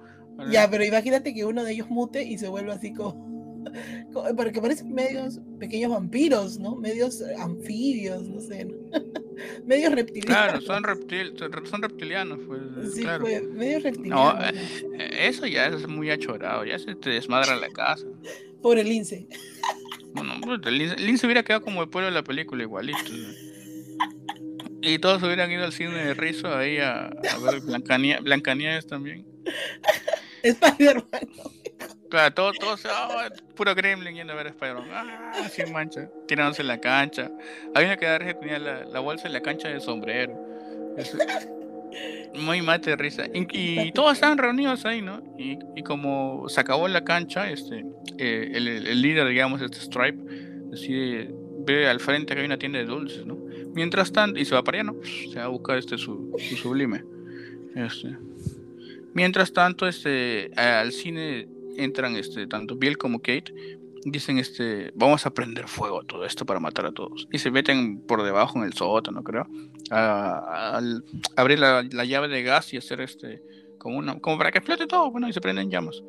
Ya, 0.49 0.69
pero 0.69 0.83
imagínate 0.83 1.33
que 1.33 1.45
uno 1.45 1.63
de 1.63 1.73
ellos 1.73 1.89
mute 1.89 2.23
y 2.23 2.37
se 2.37 2.47
vuelve 2.47 2.71
así 2.71 2.93
como 2.93 3.36
porque 4.35 4.61
parecen 4.61 4.93
medios 4.93 5.39
pequeños 5.59 5.91
vampiros, 5.91 6.59
¿no? 6.59 6.75
Medios 6.75 7.21
anfibios, 7.39 8.27
no 8.27 8.39
sé. 8.39 8.67
medios 9.65 9.93
reptilianos. 9.93 10.25
Claro, 10.25 10.61
son, 10.61 10.83
reptil, 10.83 11.33
son 11.69 11.81
reptilianos, 11.81 12.39
pues. 12.47 12.61
Sí, 12.93 13.01
claro. 13.01 13.23
pues, 13.23 13.43
medios 13.49 13.83
reptilianos. 13.83 14.35
No, 14.35 14.99
eso 14.99 15.45
ya 15.47 15.67
es 15.67 15.87
muy 15.87 16.09
achorado, 16.09 16.65
ya 16.65 16.79
se 16.79 16.95
te 16.95 17.11
desmadra 17.11 17.55
la 17.55 17.69
casa. 17.69 18.05
Por 18.61 18.79
el 18.79 18.89
lince. 18.89 19.27
Bueno, 20.13 20.57
Lin, 20.69 21.17
se 21.17 21.25
hubiera 21.25 21.43
quedado 21.43 21.61
como 21.61 21.83
el 21.83 21.89
pueblo 21.89 22.07
de 22.07 22.13
la 22.15 22.23
película, 22.23 22.63
igualito. 22.63 23.11
Y 24.81 24.99
todos 24.99 25.21
hubieran 25.23 25.51
ido 25.51 25.65
al 25.65 25.73
cine 25.73 25.93
de 25.93 26.13
Rizo 26.13 26.55
ahí 26.55 26.77
a, 26.77 27.07
a 27.07 27.37
ver 27.39 27.61
Blancanieves 27.61 28.87
también. 28.87 29.25
Spider-Man. 30.43 31.27
Claro, 32.09 32.33
todos, 32.33 32.57
todos, 32.59 32.85
oh, 32.85 33.53
puro 33.55 33.75
Gremlin 33.75 34.15
yendo 34.15 34.33
a 34.33 34.35
ver 34.35 34.47
a 34.47 34.49
Spider-Man. 34.51 34.87
Ah, 34.91 35.49
sin 35.49 35.73
mancha, 35.73 36.09
tirándose 36.27 36.61
en 36.61 36.69
la 36.69 36.79
cancha. 36.79 37.29
Había 37.75 37.89
una 37.89 37.97
que 37.97 38.33
tenía 38.35 38.59
la, 38.59 38.85
la, 38.85 38.99
bolsa 38.99 39.27
en 39.27 39.33
la 39.33 39.41
cancha 39.41 39.67
de 39.67 39.79
sombrero. 39.79 40.33
muy 42.35 42.61
mate 42.61 42.91
de 42.91 42.95
risa. 42.95 43.25
Y, 43.33 43.91
todos 43.91 44.13
estaban 44.13 44.37
reunidos 44.37 44.85
ahí, 44.85 45.01
¿no? 45.01 45.21
Y, 45.37 45.59
y, 45.75 45.83
como 45.83 46.47
se 46.47 46.61
acabó 46.61 46.87
la 46.87 47.03
cancha, 47.03 47.49
este, 47.49 47.85
eh, 48.17 48.51
el, 48.53 48.67
el, 48.67 49.01
líder, 49.01 49.27
digamos, 49.27 49.61
este 49.61 49.79
Stripe, 49.79 50.17
decide, 50.69 51.33
ve 51.65 51.87
al 51.87 51.99
frente 51.99 52.33
que 52.33 52.41
hay 52.41 52.45
una 52.45 52.57
tienda 52.57 52.79
de 52.79 52.85
dulces, 52.85 53.25
¿no? 53.25 53.37
Mientras 53.73 54.11
tanto, 54.11 54.39
y 54.39 54.45
se 54.45 54.55
va 54.55 54.63
para 54.63 54.79
allá, 54.79 54.91
¿no? 54.91 54.95
Se 55.03 55.39
va 55.39 55.45
a 55.45 55.49
buscar 55.49 55.77
este, 55.77 55.97
su, 55.97 56.33
su 56.37 56.55
sublime. 56.55 57.03
Este. 57.75 58.17
Mientras 59.13 59.51
tanto, 59.51 59.87
este, 59.87 60.51
al 60.55 60.91
cine 60.91 61.47
entran 61.77 62.15
este, 62.15 62.47
tanto 62.47 62.75
Bill 62.75 62.97
como 62.97 63.19
Kate. 63.19 63.53
Dicen, 64.05 64.37
este, 64.37 64.91
vamos 64.95 65.25
a 65.25 65.33
prender 65.33 65.67
fuego 65.67 66.03
todo 66.03 66.25
esto 66.25 66.45
para 66.45 66.59
matar 66.59 66.85
a 66.85 66.91
todos. 66.91 67.27
Y 67.31 67.39
se 67.39 67.51
meten 67.51 67.99
por 68.01 68.23
debajo 68.23 68.59
en 68.59 68.65
el 68.65 68.73
sótano, 68.73 69.23
creo. 69.23 69.47
A, 69.91 70.79
abrir 71.35 71.59
la, 71.59 71.83
llave 71.83 72.27
de 72.27 72.43
gas 72.43 72.73
y 72.73 72.77
hacer 72.77 73.01
este, 73.01 73.41
como 73.77 73.97
una, 73.97 74.19
como 74.19 74.37
para 74.37 74.51
que 74.51 74.59
explote 74.59 74.87
todo, 74.87 75.11
bueno, 75.11 75.27
y 75.27 75.33
se 75.33 75.41
prenden 75.41 75.69
llamas. 75.69 76.01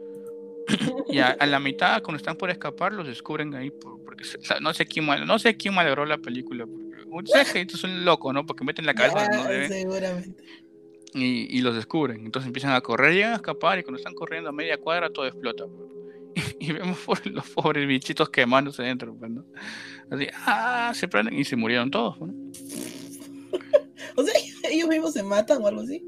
y 1.09 1.18
a, 1.18 1.35
la 1.46 1.59
mitad, 1.59 2.02
cuando 2.02 2.18
están 2.18 2.37
por 2.37 2.50
escapar, 2.50 2.92
los 2.92 3.07
descubren 3.07 3.54
ahí, 3.54 3.70
porque 4.04 4.24
no 4.61 4.74
sé 4.74 4.87
quién 4.87 5.07
mal, 5.07 5.26
no 5.26 5.38
sé 5.38 5.57
quién 5.57 5.74
malogró 5.74 6.04
la 6.04 6.18
película. 6.18 6.66
Porque, 7.11 7.62
es 7.62 7.85
un 7.85 8.04
loco, 8.04 8.35
¿no? 8.35 8.44
Porque 8.44 8.64
meten 8.64 8.85
la 8.85 8.92
cabeza 8.92 9.28
no 9.28 9.44
Seguramente 9.66 10.67
y, 11.14 11.61
los 11.61 11.75
descubren. 11.75 12.25
Entonces 12.25 12.47
empiezan 12.47 12.73
a 12.73 12.81
correr, 12.81 13.14
llegan 13.14 13.33
a 13.33 13.37
escapar 13.37 13.79
y 13.79 13.83
cuando 13.83 13.99
están 13.99 14.14
corriendo 14.14 14.51
a 14.51 14.53
media 14.53 14.79
cuadra 14.79 15.11
todo 15.11 15.27
explota. 15.27 15.64
Y, 16.61 16.73
vemos 16.73 16.99
los 17.25 17.49
pobres 17.51 17.88
bichitos 17.88 18.29
quemándose 18.31 18.83
dentro. 18.83 19.14
Pues, 19.16 19.33
Así, 20.11 20.27
ah, 20.47 20.92
se 20.94 21.09
prenden 21.09 21.38
y 21.38 21.44
se 21.44 21.57
murieron 21.57 21.90
todos. 21.90 22.16
o 24.16 24.23
sea, 24.23 24.35
ellos 24.71 24.88
mismos 24.88 25.12
se 25.12 25.23
matan 25.23 25.62
o 25.62 25.66
algo 25.66 25.83
así. 25.83 26.03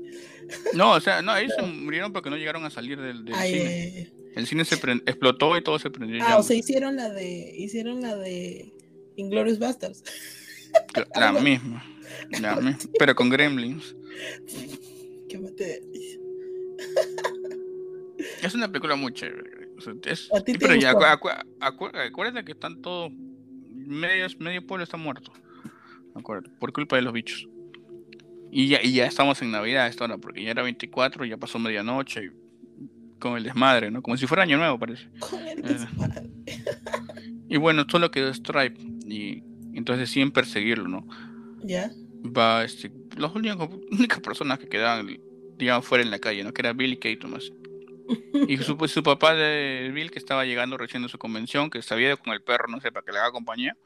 No, 0.74 0.92
o 0.92 1.00
sea, 1.00 1.22
no, 1.22 1.36
ellos 1.36 1.52
se 1.56 1.62
murieron 1.62 2.12
porque 2.12 2.30
no 2.30 2.36
llegaron 2.36 2.64
a 2.64 2.70
salir 2.70 3.00
del, 3.00 3.24
cine. 3.26 4.12
El 4.34 4.46
cine 4.46 4.64
se 4.64 4.76
explotó 5.06 5.56
y 5.56 5.62
todo 5.62 5.78
se 5.78 5.90
prendió. 5.90 6.22
Ah, 6.26 6.38
o 6.38 6.42
sea, 6.42 6.56
hicieron 6.56 6.96
la 6.96 7.10
de, 7.10 7.54
hicieron 7.56 8.00
la 8.00 8.16
de 8.16 8.72
Inglorious 9.16 9.58
Bastards. 9.58 10.02
La 11.14 11.32
misma, 11.32 11.84
la 12.40 12.56
misma, 12.56 12.78
pero 12.98 13.14
con 13.14 13.28
gremlins. 13.28 13.94
Es 18.42 18.54
una 18.54 18.68
película 18.68 18.96
muy 18.96 19.12
chévere. 19.12 19.68
pero 20.58 20.74
ya, 20.74 20.92
acuérdate 21.60 22.44
que 22.44 22.52
están 22.52 22.80
todos. 22.82 23.12
Medio, 23.70 24.26
medio 24.38 24.66
pueblo 24.66 24.84
está 24.84 24.96
muerto. 24.96 25.32
por 26.58 26.72
culpa 26.72 26.96
de 26.96 27.02
los 27.02 27.12
bichos. 27.12 27.48
Y 28.52 28.68
ya, 28.68 28.80
y 28.82 28.92
ya 28.92 29.06
estamos 29.06 29.40
en 29.42 29.52
Navidad 29.52 29.86
esta 29.86 30.04
hora, 30.04 30.18
porque 30.18 30.42
ya 30.42 30.50
era 30.50 30.62
24, 30.62 31.24
ya 31.24 31.36
pasó 31.36 31.58
medianoche. 31.58 32.32
con 33.18 33.36
el 33.36 33.44
desmadre, 33.44 33.90
¿no? 33.90 34.02
Como 34.02 34.16
si 34.16 34.26
fuera 34.26 34.42
año 34.42 34.56
nuevo, 34.56 34.78
parece. 34.78 35.08
Eh. 36.46 36.60
y 37.48 37.56
bueno, 37.58 37.84
solo 37.88 38.10
quedó 38.10 38.32
Stripe. 38.32 38.80
Y 39.06 39.42
entonces 39.74 40.08
deciden 40.08 40.30
perseguirlo, 40.32 40.88
¿no? 40.88 41.06
Ya. 41.62 41.90
Va, 42.24 42.64
este, 42.64 42.90
las 43.16 43.34
únicas 43.34 44.20
personas 44.20 44.58
que 44.58 44.68
quedaban, 44.68 45.18
digamos, 45.56 45.86
fuera 45.86 46.04
en 46.04 46.10
la 46.10 46.18
calle, 46.18 46.44
¿no? 46.44 46.52
Que 46.52 46.62
era 46.62 46.72
Bill 46.72 46.92
y 46.92 46.96
Kate 46.96 47.16
Thomas. 47.16 47.50
Y 48.48 48.56
su, 48.58 48.76
pues, 48.76 48.90
su 48.90 49.02
papá 49.02 49.34
de 49.34 49.90
Bill, 49.94 50.10
que 50.10 50.18
estaba 50.18 50.44
llegando 50.44 50.76
recién 50.76 51.02
de 51.02 51.08
su 51.08 51.18
convención, 51.18 51.70
que 51.70 51.78
ido 51.78 52.16
con 52.18 52.32
el 52.32 52.42
perro, 52.42 52.68
no 52.68 52.80
sé, 52.80 52.92
para 52.92 53.04
que 53.04 53.12
le 53.12 53.18
haga 53.18 53.32
compañía. 53.32 53.76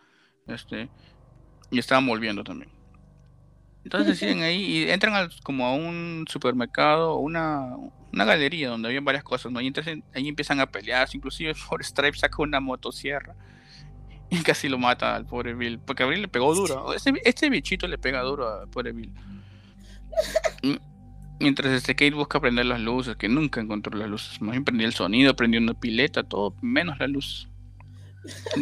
Este, 0.47 0.89
y 1.71 1.79
estaban 1.79 2.07
volviendo 2.07 2.43
también. 2.43 2.71
Entonces 3.85 4.19
deciden 4.19 4.43
ahí 4.43 4.63
y 4.65 4.91
entran 4.91 5.29
como 5.43 5.67
a 5.67 5.75
un 5.75 6.25
supermercado 6.27 7.17
una, 7.17 7.77
una 8.13 8.25
galería 8.25 8.71
donde 8.71 8.89
había 8.89 9.03
varias 9.03 9.25
cosas, 9.25 9.53
¿no? 9.53 9.61
Y 9.61 9.67
entonces 9.67 9.99
ahí 10.15 10.27
empiezan 10.27 10.59
a 10.61 10.67
pelear, 10.67 11.07
inclusive 11.13 11.53
por 11.69 11.85
Stripe 11.85 12.17
saca 12.17 12.43
una 12.43 12.61
motosierra 12.61 13.35
y 14.35 14.43
casi 14.43 14.69
lo 14.69 14.79
mata 14.79 15.15
al 15.15 15.27
pobre 15.27 15.55
Bill. 15.55 15.79
Porque 15.79 16.03
a 16.03 16.07
Bill 16.07 16.23
le 16.23 16.29
pegó 16.29 16.55
duro. 16.55 16.93
Este, 16.93 17.13
este 17.25 17.51
bichito 17.51 17.87
le 17.87 17.99
pega 17.99 18.23
duro 18.23 18.61
al 18.61 18.69
pobre 18.69 18.93
Bill. 18.93 19.13
Mientras 21.41 21.73
este 21.73 21.95
Kate 21.95 22.15
busca 22.15 22.41
prender 22.41 22.67
las 22.67 22.81
luces, 22.81 23.17
que 23.17 23.29
nunca 23.29 23.61
encontró 23.61 23.97
las 23.97 24.09
luces. 24.09 24.41
Más 24.41 24.53
bien 24.53 24.65
prendió 24.65 24.87
el 24.87 24.95
sonido, 24.95 25.35
prendió 25.35 25.61
una 25.61 25.75
pileta, 25.75 26.23
todo 26.23 26.55
menos 26.63 26.99
la 26.99 27.07
luz. 27.07 27.49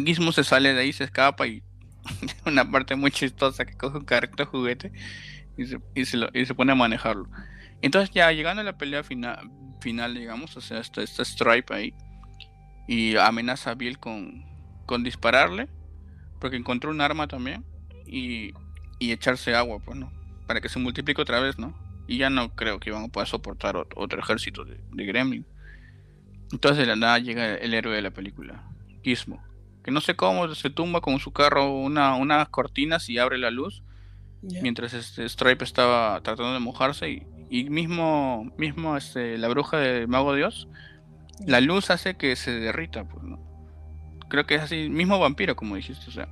Gizmo 0.05 0.31
se 0.31 0.43
sale 0.43 0.73
de 0.73 0.81
ahí, 0.81 0.91
se 0.91 1.05
escapa 1.05 1.47
y 1.47 1.63
una 2.45 2.69
parte 2.69 2.95
muy 2.95 3.11
chistosa 3.11 3.65
que 3.65 3.77
coge 3.77 3.97
un 3.97 4.05
carrito 4.05 4.45
juguete 4.45 4.91
y 5.57 5.65
se, 5.65 5.79
y 5.95 6.05
se, 6.05 6.17
y 6.33 6.45
se 6.45 6.55
pone 6.55 6.71
a 6.71 6.75
manejarlo. 6.75 7.29
Entonces 7.81 8.11
ya 8.13 8.31
llegando 8.31 8.61
a 8.61 8.65
la 8.65 8.77
pelea 8.77 9.03
final, 9.03 9.49
final 9.79 10.15
digamos, 10.15 10.57
o 10.57 10.61
sea, 10.61 10.79
está, 10.79 11.01
está 11.01 11.23
Stripe 11.23 11.73
ahí 11.73 11.93
y 12.87 13.15
amenaza 13.15 13.71
a 13.71 13.75
Bill 13.75 13.99
con, 13.99 14.52
con 14.85 15.03
dispararle, 15.03 15.67
porque 16.39 16.57
encontró 16.57 16.91
un 16.91 17.01
arma 17.01 17.27
también, 17.27 17.63
y, 18.05 18.53
y 18.99 19.11
echarse 19.11 19.55
agua, 19.55 19.79
pues, 19.83 19.97
¿no? 19.97 20.11
Para 20.47 20.61
que 20.61 20.69
se 20.69 20.79
multiplique 20.79 21.21
otra 21.21 21.39
vez, 21.39 21.57
¿no? 21.57 21.73
Y 22.07 22.17
ya 22.17 22.29
no 22.29 22.53
creo 22.55 22.79
que 22.79 22.89
iban 22.89 23.05
a 23.05 23.07
poder 23.07 23.27
soportar 23.27 23.77
otro, 23.77 24.19
ejército 24.19 24.65
de, 24.65 24.79
de, 24.91 25.05
Gremlin. 25.05 25.45
Entonces 26.51 26.77
de 26.77 26.85
la 26.85 26.95
nada 26.95 27.19
llega 27.19 27.55
el 27.55 27.73
héroe 27.73 27.95
de 27.95 28.01
la 28.01 28.11
película, 28.11 28.63
Gizmo, 29.03 29.41
que 29.83 29.91
no 29.91 30.01
sé 30.01 30.15
cómo 30.15 30.53
se 30.53 30.69
tumba 30.69 31.01
con 31.01 31.19
su 31.19 31.31
carro 31.31 31.71
una, 31.71 32.15
unas 32.15 32.49
cortinas 32.49 33.09
y 33.09 33.17
abre 33.17 33.37
la 33.37 33.49
luz, 33.49 33.81
mientras 34.41 34.93
este 34.93 35.27
Stripe 35.27 35.63
estaba 35.63 36.21
tratando 36.21 36.53
de 36.53 36.59
mojarse 36.59 37.09
y, 37.09 37.25
y 37.49 37.69
mismo, 37.69 38.51
mismo 38.57 38.97
este, 38.97 39.37
la 39.37 39.47
bruja 39.47 39.77
de 39.77 40.05
Mago 40.05 40.35
Dios, 40.35 40.67
la 41.45 41.61
luz 41.61 41.89
hace 41.89 42.15
que 42.15 42.35
se 42.35 42.51
derrita, 42.51 43.05
pues, 43.05 43.23
¿no? 43.23 43.52
Creo 44.33 44.47
que 44.47 44.55
es 44.55 44.63
así, 44.63 44.89
mismo 44.89 45.19
vampiro, 45.19 45.55
como 45.55 45.75
dijiste, 45.75 46.09
o 46.09 46.11
sea, 46.11 46.27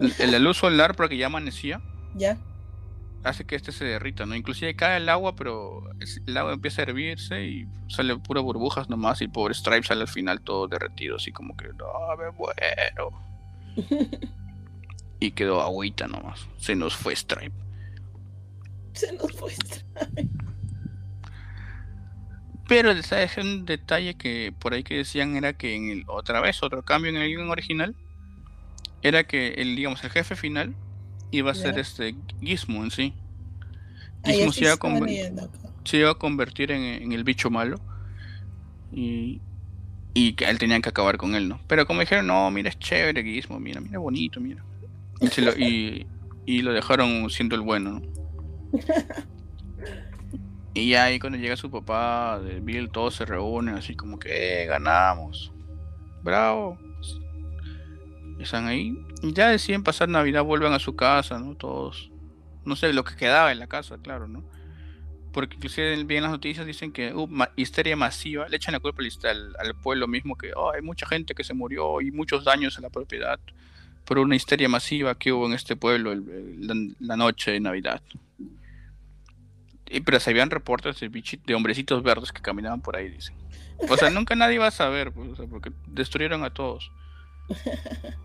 el, 0.00 0.32
la 0.32 0.40
luz 0.40 0.56
solar 0.56 0.96
porque 0.96 1.16
ya 1.16 1.26
amanecía. 1.26 1.80
Ya. 2.16 2.38
Hace 3.22 3.44
que 3.44 3.54
este 3.54 3.70
se 3.70 3.84
derrita, 3.84 4.26
¿no? 4.26 4.34
Inclusive 4.34 4.74
cae 4.74 4.96
el 4.96 5.08
agua, 5.08 5.36
pero 5.36 5.88
el 6.26 6.36
agua 6.36 6.54
empieza 6.54 6.82
a 6.82 6.86
hervirse 6.86 7.44
y 7.46 7.68
sale 7.88 8.16
pura 8.16 8.40
burbujas 8.40 8.90
nomás 8.90 9.22
y 9.22 9.28
pobre 9.28 9.54
Stripe 9.54 9.86
sale 9.86 10.00
al 10.00 10.08
final 10.08 10.40
todo 10.40 10.66
derretido, 10.66 11.14
así 11.16 11.30
como 11.30 11.56
que, 11.56 11.68
no, 11.68 12.16
me 12.18 12.32
muero. 12.32 13.12
y 15.20 15.30
quedó 15.30 15.62
agüita 15.62 16.08
nomás. 16.08 16.48
Se 16.58 16.74
nos 16.74 16.96
fue 16.96 17.14
Stripe. 17.14 17.54
Se 18.92 19.12
nos 19.12 19.30
fue 19.30 19.52
Stripe. 19.52 20.30
Pero 22.68 23.00
¿sabes? 23.02 23.36
un 23.38 23.64
detalle 23.64 24.14
que 24.14 24.52
por 24.58 24.74
ahí 24.74 24.82
que 24.82 24.96
decían 24.96 25.36
era 25.36 25.52
que 25.52 25.74
en 25.74 25.90
el, 25.90 26.04
otra 26.08 26.40
vez, 26.40 26.62
otro 26.62 26.82
cambio 26.82 27.10
en 27.10 27.16
el 27.16 27.28
guion 27.28 27.48
original, 27.48 27.94
era 29.02 29.24
que 29.24 29.54
el, 29.54 29.76
digamos, 29.76 30.02
el 30.02 30.10
jefe 30.10 30.34
final 30.34 30.74
iba 31.30 31.52
a 31.52 31.54
ser 31.54 31.78
este 31.78 32.16
Gizmo 32.40 32.82
en 32.82 32.90
sí. 32.90 33.14
Gizmo 34.24 34.52
se 34.52 34.64
iba, 34.64 36.10
a 36.10 36.14
convertir 36.14 36.72
en, 36.72 37.12
el 37.12 37.22
bicho 37.22 37.50
malo. 37.50 37.80
Y, 38.92 39.40
y 40.14 40.32
que 40.32 40.46
él 40.46 40.58
tenía 40.58 40.80
que 40.80 40.88
acabar 40.88 41.18
con 41.18 41.34
él, 41.34 41.48
¿no? 41.48 41.60
Pero 41.68 41.86
como 41.86 42.00
dijeron, 42.00 42.26
no, 42.26 42.50
mira, 42.50 42.70
es 42.70 42.78
chévere 42.78 43.22
Gizmo, 43.22 43.60
mira, 43.60 43.80
mira, 43.80 43.98
bonito, 43.98 44.40
mira. 44.40 44.64
Y, 45.20 45.40
lo, 45.40 45.52
y, 45.56 46.06
y 46.46 46.62
lo 46.62 46.72
dejaron 46.72 47.30
siendo 47.30 47.54
el 47.54 47.60
bueno, 47.60 48.00
¿no? 48.00 48.02
Y 50.76 50.94
ahí 50.94 51.18
cuando 51.18 51.38
llega 51.38 51.56
su 51.56 51.70
papá 51.70 52.38
de 52.38 52.60
Bill, 52.60 52.90
todos 52.90 53.14
se 53.14 53.24
reúnen 53.24 53.76
así 53.76 53.96
como 53.96 54.18
que 54.18 54.62
eh, 54.62 54.66
ganamos. 54.66 55.50
Bravo. 56.22 56.78
están 58.38 58.66
ahí. 58.66 58.94
Ya 59.22 59.48
deciden 59.48 59.82
pasar 59.82 60.10
Navidad, 60.10 60.44
vuelven 60.44 60.74
a 60.74 60.78
su 60.78 60.94
casa, 60.94 61.38
¿no? 61.38 61.54
Todos. 61.54 62.10
No 62.66 62.76
sé, 62.76 62.92
lo 62.92 63.04
que 63.04 63.16
quedaba 63.16 63.52
en 63.52 63.58
la 63.58 63.68
casa, 63.68 63.96
claro, 63.96 64.28
¿no? 64.28 64.44
Porque 65.32 65.56
inclusive 65.56 66.04
bien 66.04 66.22
las 66.22 66.32
noticias 66.32 66.66
dicen 66.66 66.92
que 66.92 67.14
hubo 67.14 67.46
histeria 67.56 67.96
masiva, 67.96 68.46
le 68.46 68.56
echan 68.56 68.74
la 68.74 68.80
culpa 68.80 69.02
al, 69.24 69.56
al 69.58 69.74
pueblo 69.76 70.06
mismo 70.06 70.36
que 70.36 70.52
oh, 70.54 70.72
hay 70.72 70.82
mucha 70.82 71.06
gente 71.06 71.34
que 71.34 71.42
se 71.42 71.54
murió 71.54 72.02
y 72.02 72.10
muchos 72.10 72.44
daños 72.44 72.76
a 72.76 72.82
la 72.82 72.90
propiedad 72.90 73.40
por 74.04 74.18
una 74.18 74.36
histeria 74.36 74.68
masiva 74.68 75.14
que 75.14 75.32
hubo 75.32 75.46
en 75.46 75.54
este 75.54 75.74
pueblo 75.74 76.14
la 77.00 77.16
noche 77.16 77.52
de 77.52 77.60
Navidad 77.60 78.02
pero 80.04 80.20
se 80.20 80.30
habían 80.30 80.50
reportes 80.50 81.00
de, 81.00 81.08
de 81.08 81.54
hombrecitos 81.54 82.02
verdes 82.02 82.32
que 82.32 82.42
caminaban 82.42 82.80
por 82.82 82.96
ahí, 82.96 83.08
dicen. 83.10 83.36
O 83.88 83.96
sea, 83.96 84.10
nunca 84.10 84.34
nadie 84.34 84.58
va 84.58 84.68
a 84.68 84.70
saber, 84.72 85.12
pues, 85.12 85.30
porque 85.50 85.70
destruyeron 85.86 86.44
a 86.44 86.50
todos. 86.52 86.90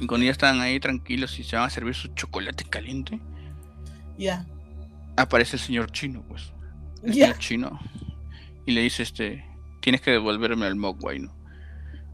Y 0.00 0.08
cuando 0.08 0.24
ya 0.24 0.32
están 0.32 0.60
ahí 0.60 0.80
tranquilos 0.80 1.38
y 1.38 1.44
se 1.44 1.54
van 1.54 1.66
a 1.66 1.70
servir 1.70 1.94
su 1.94 2.08
chocolate 2.08 2.64
caliente, 2.64 3.20
Ya. 4.18 4.44
aparece 5.16 5.54
el 5.54 5.62
señor 5.62 5.92
chino, 5.92 6.24
pues. 6.28 6.52
El 7.04 7.14
señor 7.14 7.38
chino. 7.38 7.78
Y 8.66 8.72
le 8.72 8.80
dice, 8.80 9.04
este, 9.04 9.44
tienes 9.80 10.00
que 10.00 10.10
devolverme 10.10 10.66
al 10.66 10.74
Mogwai, 10.74 11.20
¿no? 11.20 11.32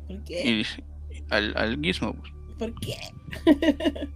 ¿Por 0.07 0.17
Y 0.17 0.25
qué? 0.25 0.43
dice, 0.59 0.85
al, 1.31 1.57
al 1.57 1.81
Gizmo, 1.81 2.13
pues. 2.13 2.33
¿Por 2.59 2.75
qué? 2.81 2.97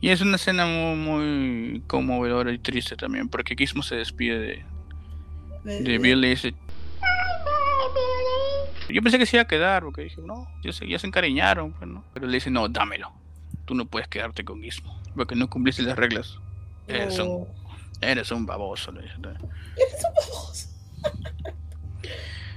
Y 0.00 0.10
es 0.10 0.20
una 0.20 0.36
escena 0.36 0.66
muy, 0.66 0.96
muy 0.96 1.82
conmovedora 1.86 2.52
y 2.52 2.58
triste 2.58 2.96
también, 2.96 3.28
porque 3.28 3.56
Gizmo 3.56 3.82
se 3.82 3.96
despide 3.96 4.38
de, 4.38 4.64
De- 5.82 5.94
y 6.08 6.28
dice... 6.30 6.54
Yo 8.88 9.02
pensé 9.02 9.18
que 9.18 9.26
se 9.26 9.36
iba 9.36 9.42
a 9.42 9.48
quedar, 9.48 9.82
porque 9.82 10.02
dije, 10.02 10.22
no, 10.24 10.48
ya 10.62 10.72
se, 10.72 10.88
ya 10.88 10.98
se 10.98 11.06
encariñaron, 11.06 11.72
pues, 11.72 11.90
¿no? 11.90 12.04
Pero 12.14 12.26
le 12.26 12.34
dice, 12.34 12.50
no, 12.50 12.68
dámelo. 12.68 13.12
Tú 13.66 13.74
no 13.74 13.84
puedes 13.84 14.08
quedarte 14.08 14.44
con 14.44 14.62
Gizmo, 14.62 14.98
porque 15.14 15.34
no 15.34 15.50
cumpliste 15.50 15.82
las 15.82 15.96
reglas. 15.96 16.38
Eres 16.86 17.18
un, 17.18 17.46
eres 18.00 18.30
un 18.30 18.46
baboso, 18.46 18.90
le 18.92 19.02
dice. 19.02 19.14
eres 19.76 20.04
un 20.04 20.14
baboso. 20.14 20.68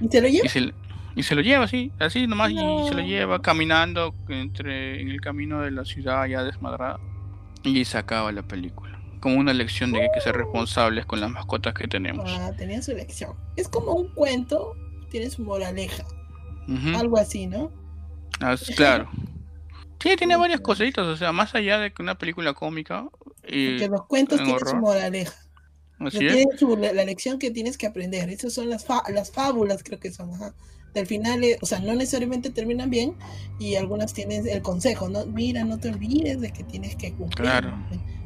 ¿Y 0.00 0.08
se 0.08 0.20
lo 0.22 0.28
lleva? 0.28 0.46
Y 0.46 0.48
se, 0.48 0.72
y 1.14 1.22
se 1.22 1.34
lo 1.34 1.42
lleva 1.42 1.64
así, 1.64 1.92
así 1.98 2.26
nomás, 2.26 2.50
y 2.50 2.54
se 2.54 2.94
lo 2.94 3.00
lleva 3.02 3.42
caminando 3.42 4.14
entre 4.28 5.02
en 5.02 5.10
el 5.10 5.20
camino 5.20 5.60
de 5.60 5.70
la 5.70 5.84
ciudad 5.84 6.24
ya 6.26 6.42
desmadrada. 6.44 6.98
Y 7.64 7.84
se 7.84 7.98
acaba 7.98 8.32
la 8.32 8.42
película. 8.42 9.00
Como 9.20 9.36
una 9.36 9.52
lección 9.54 9.92
de 9.92 9.98
que 10.00 10.04
hay 10.06 10.10
que 10.14 10.20
ser 10.20 10.36
responsables 10.36 11.06
con 11.06 11.20
las 11.20 11.30
mascotas 11.30 11.74
que 11.74 11.86
tenemos. 11.86 12.28
Ah, 12.28 12.50
tenía 12.56 12.82
su 12.82 12.92
lección. 12.92 13.36
Es 13.56 13.68
como 13.68 13.92
un 13.92 14.12
cuento, 14.14 14.74
tiene 15.10 15.30
su 15.30 15.42
moraleja. 15.42 16.04
Algo 16.96 17.18
así, 17.18 17.46
¿no? 17.46 17.70
Ah, 18.40 18.56
claro. 18.76 19.10
Sí, 20.02 20.16
tiene 20.16 20.34
varias 20.36 20.58
Sí. 20.58 20.64
cositas, 20.64 21.06
o 21.06 21.16
sea, 21.16 21.30
más 21.30 21.54
allá 21.54 21.78
de 21.78 21.92
que 21.92 22.02
una 22.02 22.16
película 22.18 22.54
cómica. 22.54 23.06
Y 23.46 23.78
los 23.86 24.04
cuentos 24.06 24.40
en 24.40 24.46
tienen 24.46 24.66
su 24.66 24.76
moraleja. 24.76 25.32
Así 26.00 26.26
es. 26.26 26.32
tienen 26.34 26.58
su- 26.58 26.76
la, 26.76 26.92
la 26.92 27.04
lección 27.04 27.38
que 27.38 27.52
tienes 27.52 27.78
que 27.78 27.86
aprender. 27.86 28.28
Esas 28.28 28.52
son 28.52 28.68
las, 28.68 28.84
fa- 28.84 29.04
las 29.14 29.30
fábulas, 29.30 29.84
creo 29.84 30.00
que 30.00 30.10
son. 30.10 30.34
Ajá. 30.34 30.54
Del 30.94 31.06
final, 31.06 31.42
eh, 31.42 31.56
o 31.62 31.66
sea, 31.66 31.78
no 31.80 31.94
necesariamente 31.94 32.50
terminan 32.50 32.90
bien 32.90 33.14
y 33.58 33.76
algunas 33.76 34.12
tienen 34.12 34.46
el 34.46 34.60
consejo, 34.60 35.08
¿no? 35.08 35.24
Mira, 35.26 35.64
no 35.64 35.78
te 35.78 35.88
olvides 35.88 36.40
de 36.40 36.52
que 36.52 36.64
tienes 36.64 36.96
que 36.96 37.12
cumplir. 37.12 37.36
Claro. 37.48 37.72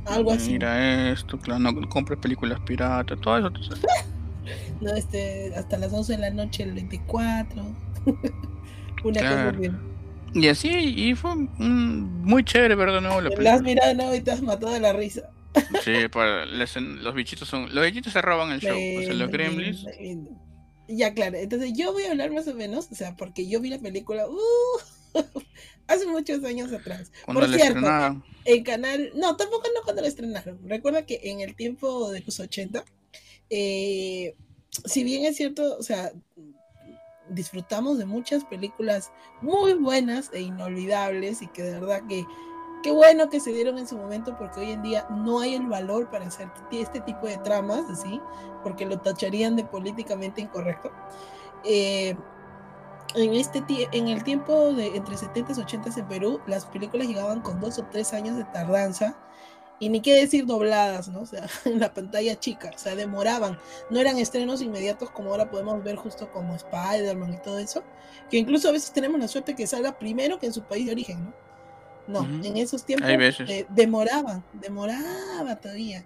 Algo 0.06 0.32
así. 0.32 0.52
Mira 0.52 1.10
esto, 1.12 1.38
claro, 1.38 1.60
no 1.60 1.88
compres 1.88 2.18
películas 2.18 2.58
piratas, 2.66 3.20
todo 3.20 3.38
eso. 3.38 3.50
¿no? 4.80 4.92
Este, 4.94 5.52
hasta 5.56 5.78
las 5.78 5.92
11 5.92 6.12
de 6.14 6.18
la 6.18 6.30
noche, 6.30 6.62
el 6.64 6.72
24. 6.72 7.62
Una 9.04 9.20
cosa 9.20 9.20
Claro. 9.20 9.58
bien. 9.58 9.78
Y 10.34 10.48
así, 10.48 10.68
y 10.68 11.14
fue 11.14 11.34
muy 11.36 12.44
chévere 12.44 12.74
ver 12.74 12.90
de 12.92 13.00
nuevo 13.00 13.20
la 13.20 13.30
La 13.30 13.54
has 13.54 13.62
película. 13.62 13.62
mirado 13.62 13.94
¿no? 13.94 14.14
y 14.14 14.20
te 14.20 14.32
has 14.32 14.42
matado 14.42 14.72
de 14.72 14.80
la 14.80 14.92
risa. 14.92 15.22
Sí, 15.82 15.92
para 16.12 16.44
escena- 16.62 17.00
los 17.00 17.14
bichitos 17.14 17.48
son. 17.48 17.74
Los 17.74 17.84
bichitos 17.86 18.12
se 18.12 18.20
roban 18.20 18.50
el 18.52 18.60
show. 18.60 18.76
O 18.76 19.02
sea, 19.02 19.14
los 19.14 19.30
gremlins. 19.30 19.86
Ya, 20.88 21.14
claro. 21.14 21.36
Entonces 21.38 21.72
yo 21.74 21.92
voy 21.92 22.04
a 22.04 22.10
hablar 22.10 22.30
más 22.32 22.46
o 22.48 22.54
menos, 22.54 22.88
o 22.90 22.94
sea, 22.94 23.16
porque 23.16 23.48
yo 23.48 23.60
vi 23.60 23.70
la 23.70 23.78
película 23.78 24.26
uh, 24.28 24.38
hace 25.86 26.06
muchos 26.06 26.44
años 26.44 26.72
atrás. 26.72 27.10
Cuando 27.24 27.40
Por 27.40 27.48
la 27.50 27.56
cierto, 27.56 27.78
estrenaban. 27.78 28.24
en 28.44 28.64
canal, 28.64 29.12
no, 29.14 29.36
tampoco 29.36 29.66
no 29.74 29.82
cuando 29.82 30.02
la 30.02 30.08
estrenaron. 30.08 30.60
Recuerda 30.68 31.06
que 31.06 31.20
en 31.24 31.40
el 31.40 31.56
tiempo 31.56 32.10
de 32.10 32.20
los 32.20 32.38
80, 32.38 32.84
eh, 33.50 34.36
si 34.84 35.04
bien 35.04 35.24
es 35.24 35.36
cierto, 35.36 35.76
o 35.76 35.82
sea, 35.82 36.12
disfrutamos 37.28 37.98
de 37.98 38.06
muchas 38.06 38.44
películas 38.44 39.10
muy 39.40 39.74
buenas 39.74 40.30
e 40.32 40.40
inolvidables 40.42 41.42
y 41.42 41.48
que 41.48 41.62
de 41.62 41.72
verdad 41.72 42.02
que 42.08 42.24
qué 42.86 42.92
bueno 42.92 43.28
que 43.28 43.40
se 43.40 43.52
dieron 43.52 43.78
en 43.78 43.88
su 43.88 43.98
momento 43.98 44.38
porque 44.38 44.60
hoy 44.60 44.70
en 44.70 44.80
día 44.80 45.08
no 45.10 45.40
hay 45.40 45.56
el 45.56 45.66
valor 45.66 46.08
para 46.08 46.26
hacer 46.26 46.48
este 46.70 47.00
tipo 47.00 47.26
de 47.26 47.36
tramas 47.38 47.90
así 47.90 48.20
porque 48.62 48.86
lo 48.86 49.00
tacharían 49.00 49.56
de 49.56 49.64
políticamente 49.64 50.40
incorrecto 50.40 50.92
Eh, 51.64 52.14
en 53.16 53.34
este 53.34 53.64
en 53.90 54.06
el 54.06 54.22
tiempo 54.22 54.72
de 54.72 54.94
entre 54.94 55.16
70 55.16 55.54
y 55.56 55.60
80 55.62 55.90
en 55.98 56.06
Perú 56.06 56.40
las 56.46 56.66
películas 56.66 57.08
llegaban 57.08 57.40
con 57.40 57.60
dos 57.60 57.76
o 57.80 57.86
tres 57.90 58.12
años 58.12 58.36
de 58.36 58.44
tardanza 58.44 59.18
y 59.80 59.88
ni 59.88 60.00
qué 60.00 60.14
decir 60.14 60.46
dobladas, 60.46 61.08
¿no? 61.08 61.22
O 61.22 61.26
sea, 61.26 61.46
en 61.64 61.80
la 61.80 61.92
pantalla 61.92 62.38
chica, 62.38 62.70
o 62.74 62.78
sea, 62.78 62.94
demoraban, 62.94 63.58
no 63.90 64.00
eran 64.00 64.16
estrenos 64.18 64.62
inmediatos 64.62 65.10
como 65.10 65.30
ahora 65.30 65.50
podemos 65.50 65.82
ver 65.82 65.96
justo 65.96 66.30
como 66.32 66.54
Spider-Man 66.54 67.34
y 67.34 67.38
todo 67.42 67.58
eso, 67.58 67.82
que 68.30 68.38
incluso 68.38 68.68
a 68.68 68.72
veces 68.72 68.92
tenemos 68.92 69.20
la 69.20 69.28
suerte 69.28 69.54
que 69.54 69.66
salga 69.66 69.98
primero 69.98 70.38
que 70.38 70.46
en 70.46 70.54
su 70.54 70.62
país 70.62 70.86
de 70.86 70.92
origen, 70.92 71.24
¿no? 71.24 71.45
No, 72.06 72.20
Ujú. 72.20 72.44
en 72.44 72.56
esos 72.56 72.84
tiempos 72.84 73.08
eh, 73.10 73.66
demoraban, 73.70 74.44
demoraba 74.52 75.56
todavía. 75.60 76.04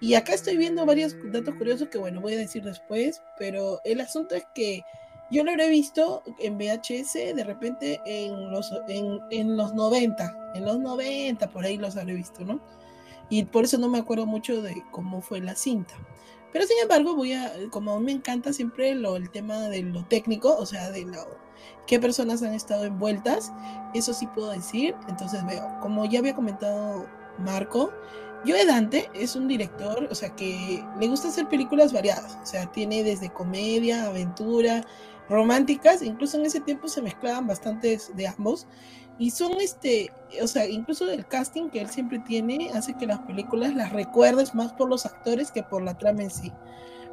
Y 0.00 0.14
acá 0.14 0.34
estoy 0.34 0.56
viendo 0.56 0.86
varios 0.86 1.16
datos 1.32 1.54
curiosos 1.56 1.88
que, 1.88 1.98
bueno, 1.98 2.20
voy 2.20 2.34
a 2.34 2.38
decir 2.38 2.62
después, 2.62 3.22
pero 3.38 3.80
el 3.84 4.00
asunto 4.00 4.34
es 4.34 4.44
que 4.54 4.82
yo 5.30 5.44
lo 5.44 5.50
habré 5.50 5.68
visto 5.68 6.22
en 6.38 6.56
VHS 6.56 7.34
de 7.34 7.44
repente 7.44 8.00
en 8.06 8.50
los, 8.50 8.72
en, 8.88 9.20
en 9.30 9.56
los 9.56 9.74
90, 9.74 10.52
en 10.54 10.64
los 10.64 10.78
90 10.78 11.50
por 11.50 11.64
ahí 11.64 11.76
los 11.76 11.96
habré 11.96 12.14
visto, 12.14 12.44
¿no? 12.44 12.60
Y 13.28 13.44
por 13.44 13.64
eso 13.64 13.76
no 13.76 13.88
me 13.88 13.98
acuerdo 13.98 14.24
mucho 14.24 14.62
de 14.62 14.82
cómo 14.90 15.20
fue 15.20 15.40
la 15.40 15.54
cinta. 15.54 15.94
Pero 16.52 16.64
sin 16.64 16.78
embargo, 16.82 17.14
voy 17.14 17.34
a, 17.34 17.52
como 17.70 17.92
a 17.92 17.98
mí 17.98 18.06
me 18.06 18.12
encanta 18.12 18.52
siempre 18.52 18.94
lo, 18.94 19.16
el 19.16 19.30
tema 19.30 19.68
de 19.68 19.82
lo 19.82 20.04
técnico, 20.06 20.56
o 20.56 20.64
sea, 20.64 20.90
de 20.90 21.04
lo, 21.04 21.26
qué 21.86 21.98
personas 21.98 22.42
han 22.42 22.54
estado 22.54 22.84
envueltas, 22.84 23.52
eso 23.94 24.12
sí 24.12 24.26
puedo 24.28 24.50
decir. 24.50 24.94
Entonces 25.08 25.44
veo, 25.46 25.66
como 25.80 26.04
ya 26.04 26.18
había 26.20 26.34
comentado 26.34 27.06
Marco, 27.38 27.90
Joe 28.46 28.64
Dante 28.66 29.10
es 29.14 29.34
un 29.34 29.48
director, 29.48 30.06
o 30.10 30.14
sea, 30.14 30.34
que 30.36 30.84
le 31.00 31.08
gusta 31.08 31.28
hacer 31.28 31.48
películas 31.48 31.92
variadas, 31.92 32.38
o 32.40 32.46
sea, 32.46 32.70
tiene 32.70 33.02
desde 33.02 33.30
comedia, 33.30 34.06
aventura, 34.06 34.84
románticas, 35.28 36.02
incluso 36.02 36.38
en 36.38 36.46
ese 36.46 36.60
tiempo 36.60 36.88
se 36.88 37.02
mezclaban 37.02 37.46
bastantes 37.46 38.14
de 38.16 38.28
ambos. 38.28 38.66
Y 39.18 39.32
son 39.32 39.60
este, 39.60 40.12
o 40.40 40.46
sea, 40.46 40.68
incluso 40.68 41.10
el 41.10 41.26
casting 41.26 41.70
que 41.70 41.80
él 41.80 41.88
siempre 41.90 42.20
tiene 42.20 42.70
hace 42.72 42.94
que 42.94 43.06
las 43.06 43.18
películas 43.20 43.74
las 43.74 43.92
recuerdes 43.92 44.54
más 44.54 44.72
por 44.72 44.88
los 44.88 45.06
actores 45.06 45.50
que 45.50 45.64
por 45.64 45.82
la 45.82 45.98
trama 45.98 46.22
en 46.22 46.30
sí. 46.30 46.52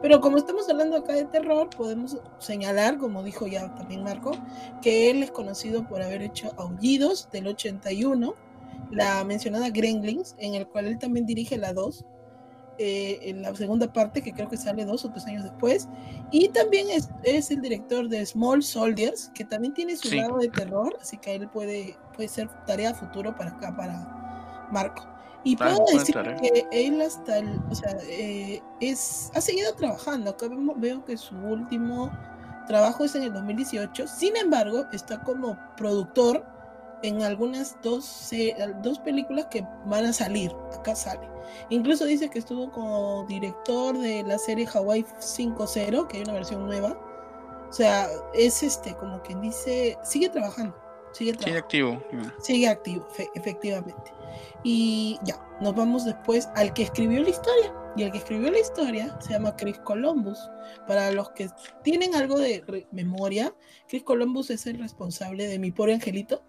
Pero 0.02 0.22
como 0.22 0.38
estamos 0.38 0.70
hablando 0.70 0.98
acá 0.98 1.14
de 1.14 1.26
terror, 1.26 1.70
podemos 1.70 2.18
señalar, 2.40 2.98
como 2.98 3.24
dijo 3.24 3.48
ya 3.48 3.74
también 3.76 4.04
Marco, 4.04 4.32
que 4.82 5.10
él 5.10 5.24
es 5.24 5.32
conocido 5.32 5.88
por 5.88 6.02
haber 6.02 6.22
hecho 6.22 6.52
Aullidos 6.58 7.30
del 7.32 7.48
81, 7.48 8.36
la 8.92 9.24
mencionada 9.24 9.70
Gremlins, 9.70 10.36
en 10.38 10.54
el 10.56 10.68
cual 10.68 10.86
él 10.88 11.00
también 11.00 11.26
dirige 11.26 11.58
la 11.58 11.74
2, 11.74 12.06
eh, 12.78 13.20
en 13.30 13.42
la 13.42 13.56
segunda 13.56 13.92
parte, 13.94 14.22
que 14.22 14.34
creo 14.34 14.50
que 14.50 14.58
sale 14.58 14.84
dos 14.84 15.06
o 15.06 15.10
tres 15.10 15.26
años 15.28 15.44
después, 15.44 15.88
y 16.30 16.50
también 16.50 16.90
es, 16.90 17.10
es 17.24 17.50
el 17.50 17.62
director 17.62 18.10
de 18.10 18.26
Small 18.26 18.62
Soldiers, 18.64 19.32
que 19.34 19.46
también 19.46 19.74
tiene 19.74 19.96
su 19.96 20.10
Sí. 20.10 20.18
lado 20.18 20.38
de 20.38 20.50
terror, 20.50 20.96
así 21.02 21.18
que 21.18 21.36
él 21.36 21.48
puede, 21.50 21.98
puede 22.16 22.28
ser 22.28 22.50
tarea 22.66 22.94
futuro 22.94 23.34
para 23.34 23.52
acá, 23.52 23.74
para 23.76 24.68
Marco. 24.72 25.08
Y 25.46 25.56
puedo 25.56 25.86
decir 26.00 26.14
tarea. 26.16 26.36
que 26.36 26.68
él 26.72 27.02
hasta, 27.02 27.38
el- 27.38 27.62
o 27.72 27.76
sea, 27.76 27.96
eh, 28.10 28.62
es, 28.82 29.32
ha 29.34 29.40
seguido 29.42 29.74
trabajando. 29.76 30.32
Acá 30.32 30.48
vemos- 30.50 30.76
veo 30.78 31.06
que 31.06 31.16
su 31.18 31.36
último 31.38 32.12
trabajo 32.68 33.06
es 33.06 33.16
en 33.16 33.24
el 33.24 33.32
2018. 33.34 34.08
Sin 34.08 34.36
embargo, 34.36 34.86
está 34.92 35.22
como 35.22 35.58
productor 35.78 36.44
en 37.04 37.22
algunas 37.22 37.78
dos, 37.84 38.32
dos 38.82 39.00
películas 39.00 39.46
que 39.52 39.64
van 39.86 40.06
a 40.06 40.14
salir. 40.14 40.52
Acá 40.78 40.96
sale. 40.96 41.30
Incluso 41.70 42.06
dice 42.06 42.30
que 42.30 42.40
estuvo 42.40 42.72
como 42.72 43.24
director 43.28 43.96
de 43.98 44.24
la 44.24 44.40
serie 44.40 44.68
Hawaii 44.74 45.06
5.0, 45.20 46.08
que 46.08 46.18
hay 46.18 46.24
una 46.24 46.34
versión 46.34 46.66
nueva. 46.66 46.98
O 47.70 47.74
sea, 47.74 48.08
es 48.34 48.64
este, 48.64 48.96
como 48.96 49.22
quien 49.22 49.42
dice, 49.42 49.98
sigue 50.04 50.30
trabajando. 50.30 50.76
Sigue 51.12 51.34
trabajando 51.34 51.60
activo. 51.60 52.04
sigue 52.42 52.68
activo, 52.68 53.06
fe- 53.12 53.30
efectivamente. 53.36 54.12
Y 54.64 55.20
ya, 55.24 55.40
nos 55.62 55.76
vamos 55.76 56.06
después 56.06 56.50
al 56.56 56.74
que 56.74 56.84
escribió 56.84 57.22
la 57.22 57.30
historia. 57.30 57.74
Y 57.98 58.04
el 58.04 58.12
que 58.12 58.18
escribió 58.18 58.52
la 58.52 58.60
historia 58.60 59.18
se 59.22 59.34
llama 59.34 59.56
Chris 59.56 59.80
Columbus. 59.80 60.38
Para 60.88 61.12
los 61.12 61.30
que 61.32 61.50
tienen 61.84 62.14
algo 62.16 62.40
de 62.40 62.88
memoria, 62.92 63.54
Chris 63.88 64.04
Columbus 64.04 64.50
es 64.50 64.66
el 64.68 64.80
responsable 64.80 65.48
de 65.48 65.60
Mi 65.60 65.72
Pobre 65.72 65.94
Angelito. 65.94 66.44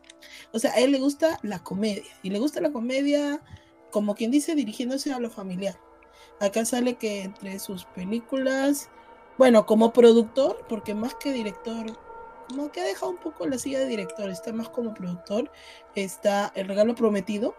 O 0.53 0.59
sea, 0.59 0.73
a 0.73 0.79
él 0.79 0.93
le 0.93 0.99
gusta 0.99 1.39
la 1.43 1.61
comedia. 1.61 2.03
Y 2.23 2.31
le 2.31 2.39
gusta 2.39 2.61
la 2.61 2.73
comedia, 2.73 3.43
como 3.93 4.15
quien 4.15 4.31
dice, 4.31 4.55
dirigiéndose 4.55 5.13
a 5.13 5.21
lo 5.21 5.31
familiar. 5.31 5.79
Acá 6.41 6.65
sale 6.65 6.95
que 6.95 7.23
entre 7.23 7.59
sus 7.59 7.85
películas, 7.85 8.91
bueno, 9.39 9.67
como 9.67 9.93
productor, 9.93 10.65
porque 10.69 10.95
más 10.95 11.15
que 11.15 11.33
director, 11.33 11.87
como 12.49 12.71
que 12.71 12.81
ha 12.81 12.85
dejado 12.85 13.11
un 13.11 13.19
poco 13.19 13.47
la 13.47 13.59
silla 13.59 13.81
de 13.81 13.87
director, 13.87 14.31
está 14.31 14.53
más 14.53 14.69
como 14.69 14.95
productor, 14.95 15.51
está 15.95 16.53
El 16.55 16.69
Regalo 16.69 16.95
Prometido, 16.95 17.55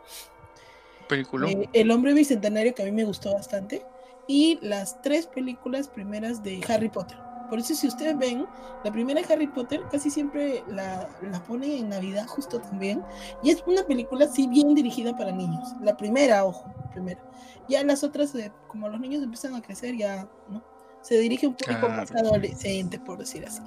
Película. 1.08 1.50
eh, 1.50 1.70
El 1.74 1.92
Hombre 1.92 2.14
Bicentenario, 2.14 2.74
que 2.76 2.82
a 2.82 2.86
mí 2.86 2.92
me 2.92 3.04
gustó 3.04 3.34
bastante, 3.34 3.86
y 4.28 4.60
las 4.62 5.02
tres 5.02 5.28
películas 5.28 5.88
primeras 5.88 6.44
de 6.44 6.62
Harry 6.68 6.90
Potter. 6.90 7.18
Por 7.50 7.60
eso 7.60 7.74
si 7.76 7.88
ustedes 7.88 8.18
ven, 8.18 8.46
la 8.84 8.92
primera 8.92 9.22
de 9.22 9.34
Harry 9.34 9.48
Potter 9.48 9.82
casi 9.90 10.10
siempre 10.10 10.66
la, 10.68 11.08
la 11.22 11.42
ponen 11.46 11.72
en 11.72 11.88
Navidad 11.88 12.28
justo 12.28 12.60
también. 12.60 13.02
Y 13.42 13.52
es 13.52 13.64
una 13.66 13.84
película 13.84 14.28
sí 14.28 14.48
bien 14.48 14.76
dirigida 14.76 15.16
para 15.16 15.32
niños. 15.32 15.70
La 15.82 15.96
primera, 15.96 16.44
ojo, 16.44 16.70
primera. 16.92 17.22
Ya 17.70 17.82
las 17.86 18.04
otras, 18.04 18.36
eh, 18.36 18.52
como 18.68 18.90
los 18.90 19.00
niños 19.00 19.24
empiezan 19.24 19.56
a 19.56 19.62
crecer, 19.62 19.96
ya 19.96 20.28
no 20.50 20.62
se 21.02 21.18
dirige 21.20 21.48
un 21.48 21.56
público 21.56 21.88
más 21.88 22.12
adolescente, 22.12 23.00
por 23.00 23.18
decir 23.18 23.46
así. 23.46 23.62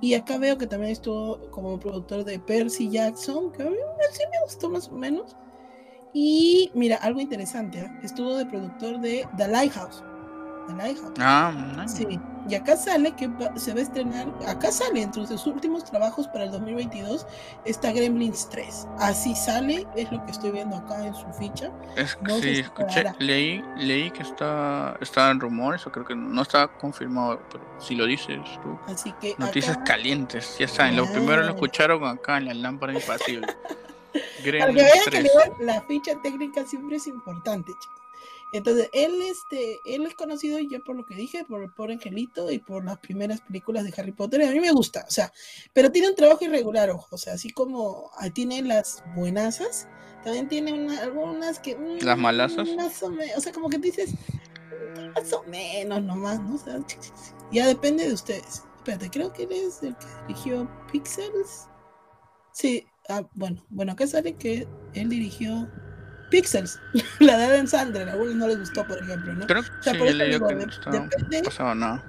Y 0.00 0.14
acá 0.14 0.38
veo 0.38 0.58
que 0.58 0.66
también 0.66 0.92
estuvo 0.92 1.50
como 1.50 1.80
productor 1.80 2.24
de 2.24 2.38
Percy 2.38 2.90
Jackson, 2.90 3.50
que 3.52 3.62
a 3.62 3.66
mí 3.66 3.76
sí 4.12 4.22
me 4.30 4.44
gustó 4.44 4.68
más 4.68 4.88
o 4.88 4.92
menos. 4.92 5.36
Y 6.12 6.70
mira, 6.74 6.96
algo 6.96 7.20
interesante, 7.20 7.80
¿eh? 7.80 7.90
estuvo 8.02 8.36
de 8.36 8.46
productor 8.46 9.00
de 9.00 9.26
The 9.36 9.48
Lighthouse. 9.48 10.02
Ah, 11.18 11.52
sí. 11.86 12.20
Y 12.48 12.54
acá 12.54 12.76
sale 12.76 13.12
que 13.12 13.28
se 13.56 13.72
va 13.72 13.80
a 13.80 13.82
estrenar, 13.82 14.28
acá 14.46 14.70
sale 14.70 15.02
entre 15.02 15.26
sus 15.26 15.46
últimos 15.46 15.84
trabajos 15.84 16.28
para 16.28 16.44
el 16.44 16.52
2022 16.52 17.26
está 17.64 17.90
Gremlins 17.90 18.48
3. 18.50 18.86
Así 19.00 19.34
sale, 19.34 19.84
es 19.96 20.10
lo 20.12 20.24
que 20.24 20.30
estoy 20.30 20.52
viendo 20.52 20.76
acá 20.76 21.04
en 21.04 21.14
su 21.14 21.26
ficha. 21.32 21.72
Es, 21.96 22.16
sí, 22.40 22.60
escuché, 22.60 23.04
leí, 23.18 23.64
leí 23.76 24.10
que 24.12 24.22
está, 24.22 24.96
está 25.00 25.30
en 25.30 25.40
rumores, 25.40 25.86
o 25.86 25.92
creo 25.92 26.04
que 26.04 26.14
no 26.14 26.42
está 26.42 26.68
confirmado, 26.68 27.40
pero 27.50 27.64
si 27.80 27.96
lo 27.96 28.06
dices 28.06 28.38
tú. 28.62 28.78
Así 28.86 29.12
que 29.20 29.34
Noticias 29.38 29.78
calientes, 29.84 30.56
ya 30.58 30.68
saben, 30.68 30.96
lo 30.96 31.10
primero 31.10 31.42
lo 31.42 31.50
escucharon 31.50 32.04
acá 32.04 32.38
en 32.38 32.46
la 32.46 32.54
lámpara 32.54 32.92
impasible. 32.92 33.46
Gremlins 34.44 34.88
3. 35.04 35.30
la 35.60 35.82
ficha 35.82 36.12
técnica 36.22 36.64
siempre 36.64 36.96
es 36.96 37.06
importante, 37.06 37.72
chicos. 37.72 38.05
Entonces, 38.58 38.88
él, 38.92 39.20
este, 39.22 39.78
él 39.86 40.06
es 40.06 40.14
conocido 40.14 40.58
ya 40.58 40.78
por 40.80 40.96
lo 40.96 41.06
que 41.06 41.14
dije, 41.14 41.44
por, 41.44 41.74
por 41.74 41.90
Angelito 41.90 42.50
y 42.50 42.58
por 42.58 42.84
las 42.84 42.98
primeras 42.98 43.40
películas 43.40 43.84
de 43.84 43.94
Harry 43.96 44.12
Potter. 44.12 44.42
A 44.42 44.50
mí 44.50 44.60
me 44.60 44.72
gusta, 44.72 45.04
o 45.06 45.10
sea, 45.10 45.32
pero 45.72 45.90
tiene 45.90 46.08
un 46.08 46.14
trabajo 46.14 46.44
irregular, 46.44 46.90
ojo, 46.90 47.08
o 47.10 47.18
sea, 47.18 47.34
así 47.34 47.50
como 47.50 48.10
tiene 48.34 48.62
las 48.62 49.02
buenasas, 49.14 49.88
también 50.24 50.48
tiene 50.48 50.98
algunas 50.98 51.58
que... 51.60 51.76
Mm, 51.76 52.04
¿Las 52.04 52.18
malasas? 52.18 52.68
o, 52.68 53.40
sea, 53.40 53.52
como 53.52 53.68
que 53.68 53.78
dices, 53.78 54.14
más 55.14 55.32
o 55.32 55.42
menos 55.44 56.02
nomás, 56.02 56.40
¿no? 56.40 56.56
O 56.56 56.58
sea, 56.58 56.78
ya 57.52 57.66
depende 57.66 58.06
de 58.06 58.14
ustedes. 58.14 58.64
Espérate, 58.76 59.10
creo 59.10 59.32
que 59.32 59.44
él 59.44 59.52
es 59.52 59.82
el 59.82 59.96
que 59.96 60.06
dirigió 60.26 60.68
Pixels. 60.90 61.68
Sí, 62.52 62.86
ah, 63.08 63.28
bueno, 63.34 63.64
bueno, 63.68 63.92
acá 63.92 64.06
sale 64.06 64.34
que 64.34 64.66
él 64.94 65.08
dirigió 65.08 65.68
Pixels, 66.30 66.80
la 67.20 67.36
de 67.36 67.44
Adam 67.44 67.66
Sandler, 67.66 68.08
a 68.08 68.12
algunos 68.12 68.34
no 68.34 68.48
les 68.48 68.58
gustó, 68.58 68.86
por 68.86 68.98
ejemplo, 68.98 69.34
¿no? 69.34 69.46
Creo 69.46 69.60
o 69.60 69.82
sea, 69.82 69.92
sí, 69.92 69.98
por 69.98 70.08
eso 70.08 70.24
digo, 70.24 70.48
que 70.48 70.54
depende 70.54 71.42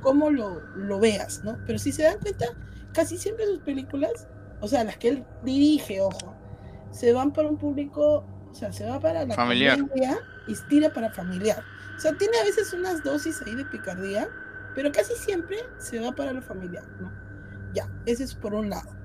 cómo 0.01 0.29
lo, 0.29 0.61
lo, 0.75 0.99
veas, 0.99 1.43
¿no? 1.43 1.57
Pero 1.65 1.77
si 1.77 1.91
se 1.91 2.03
dan 2.03 2.19
cuenta, 2.19 2.45
casi 2.93 3.17
siempre 3.17 3.45
sus 3.45 3.59
películas, 3.59 4.27
o 4.59 4.67
sea, 4.67 4.83
las 4.83 4.97
que 4.97 5.09
él 5.09 5.25
dirige, 5.43 6.01
ojo, 6.01 6.35
se 6.91 7.13
van 7.13 7.31
para 7.31 7.49
un 7.49 7.57
público, 7.57 8.25
o 8.49 8.55
sea, 8.55 8.71
se 8.71 8.85
va 8.85 8.99
para 8.99 9.25
la 9.25 9.35
familiar 9.35 9.79
y 10.47 10.55
tira 10.69 10.91
para 10.91 11.11
familiar. 11.11 11.63
O 11.95 11.99
sea, 11.99 12.13
tiene 12.13 12.37
a 12.39 12.43
veces 12.43 12.73
unas 12.73 13.03
dosis 13.03 13.41
ahí 13.45 13.55
de 13.55 13.65
picardía, 13.65 14.29
pero 14.75 14.91
casi 14.91 15.13
siempre 15.15 15.57
se 15.77 15.99
va 15.99 16.11
para 16.11 16.33
lo 16.33 16.41
familiar, 16.41 16.85
¿no? 16.99 17.11
Ya, 17.73 17.89
ese 18.05 18.23
es 18.23 18.33
por 18.33 18.53
un 18.53 18.69
lado. 18.69 18.95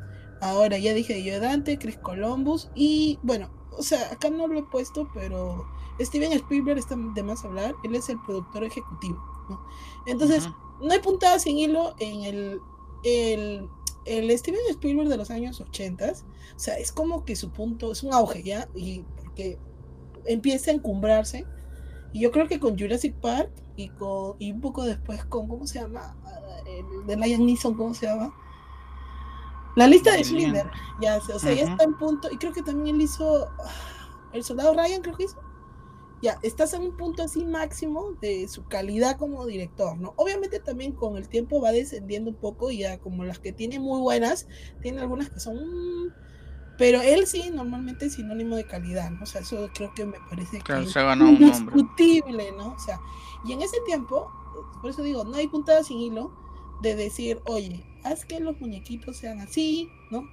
Ahora 0.41 0.77
ya 0.79 0.93
dije 0.93 1.23
yo 1.23 1.39
Dante, 1.41 1.79
Chris 1.79 1.99
Columbus 1.99 2.71
y 2.75 3.19
bueno, 3.23 3.62
o 3.77 3.83
sea, 3.83 4.13
acá 4.13 4.31
no 4.31 4.47
lo 4.47 4.59
he 4.59 4.63
puesto, 4.63 5.09
pero 5.13 5.67
Steven 6.01 6.33
Spielberg 6.33 6.79
está 6.79 6.97
de 6.97 7.23
más 7.23 7.45
hablar, 7.45 7.75
él 7.85 7.95
es 7.95 8.09
el 8.09 8.21
productor 8.21 8.65
ejecutivo, 8.65 9.19
¿no? 9.49 9.61
Entonces, 10.07 10.49
no 10.81 10.93
hay 10.93 11.01
puntada 11.01 11.39
sin 11.39 11.59
hilo 11.59 11.95
en 11.99 12.23
el, 12.25 12.61
el, 13.05 13.69
el, 14.05 14.39
Steven 14.39 14.61
Spielberg 14.71 15.09
de 15.09 15.17
los 15.17 15.31
años 15.31 15.61
80, 15.61 16.13
o 16.57 16.59
sea, 16.59 16.79
es 16.79 16.93
como 16.93 17.25
que 17.25 17.37
su 17.37 17.51
punto, 17.51 17.93
es 17.93 18.03
un 18.03 18.13
auge, 18.13 18.43
¿ya? 18.43 18.69
Y 18.75 19.05
porque 19.23 19.59
empieza 20.25 20.71
a 20.71 20.75
encumbrarse, 20.75 21.47
y 22.13 22.21
yo 22.21 22.31
creo 22.31 22.47
que 22.47 22.61
con 22.61 22.79
Jurassic 22.79 23.15
Park 23.15 23.51
y, 23.77 23.89
con, 23.91 24.37
y 24.39 24.53
un 24.53 24.61
poco 24.61 24.85
después 24.85 25.25
con, 25.25 25.49
¿cómo 25.49 25.67
se 25.67 25.81
llama? 25.81 26.17
El 26.67 27.07
de 27.07 27.17
Lion 27.17 27.47
Neeson, 27.47 27.75
¿cómo 27.75 27.95
se 27.95 28.07
llama? 28.07 28.35
La 29.75 29.87
lista 29.87 30.13
de 30.13 30.23
Schindler, 30.23 30.71
ya, 31.01 31.19
o 31.19 31.39
sea, 31.39 31.53
ya 31.55 31.65
está 31.65 31.85
en 31.85 31.95
punto, 31.97 32.29
y 32.31 32.37
creo 32.37 32.53
que 32.53 32.63
también 32.63 32.97
él 32.97 33.03
hizo 33.03 33.49
ah, 33.65 33.71
El 34.33 34.45
Soldado 34.45 34.75
Ryan, 34.75 35.01
creo 35.03 35.17
que 35.17 35.25
hizo. 35.25 35.41
Ya, 36.21 36.39
estás 36.43 36.73
en 36.75 36.83
un 36.83 36.97
punto 36.97 37.25
así 37.25 37.45
máximo 37.45 38.13
de 38.21 38.47
su 38.47 38.65
calidad 38.67 39.19
como 39.19 39.45
director, 39.45 39.99
¿no? 39.99 40.13
Obviamente 40.17 40.61
también 40.61 40.93
con 40.93 41.17
el 41.17 41.29
tiempo 41.29 41.61
va 41.61 41.73
descendiendo 41.73 42.31
un 42.31 42.37
poco, 42.37 42.71
y 42.71 42.79
ya 42.79 42.99
como 42.99 43.25
las 43.25 43.39
que 43.41 43.53
tiene 43.53 43.81
muy 43.81 44.01
buenas, 44.01 44.47
tiene 44.83 45.01
algunas 45.01 45.31
que 45.31 45.41
son... 45.41 45.59
Pero 46.79 47.03
él 47.03 47.27
sí, 47.27 47.51
normalmente 47.53 48.07
es 48.07 48.15
sinónimo 48.15 48.57
de 48.57 48.65
calidad, 48.65 49.11
¿no? 49.11 49.23
O 49.25 49.27
sea, 49.27 49.41
eso 49.41 49.69
creo 49.75 49.93
que 49.95 50.07
me 50.07 50.19
parece 50.31 50.61
que 50.61 50.73
es 50.73 50.97
indiscutible, 50.97 52.53
¿no? 52.53 52.73
O 52.73 52.79
sea, 52.79 53.01
y 53.45 53.53
en 53.53 53.63
ese 53.63 53.79
tiempo, 53.85 54.31
por 54.81 54.91
eso 54.91 55.03
digo, 55.03 55.25
no 55.25 55.37
hay 55.37 55.49
puntada 55.49 55.83
sin 55.83 55.99
hilo 55.99 56.33
de 56.83 56.95
decir, 56.95 57.43
oye, 57.47 57.85
haz 58.05 58.25
que 58.25 58.41
los 58.41 58.61
muñequitos 58.61 59.17
sean 59.17 59.41
así, 59.41 59.89
¿no? 60.11 60.29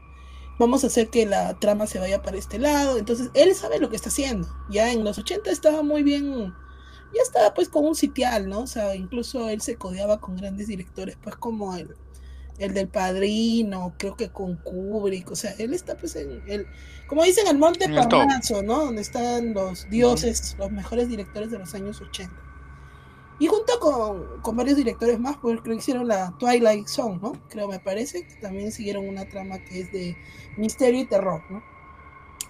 Vamos 0.59 0.84
a 0.84 0.88
hacer 0.88 1.09
que 1.09 1.26
la 1.26 1.57
trama 1.59 1.88
se 1.88 1.99
vaya 1.99 2.22
para 2.22 2.38
este 2.38 2.59
lado. 2.59 2.97
Entonces, 2.97 3.30
él 3.34 3.55
sabe 3.55 3.80
lo 3.80 3.89
que 3.89 3.95
está 3.95 4.09
haciendo. 4.09 4.47
Ya 4.70 4.91
en 4.91 5.05
los 5.05 5.17
80 5.17 5.49
estaba 5.49 5.84
muy 5.84 6.03
bien, 6.03 6.53
ya 7.13 7.22
estaba 7.22 7.53
pues 7.53 7.70
con 7.70 7.86
un 7.86 7.95
sitial, 7.95 8.49
¿no? 8.49 8.61
O 8.61 8.67
sea, 8.67 8.95
incluso 8.95 9.49
él 9.49 9.61
se 9.61 9.78
codeaba 9.78 10.20
con 10.20 10.36
grandes 10.36 10.67
directores, 10.67 11.17
pues 11.22 11.38
como 11.38 11.76
el, 11.76 11.95
el 12.57 12.74
del 12.74 12.89
padrino, 12.89 13.95
creo 13.97 14.17
que 14.17 14.30
con 14.30 14.57
Kubrick, 14.57 15.32
o 15.32 15.36
sea, 15.36 15.55
él 15.57 15.74
está 15.74 15.95
pues 15.95 16.15
en 16.17 16.43
el, 16.47 16.67
como 17.07 17.24
dicen, 17.24 17.47
el 17.47 17.57
Monte 17.57 17.88
Parnaso, 17.88 18.61
¿no? 18.61 18.86
Donde 18.86 19.01
están 19.01 19.53
los 19.53 19.89
dioses, 19.89 20.55
los 20.59 20.72
mejores 20.72 21.07
directores 21.07 21.51
de 21.51 21.59
los 21.59 21.74
años 21.74 22.01
80. 22.01 22.48
Y 23.39 23.47
junto 23.47 23.79
con, 23.79 24.57
varios 24.57 24.75
directores 24.75 25.17
más, 25.17 25.37
pues 25.37 25.61
creo 25.61 25.75
que 25.75 25.79
hicieron 25.79 26.07
la 26.07 26.35
Twilight 26.37 26.87
Zone, 26.87 27.19
¿no? 27.21 27.31
Creo, 27.49 27.69
me 27.69 27.79
parece, 27.79 28.27
que 28.27 28.35
también 28.35 28.71
siguieron 28.71 29.07
una 29.07 29.27
trama 29.29 29.59
que 29.59 29.79
es 29.79 29.91
de 29.93 30.17
misterio 30.57 31.01
y 31.01 31.05
terror, 31.05 31.41
¿no? 31.49 31.63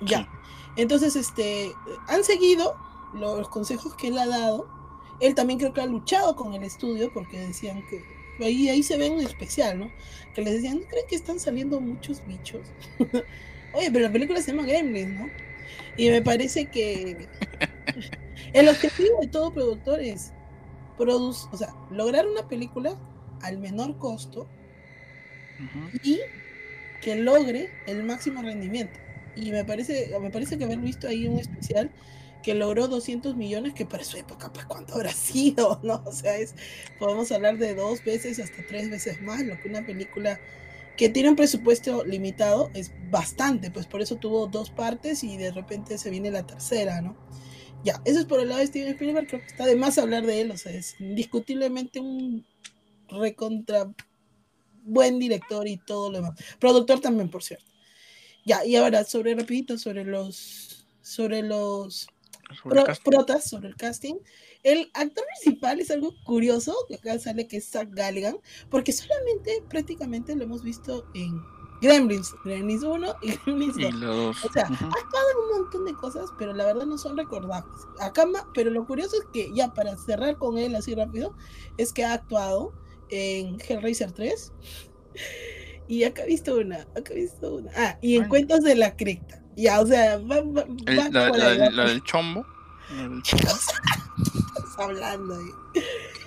Ya. 0.01 0.27
Entonces, 0.75 1.15
este, 1.15 1.71
han 2.07 2.23
seguido 2.23 2.75
los 3.13 3.47
consejos 3.49 3.95
que 3.95 4.07
él 4.07 4.17
ha 4.17 4.25
dado. 4.25 4.67
Él 5.19 5.35
también 5.35 5.59
creo 5.59 5.73
que 5.73 5.81
ha 5.81 5.85
luchado 5.85 6.35
con 6.35 6.55
el 6.55 6.63
estudio 6.63 7.11
porque 7.13 7.39
decían 7.39 7.83
que 7.87 8.03
ahí, 8.43 8.69
ahí 8.69 8.81
se 8.81 8.97
ve 8.97 9.07
en 9.07 9.19
especial, 9.19 9.77
¿no? 9.77 9.91
Que 10.33 10.41
les 10.41 10.55
decían, 10.55 10.79
¿no 10.79 10.87
creen 10.87 11.05
que 11.07 11.15
están 11.15 11.39
saliendo 11.39 11.79
muchos 11.79 12.25
bichos? 12.25 12.61
Oye, 13.73 13.91
pero 13.91 14.05
la 14.05 14.11
película 14.11 14.41
se 14.41 14.51
llama 14.51 14.65
Gremlins, 14.65 15.19
¿no? 15.19 15.29
Y 15.97 16.09
me 16.09 16.21
parece 16.21 16.65
que 16.65 17.27
el 18.53 18.69
objetivo 18.69 19.19
de 19.21 19.27
todo 19.27 19.53
productor 19.53 19.99
es 19.99 20.31
o 21.07 21.57
sea, 21.57 21.73
lograr 21.91 22.27
una 22.27 22.47
película 22.47 22.95
al 23.41 23.57
menor 23.57 23.97
costo 23.97 24.47
y 26.03 26.19
que 27.01 27.15
logre 27.15 27.69
el 27.87 28.03
máximo 28.03 28.41
rendimiento. 28.41 28.99
Y 29.35 29.51
me 29.51 29.63
parece, 29.63 30.11
me 30.19 30.31
parece 30.31 30.57
que 30.57 30.65
haber 30.65 30.79
visto 30.79 31.07
ahí 31.07 31.27
un 31.27 31.39
especial 31.39 31.91
que 32.43 32.55
logró 32.55 32.87
200 32.87 33.35
millones, 33.35 33.73
que 33.73 33.85
para 33.85 34.03
su 34.03 34.17
época, 34.17 34.51
pues 34.51 34.65
cuánto 34.65 34.95
habrá 34.95 35.11
sido, 35.13 35.79
¿no? 35.83 36.01
O 36.05 36.11
sea, 36.11 36.37
es, 36.37 36.55
podemos 36.97 37.31
hablar 37.31 37.57
de 37.57 37.75
dos 37.75 38.03
veces 38.03 38.39
hasta 38.39 38.65
tres 38.65 38.89
veces 38.89 39.21
más, 39.21 39.41
lo 39.41 39.59
que 39.59 39.69
una 39.69 39.85
película 39.85 40.39
que 40.97 41.07
tiene 41.09 41.29
un 41.29 41.35
presupuesto 41.37 42.03
limitado 42.03 42.71
es 42.73 42.91
bastante, 43.09 43.71
pues 43.71 43.85
por 43.85 44.01
eso 44.01 44.17
tuvo 44.17 44.47
dos 44.47 44.69
partes 44.69 45.23
y 45.23 45.37
de 45.37 45.51
repente 45.51 45.97
se 45.97 46.09
viene 46.09 46.29
la 46.29 46.45
tercera, 46.45 47.01
¿no? 47.01 47.15
Ya, 47.83 48.01
eso 48.05 48.19
es 48.19 48.25
por 48.25 48.39
el 48.39 48.49
lado 48.49 48.59
de 48.59 48.67
Steven 48.67 48.89
Spielberg, 48.89 49.27
creo 49.27 49.41
que 49.41 49.47
está 49.47 49.65
de 49.65 49.75
más 49.75 49.97
hablar 49.97 50.25
de 50.25 50.41
él, 50.41 50.51
o 50.51 50.57
sea, 50.57 50.73
es 50.73 50.99
indiscutiblemente 50.99 51.99
un 51.99 52.45
recontra 53.07 53.93
buen 54.83 55.19
director 55.19 55.67
y 55.67 55.77
todo 55.77 56.11
lo 56.11 56.17
demás. 56.17 56.39
Productor 56.59 56.99
también, 56.99 57.29
por 57.29 57.43
cierto. 57.43 57.65
Ya, 58.45 58.65
y 58.65 58.75
ahora 58.75 59.03
sobre 59.03 59.35
rapidito, 59.35 59.77
sobre 59.77 60.03
los 60.03 60.87
sobre 61.01 61.41
los 61.41 62.09
protas, 63.03 63.49
sobre 63.49 63.69
el 63.69 63.75
casting. 63.75 64.15
El 64.63 64.89
actor 64.93 65.23
principal 65.41 65.79
es 65.79 65.91
algo 65.91 66.13
curioso, 66.23 66.75
que 66.87 66.95
acá 66.95 67.17
sale 67.19 67.47
que 67.47 67.57
es 67.57 67.69
Zach 67.69 67.89
Galligan, 67.91 68.37
porque 68.69 68.91
solamente 68.91 69.63
prácticamente 69.69 70.35
lo 70.35 70.43
hemos 70.43 70.63
visto 70.63 71.05
en 71.13 71.39
Gremlins, 71.81 72.35
Gremlins 72.43 72.83
1 72.83 73.15
y 73.21 73.31
Gremlins 73.37 73.75
2. 73.99 74.45
O 74.45 74.51
sea, 74.51 74.63
ha 74.63 74.73
actuado 74.73 75.29
en 75.31 75.37
un 75.37 75.61
montón 75.61 75.85
de 75.85 75.93
cosas, 75.93 76.31
pero 76.37 76.53
la 76.53 76.65
verdad 76.65 76.85
no 76.85 76.97
son 76.97 77.17
recordables. 77.17 77.87
Acá, 77.99 78.25
pero 78.53 78.69
lo 78.69 78.85
curioso 78.85 79.15
es 79.17 79.25
que, 79.31 79.51
ya 79.53 79.73
para 79.73 79.95
cerrar 79.97 80.37
con 80.37 80.57
él 80.57 80.75
así 80.75 80.95
rápido, 80.95 81.33
es 81.77 81.93
que 81.93 82.03
ha 82.03 82.13
actuado 82.13 82.73
en 83.09 83.57
Hellraiser 83.59 84.11
3. 84.11 84.51
Y 85.87 86.03
acá 86.03 86.23
he 86.23 86.27
visto 86.27 86.55
una, 86.55 86.81
acá 86.95 87.13
he 87.13 87.15
visto 87.15 87.55
una. 87.55 87.71
Ah, 87.75 87.97
y 88.01 88.17
en 88.17 88.27
Cuentos 88.27 88.61
de 88.63 88.75
la 88.75 88.95
Cripta. 88.95 89.43
Ya, 89.55 89.81
o 89.81 89.87
sea, 89.87 90.17
va, 90.19 90.41
va, 90.41 90.65
la, 90.87 91.85
del 91.85 92.03
chombo. 92.03 92.45
Estás 93.25 93.67
hablando 94.77 95.35
ahí. 95.35 95.81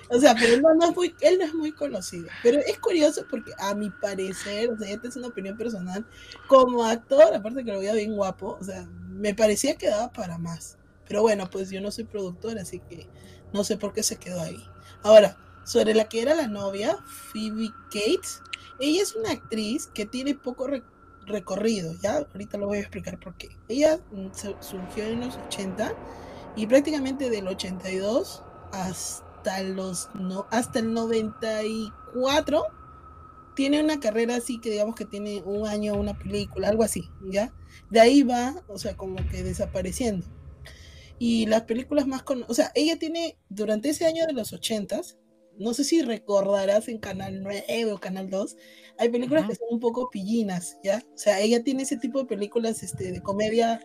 O 0.09 0.19
sea, 0.19 0.35
pero 0.35 0.61
no, 0.61 0.73
no 0.73 1.03
es 1.03 1.13
él 1.21 1.37
no 1.39 1.45
es 1.45 1.53
muy 1.53 1.71
conocido. 1.71 2.27
Pero 2.41 2.59
es 2.59 2.77
curioso 2.79 3.25
porque 3.29 3.51
a 3.57 3.73
mi 3.73 3.89
parecer, 3.89 4.69
o 4.71 4.77
sea, 4.77 4.89
esta 4.89 5.07
es 5.07 5.15
una 5.15 5.27
opinión 5.27 5.57
personal, 5.57 6.05
como 6.47 6.83
actor, 6.83 7.33
aparte 7.33 7.63
que 7.63 7.71
lo 7.71 7.79
veía 7.79 7.93
bien 7.93 8.15
guapo, 8.15 8.57
o 8.59 8.63
sea, 8.63 8.85
me 9.09 9.33
parecía 9.33 9.75
que 9.75 9.89
daba 9.89 10.11
para 10.11 10.37
más. 10.37 10.77
Pero 11.07 11.21
bueno, 11.21 11.49
pues 11.49 11.69
yo 11.69 11.81
no 11.81 11.91
soy 11.91 12.05
productor, 12.05 12.57
así 12.57 12.79
que 12.79 13.07
no 13.53 13.63
sé 13.63 13.77
por 13.77 13.93
qué 13.93 14.03
se 14.03 14.17
quedó 14.17 14.41
ahí. 14.41 14.63
Ahora, 15.03 15.37
sobre 15.63 15.93
la 15.93 16.05
que 16.05 16.21
era 16.21 16.35
la 16.35 16.47
novia, 16.47 16.97
Phoebe 17.05 17.69
Cates, 17.85 18.41
ella 18.79 19.01
es 19.01 19.15
una 19.15 19.31
actriz 19.31 19.87
que 19.87 20.05
tiene 20.05 20.35
poco 20.35 20.67
recorrido, 21.25 21.93
¿ya? 22.01 22.17
Ahorita 22.17 22.57
lo 22.57 22.67
voy 22.67 22.77
a 22.77 22.81
explicar 22.81 23.19
por 23.19 23.35
qué. 23.35 23.49
Ella 23.67 23.99
mm, 24.11 24.27
surgió 24.59 25.05
en 25.05 25.21
los 25.21 25.35
80 25.47 25.93
y 26.55 26.67
prácticamente 26.67 27.29
del 27.29 27.47
82 27.47 28.43
hasta 28.71 29.32
los 29.63 30.09
no, 30.15 30.47
hasta 30.51 30.79
el 30.79 30.93
94 30.93 32.63
tiene 33.55 33.83
una 33.83 33.99
carrera 33.99 34.35
así 34.35 34.59
que 34.59 34.71
digamos 34.71 34.95
que 34.95 35.05
tiene 35.05 35.41
un 35.43 35.67
año 35.67 35.93
una 35.93 36.17
película, 36.17 36.69
algo 36.69 36.83
así, 36.83 37.09
¿ya? 37.29 37.53
De 37.89 37.99
ahí 37.99 38.23
va, 38.23 38.55
o 38.67 38.77
sea, 38.77 38.95
como 38.95 39.17
que 39.29 39.43
desapareciendo. 39.43 40.25
Y 41.19 41.45
las 41.45 41.63
películas 41.63 42.07
más 42.07 42.23
con, 42.23 42.43
o 42.47 42.53
sea, 42.53 42.71
ella 42.73 42.97
tiene 42.97 43.37
durante 43.49 43.89
ese 43.89 44.05
año 44.05 44.25
de 44.25 44.33
los 44.33 44.51
80 44.53 45.01
no 45.57 45.73
sé 45.73 45.83
si 45.83 46.01
recordarás 46.01 46.87
en 46.87 46.97
Canal 46.97 47.41
9 47.43 47.91
o 47.91 47.99
Canal 47.99 48.29
2, 48.29 48.57
hay 48.97 49.09
películas 49.09 49.47
que 49.47 49.55
son 49.55 49.67
un 49.71 49.79
poco 49.79 50.09
pillinas, 50.09 50.79
¿ya? 50.83 51.03
O 51.13 51.17
sea, 51.17 51.39
ella 51.39 51.63
tiene 51.63 51.83
ese 51.83 51.97
tipo 51.97 52.19
de 52.19 52.25
películas 52.25 52.83
este, 52.83 53.11
de 53.11 53.21
comedia 53.21 53.79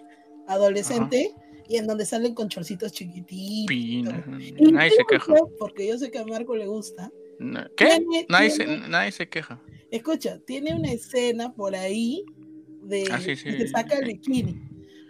adolescente 0.47 1.35
y 1.69 1.77
en 1.77 1.87
donde 1.87 2.07
salen 2.07 2.35
con 2.35 2.49
chorcitos 2.49 2.93
chiquititos. 2.93 4.15
Nadie 4.59 4.91
se 4.91 5.05
queja. 5.09 5.35
Porque 5.59 5.87
yo 5.87 5.99
sé 5.99 6.11
que 6.11 6.19
a 6.19 6.25
Marco 6.25 6.57
le 6.57 6.67
gusta. 6.67 7.11
¿Qué? 7.77 8.05
nadie, 8.29 8.51
se, 8.51 8.67
nadie, 8.67 9.13
se, 9.13 9.29
queja. 9.29 9.63
Escucha, 9.91 10.41
tiene 10.45 10.75
una 10.75 10.91
escena 10.91 11.53
por 11.55 11.77
ahí 11.77 12.25
de 12.83 13.05
ah, 13.13 13.21
que 13.25 13.37
se 13.37 13.69
saca 13.69 13.99
el 13.99 14.07
bikini. 14.07 14.61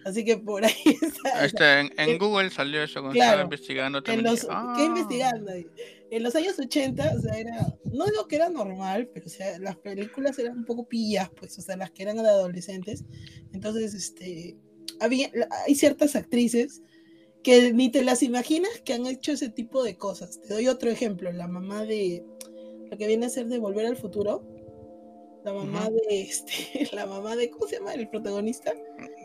Así 0.05 0.25
que 0.25 0.37
por 0.37 0.65
ahí 0.65 0.73
está. 1.03 1.45
Este, 1.45 1.81
en, 1.81 2.19
Google 2.19 2.51
salió 2.51 2.83
eso 2.83 3.01
cuando 3.01 3.21
estaba 3.21 3.43
investigando 3.43 4.03
también. 4.03 4.27
En 4.27 4.33
los, 4.33 4.43
¿Qué 4.43 4.49
ah". 4.51 4.85
investigando? 4.87 5.53
En 6.11 6.23
los 6.23 6.35
años 6.35 6.59
80, 6.59 7.13
o 7.17 7.21
sea, 7.21 7.39
era. 7.39 7.75
No 7.93 8.07
digo 8.07 8.27
que 8.27 8.37
era 8.37 8.49
normal, 8.49 9.11
pero 9.13 9.27
o 9.27 9.29
sea, 9.29 9.59
las 9.59 9.77
películas 9.77 10.39
eran 10.39 10.59
un 10.59 10.65
poco 10.65 10.89
pillas, 10.89 11.31
pues, 11.39 11.59
o 11.59 11.63
sea, 11.63 11.77
las 11.77 11.91
que 11.91 12.03
eran 12.03 12.17
de 12.17 12.29
adolescentes. 12.29 13.05
Entonces, 13.53 13.95
este. 13.95 14.57
Había, 15.01 15.31
hay 15.67 15.75
ciertas 15.75 16.17
actrices 16.17 16.83
que 17.43 17.73
ni 17.73 17.91
te 17.91 18.03
las 18.03 18.23
imaginas 18.23 18.71
que 18.85 18.95
han 18.95 19.07
hecho 19.07 19.33
ese 19.33 19.49
tipo 19.49 19.83
de 19.83 19.97
cosas. 19.97 20.41
Te 20.41 20.55
doy 20.55 20.69
otro 20.69 20.91
ejemplo, 20.91 21.31
la 21.33 21.49
mamá 21.49 21.85
de. 21.85 22.25
La 22.91 22.97
que 22.97 23.07
viene 23.07 23.27
a 23.27 23.31
ser 23.31 23.49
de 23.49 23.59
Volver 23.59 23.87
al 23.87 23.97
Futuro 23.97 24.43
la 25.45 25.53
mamá 25.53 25.89
de 25.91 26.21
este, 26.21 26.89
la 26.95 27.07
mamá 27.07 27.37
de, 27.37 27.51
¿cómo 27.51 27.67
se 27.67 27.77
llama 27.77 27.95
el 27.95 28.09
protagonista? 28.09 28.73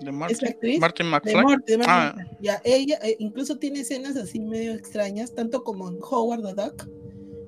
De 0.02 0.12
Martin, 0.12 0.48
actriz, 0.48 0.80
Martin 0.80 1.08
McFly. 1.08 1.44
ah. 1.86 2.16
Ya, 2.40 2.62
ella 2.64 3.00
eh, 3.04 3.16
incluso 3.20 3.58
tiene 3.58 3.82
escenas 3.82 4.16
así 4.16 4.40
medio 4.40 4.74
extrañas, 4.74 5.34
tanto 5.34 5.64
como 5.64 5.90
en 5.90 5.98
Howard 6.02 6.44
the 6.44 6.62
Duck, 6.62 6.88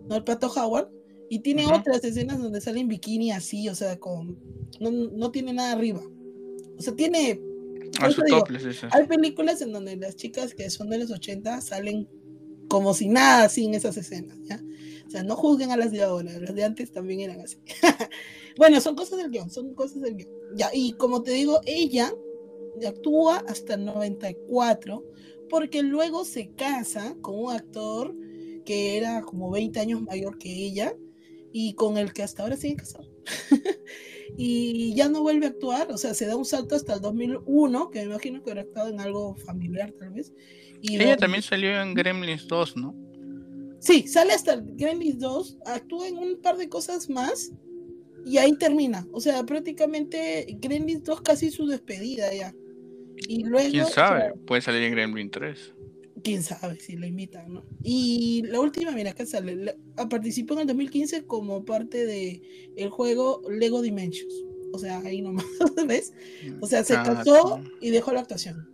¿no? 0.08 0.16
El 0.16 0.24
pato 0.24 0.48
Howard, 0.48 0.90
y 1.30 1.40
tiene 1.40 1.66
otras 1.68 2.04
escenas 2.04 2.40
donde 2.40 2.62
sale 2.62 2.80
en 2.80 2.88
bikini 2.88 3.32
así, 3.32 3.70
o 3.70 3.76
sea, 3.76 4.00
con, 4.00 4.38
no, 4.80 4.92
no 4.92 5.32
tiene 5.32 5.54
nada 5.54 5.72
arriba. 5.74 6.02
O 6.78 6.82
sea, 6.82 6.96
tiene... 6.96 7.40
hay 8.92 9.08
películas 9.08 9.62
en 9.62 9.72
donde 9.72 9.96
las 9.96 10.16
chicas 10.16 10.54
que 10.54 10.70
son 10.70 10.90
de 10.90 11.00
los 11.00 11.12
80 11.12 11.62
salen 11.62 12.08
como 12.68 12.94
si 12.94 13.08
nada 13.08 13.50
sin 13.50 13.74
esas 13.74 13.98
escenas, 13.98 14.38
¿ya? 14.44 14.62
O 15.08 15.10
sea, 15.10 15.24
no 15.24 15.36
juzguen 15.36 15.72
a 15.72 15.78
las 15.78 15.92
de 15.92 16.02
ahora, 16.02 16.38
las 16.40 16.56
de 16.56 16.64
antes 16.64 16.92
también 16.92 17.20
eran 17.20 17.42
así. 17.42 17.58
bueno, 18.58 18.82
son 18.82 18.96
cosas 18.96 19.20
del 19.20 19.30
guion, 19.30 19.50
son 19.50 19.74
cosas 19.76 20.02
del 20.02 20.16
guion. 20.16 20.30
Ya, 20.56 20.70
y 20.74 20.94
como 20.94 21.22
te 21.22 21.32
digo, 21.32 21.62
ella 21.66 22.12
actúa 22.86 23.44
hasta 23.48 23.76
el 23.76 23.86
94 23.86 25.04
porque 25.50 25.84
luego 25.84 26.26
se 26.26 26.52
casa 26.54 27.16
con 27.22 27.40
un 27.40 27.52
actor 27.52 28.16
que 28.66 28.98
era 28.98 29.22
como 29.22 29.52
20 29.52 29.80
años 29.80 30.02
mayor 30.02 30.38
que 30.38 30.52
ella 30.52 30.96
y 31.54 31.74
con 31.76 31.98
el 31.98 32.14
que 32.14 32.24
hasta 32.24 32.44
ahora 32.44 32.58
sigue 32.58 32.78
casado. 32.78 33.08
y 34.38 34.94
ya 34.96 35.10
no 35.10 35.22
vuelve 35.22 35.46
a 35.46 35.50
actuar, 35.50 35.92
o 35.92 35.98
sea, 35.98 36.14
se 36.14 36.26
da 36.26 36.36
un 36.36 36.46
salto 36.46 36.76
hasta 36.76 36.96
el 36.96 37.02
2001, 37.02 37.90
que 37.90 38.00
me 38.00 38.06
imagino 38.06 38.44
que 38.44 38.52
habrá 38.52 38.64
actuado 38.64 38.90
en 38.90 39.00
algo 39.00 39.36
familiar 39.36 39.92
tal 39.92 40.12
vez. 40.12 40.34
Y 40.82 40.96
ella 40.96 41.18
también 41.18 41.42
salió 41.42 41.82
en 41.82 41.94
Gremlins 41.94 42.48
2, 42.48 42.78
¿no? 42.78 42.96
Sí, 43.80 44.08
sale 44.08 44.34
hasta 44.34 44.56
Gremlins 44.58 45.20
2, 45.20 45.60
actúa 45.66 46.08
en 46.08 46.18
un 46.18 46.42
par 46.42 46.58
de 46.58 46.70
cosas 46.70 47.10
más 47.10 47.52
y 48.26 48.38
ahí 48.38 48.54
termina. 48.58 49.08
O 49.12 49.22
sea, 49.22 49.44
prácticamente 49.46 50.58
Gremlins 50.60 51.04
2 51.04 51.22
casi 51.22 51.52
su 51.52 51.68
despedida 51.68 52.34
ya. 52.34 52.54
Y 53.28 53.44
luego. 53.44 53.70
¿Quién 53.70 53.86
sabe? 53.86 54.34
Puede 54.46 54.62
salir 54.62 54.84
en 54.84 54.94
Gremlins 54.94 55.32
3. 55.32 55.74
Quién 56.26 56.42
sabe 56.42 56.80
si 56.80 56.96
lo 56.96 57.06
invitan, 57.06 57.54
¿no? 57.54 57.64
Y 57.84 58.42
la 58.48 58.60
última, 58.60 58.90
mira, 58.94 59.12
acá 59.12 59.28
sale. 59.28 59.76
participó 60.10 60.56
en 60.56 60.62
el 60.62 60.68
2015 60.68 61.26
como 61.26 61.64
parte 61.64 62.04
de 62.08 62.42
el 62.76 62.90
juego 62.90 63.44
Lego 63.48 63.84
Dimensions. 63.84 64.34
O 64.74 64.80
sea, 64.80 64.98
ahí 65.06 65.22
nomás, 65.22 65.46
¿ves? 65.88 66.14
O 66.62 66.66
sea, 66.66 66.84
se 66.84 66.96
ah, 66.96 67.04
casó 67.04 67.62
y 67.80 67.92
dejó 67.92 68.12
la 68.12 68.22
actuación. 68.22 68.68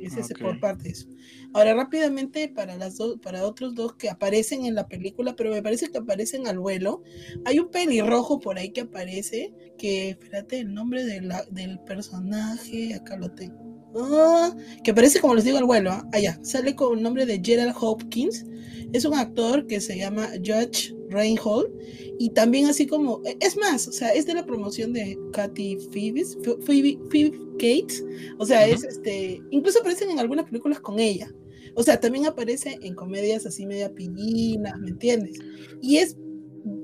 Ese 0.00 0.20
es 0.20 0.28
por 0.40 0.58
parte 0.58 0.84
de 0.84 0.90
eso. 0.92 1.06
Ahora, 1.52 1.74
rápidamente, 1.74 2.48
para 2.48 2.76
las 2.76 2.96
dos, 2.96 3.18
para 3.20 3.44
otros 3.44 3.74
dos 3.74 3.96
que 3.96 4.08
aparecen 4.08 4.64
en 4.64 4.74
la 4.74 4.88
película, 4.88 5.36
pero 5.36 5.50
me 5.50 5.62
parece 5.62 5.90
que 5.90 5.98
aparecen 5.98 6.46
al 6.46 6.58
vuelo. 6.58 7.02
Hay 7.44 7.58
un 7.58 7.70
pelirrojo 7.70 8.40
por 8.40 8.56
ahí 8.56 8.70
que 8.70 8.80
aparece, 8.80 9.52
que, 9.76 10.08
espérate, 10.08 10.60
el 10.60 10.72
nombre 10.72 11.04
del 11.04 11.78
personaje, 11.84 12.94
acá 12.94 13.18
lo 13.18 13.32
tengo. 13.32 13.69
Ah, 13.94 14.54
que 14.84 14.92
aparece, 14.92 15.20
como 15.20 15.34
les 15.34 15.44
digo, 15.44 15.58
al 15.58 15.64
vuelo. 15.64 15.90
¿ah? 15.90 16.06
Allá, 16.12 16.38
sale 16.42 16.74
con 16.74 16.96
el 16.96 17.02
nombre 17.02 17.26
de 17.26 17.40
Gerald 17.42 17.74
Hopkins. 17.80 18.44
Es 18.92 19.04
un 19.04 19.14
actor 19.14 19.66
que 19.66 19.80
se 19.80 19.96
llama 19.96 20.28
Judge 20.44 20.94
Reinhold. 21.08 21.70
Y 22.18 22.30
también 22.30 22.66
así 22.66 22.86
como, 22.86 23.22
es 23.40 23.56
más, 23.56 23.88
o 23.88 23.92
sea, 23.92 24.10
es 24.10 24.26
de 24.26 24.34
la 24.34 24.44
promoción 24.44 24.92
de 24.92 25.18
Katy 25.32 25.78
Phoebes, 25.90 26.36
Phoebe, 26.64 26.98
Phoebe 27.10 27.32
Cates. 27.58 28.04
O 28.38 28.46
sea, 28.46 28.66
es 28.66 28.84
este, 28.84 29.40
incluso 29.50 29.80
aparecen 29.80 30.10
en 30.10 30.18
algunas 30.18 30.46
películas 30.46 30.80
con 30.80 31.00
ella. 31.00 31.30
O 31.74 31.82
sea, 31.82 32.00
también 32.00 32.26
aparece 32.26 32.78
en 32.82 32.94
comedias 32.94 33.46
así 33.46 33.64
media 33.64 33.94
pillinas, 33.94 34.78
¿me 34.78 34.90
entiendes? 34.90 35.38
Y 35.80 35.98
es 35.98 36.16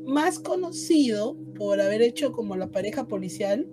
más 0.07 0.38
conocido 0.38 1.36
por 1.57 1.80
haber 1.80 2.02
hecho 2.02 2.32
como 2.32 2.57
la 2.57 2.70
pareja 2.70 3.07
policial 3.07 3.68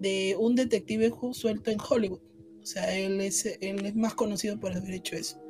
de 0.00 0.36
un 0.38 0.54
detective 0.54 1.12
suelto 1.32 1.70
en 1.70 1.78
Hollywood. 1.78 2.20
O 2.66 2.68
sea, 2.68 2.98
él 2.98 3.20
es, 3.20 3.46
él 3.60 3.86
es 3.86 3.94
más 3.94 4.14
conocido 4.14 4.58
por 4.58 4.72
haber 4.72 4.90
hecho 4.90 5.14
eso. 5.14 5.40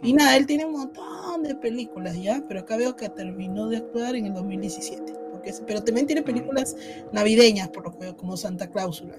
Y 0.00 0.12
nada, 0.12 0.36
él 0.36 0.46
tiene 0.46 0.64
un 0.64 0.74
montón 0.74 1.42
de 1.42 1.56
películas 1.56 2.16
ya, 2.22 2.44
pero 2.46 2.60
acá 2.60 2.76
veo 2.76 2.94
que 2.94 3.08
terminó 3.08 3.68
de 3.68 3.78
actuar 3.78 4.14
en 4.14 4.26
el 4.26 4.34
2017. 4.34 5.12
Porque, 5.32 5.52
pero 5.66 5.82
también 5.82 6.06
tiene 6.06 6.22
películas 6.22 6.76
navideñas, 7.12 7.68
por 7.70 7.82
lo 7.82 7.90
que 7.90 8.04
veo, 8.04 8.16
como 8.16 8.36
Santa 8.36 8.70
Cláusula. 8.70 9.16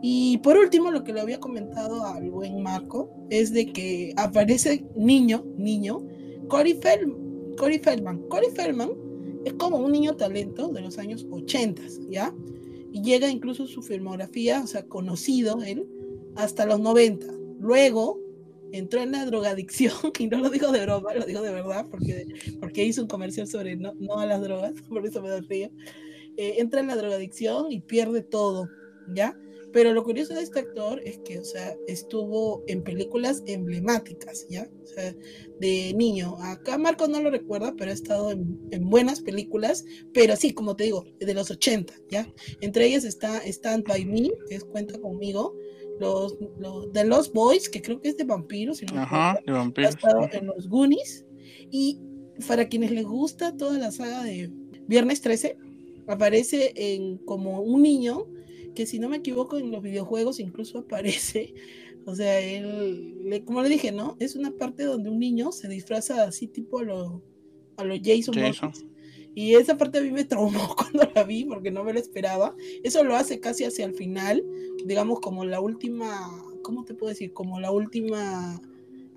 Y 0.00 0.38
por 0.38 0.56
último, 0.56 0.90
lo 0.90 1.04
que 1.04 1.12
le 1.12 1.20
había 1.20 1.38
comentado 1.38 2.06
al 2.06 2.30
buen 2.30 2.62
Marco 2.62 3.10
es 3.28 3.52
de 3.52 3.70
que 3.70 4.14
aparece 4.16 4.86
niño, 4.96 5.44
niño, 5.58 5.98
Corey, 6.48 6.80
Feldman. 6.80 8.22
Corey 8.30 8.48
Feldman 8.54 8.90
es 9.44 9.52
como 9.52 9.76
un 9.76 9.92
niño 9.92 10.16
talento 10.16 10.68
de 10.68 10.80
los 10.80 10.96
años 10.96 11.26
80, 11.30 11.82
¿ya? 12.08 12.34
Y 12.90 13.02
llega 13.02 13.28
incluso 13.28 13.66
su 13.66 13.82
filmografía, 13.82 14.62
o 14.62 14.66
sea, 14.66 14.86
conocido 14.86 15.62
él, 15.62 15.86
hasta 16.36 16.66
los 16.66 16.80
90. 16.80 17.26
Luego 17.60 18.20
entró 18.72 19.00
en 19.00 19.12
la 19.12 19.24
drogadicción, 19.24 19.94
y 20.18 20.26
no 20.26 20.38
lo 20.38 20.50
digo 20.50 20.72
de 20.72 20.82
broma, 20.82 21.14
lo 21.14 21.24
digo 21.26 21.42
de 21.42 21.52
verdad, 21.52 21.86
porque, 21.90 22.26
porque 22.60 22.84
hizo 22.84 23.02
un 23.02 23.08
comercial 23.08 23.46
sobre 23.46 23.76
no, 23.76 23.94
no 23.94 24.18
a 24.18 24.26
las 24.26 24.40
drogas, 24.42 24.74
por 24.88 25.06
eso 25.06 25.22
me 25.22 25.28
da 25.28 25.40
río. 25.40 25.70
Eh, 26.36 26.56
entra 26.58 26.80
en 26.80 26.88
la 26.88 26.96
drogadicción 26.96 27.70
y 27.70 27.80
pierde 27.80 28.22
todo, 28.22 28.68
¿ya? 29.14 29.38
Pero 29.74 29.92
lo 29.92 30.04
curioso 30.04 30.34
de 30.34 30.42
este 30.42 30.60
actor 30.60 31.00
es 31.04 31.18
que, 31.18 31.40
o 31.40 31.44
sea, 31.44 31.76
estuvo 31.88 32.62
en 32.68 32.84
películas 32.84 33.42
emblemáticas, 33.46 34.46
¿ya? 34.48 34.70
O 34.84 34.86
sea, 34.86 35.12
de 35.58 35.92
niño. 35.94 36.36
Acá 36.38 36.78
Marco 36.78 37.08
no 37.08 37.20
lo 37.20 37.28
recuerda, 37.28 37.74
pero 37.76 37.90
ha 37.90 37.94
estado 37.94 38.30
en, 38.30 38.88
buenas 38.88 39.20
películas, 39.20 39.84
pero 40.12 40.36
sí, 40.36 40.54
como 40.54 40.76
te 40.76 40.84
digo, 40.84 41.04
de 41.18 41.34
los 41.34 41.50
80, 41.50 41.92
¿ya? 42.08 42.32
Entre 42.60 42.86
ellas 42.86 43.02
está 43.02 43.44
Stand 43.44 43.84
By 43.84 44.04
Me, 44.04 44.30
que 44.48 44.54
es 44.54 44.64
Cuenta 44.64 44.96
Conmigo, 45.00 45.56
los, 46.00 46.36
los 46.58 46.92
de 46.92 47.04
Los 47.04 47.32
Boys, 47.32 47.68
que 47.68 47.82
creo 47.82 48.00
que 48.00 48.08
es 48.08 48.16
de 48.16 48.24
vampiros, 48.24 48.78
si 48.78 48.86
Ajá, 48.94 49.38
de 49.46 49.52
vampiros. 49.52 49.94
Ha 49.94 49.96
estado 49.96 50.28
en 50.32 50.46
los 50.46 50.68
Goonies, 50.68 51.24
y 51.70 52.00
para 52.48 52.68
quienes 52.68 52.90
les 52.90 53.04
gusta 53.04 53.56
toda 53.56 53.78
la 53.78 53.90
saga 53.90 54.22
de 54.22 54.50
Viernes 54.86 55.20
13, 55.20 55.56
aparece 56.06 56.72
en 56.76 57.18
como 57.18 57.60
un 57.60 57.82
niño 57.82 58.26
que 58.74 58.86
si 58.86 58.98
no 58.98 59.08
me 59.08 59.18
equivoco 59.18 59.56
en 59.56 59.70
los 59.70 59.82
videojuegos 59.82 60.40
incluso 60.40 60.78
aparece, 60.78 61.54
o 62.06 62.14
sea, 62.14 62.40
él, 62.40 63.42
como 63.44 63.62
le 63.62 63.68
dije, 63.68 63.92
¿no? 63.92 64.16
Es 64.18 64.36
una 64.36 64.50
parte 64.50 64.84
donde 64.84 65.10
un 65.10 65.18
niño 65.18 65.52
se 65.52 65.68
disfraza 65.68 66.24
así 66.24 66.48
tipo 66.48 66.80
a 66.80 66.82
lo, 66.82 67.22
a 67.76 67.84
los 67.84 68.00
Jason, 68.02 68.34
Voorhees. 68.34 68.84
Y 69.34 69.54
esa 69.54 69.76
parte 69.76 69.98
a 69.98 70.02
mí 70.02 70.10
me 70.10 70.24
traumó 70.24 70.74
cuando 70.76 71.10
la 71.14 71.24
vi 71.24 71.44
porque 71.44 71.70
no 71.70 71.84
me 71.84 71.92
lo 71.92 71.98
esperaba. 71.98 72.54
Eso 72.82 73.02
lo 73.04 73.16
hace 73.16 73.40
casi 73.40 73.64
hacia 73.64 73.84
el 73.84 73.94
final, 73.94 74.44
digamos 74.84 75.20
como 75.20 75.44
la 75.44 75.60
última, 75.60 76.30
¿cómo 76.62 76.84
te 76.84 76.94
puedo 76.94 77.10
decir? 77.10 77.32
Como 77.32 77.60
la 77.60 77.70
última 77.70 78.60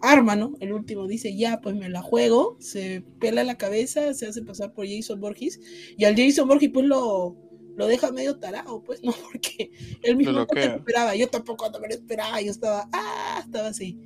arma, 0.02 0.36
¿no? 0.36 0.54
El 0.60 0.74
último 0.74 1.08
dice, 1.08 1.36
ya, 1.36 1.60
pues 1.62 1.76
me 1.76 1.90
la 1.90 2.02
juego, 2.02 2.58
se 2.60 3.04
pela 3.20 3.44
la 3.44 3.58
cabeza, 3.58 4.14
se 4.14 4.28
hace 4.28 4.42
pasar 4.44 4.74
por 4.74 4.88
Jason 4.88 5.20
Borges, 5.20 5.60
y 5.98 6.06
al 6.06 6.16
Jason 6.16 6.48
Borges 6.48 6.70
pues 6.72 6.86
lo, 6.86 7.36
lo 7.76 7.88
deja 7.88 8.12
medio 8.12 8.38
tarado, 8.38 8.84
pues, 8.84 9.02
¿no? 9.04 9.14
Porque 9.32 9.72
él 10.04 10.18
mismo 10.18 10.34
no 10.34 10.48
se 10.54 10.68
lo 10.68 10.76
esperaba, 10.76 11.16
yo 11.16 11.28
tampoco 11.30 11.70
me 11.80 11.88
lo 11.88 11.94
esperaba, 11.94 12.42
yo 12.42 12.52
estaba, 12.52 12.90
ah, 12.92 13.42
estaba 13.44 13.70
así. 13.70 14.00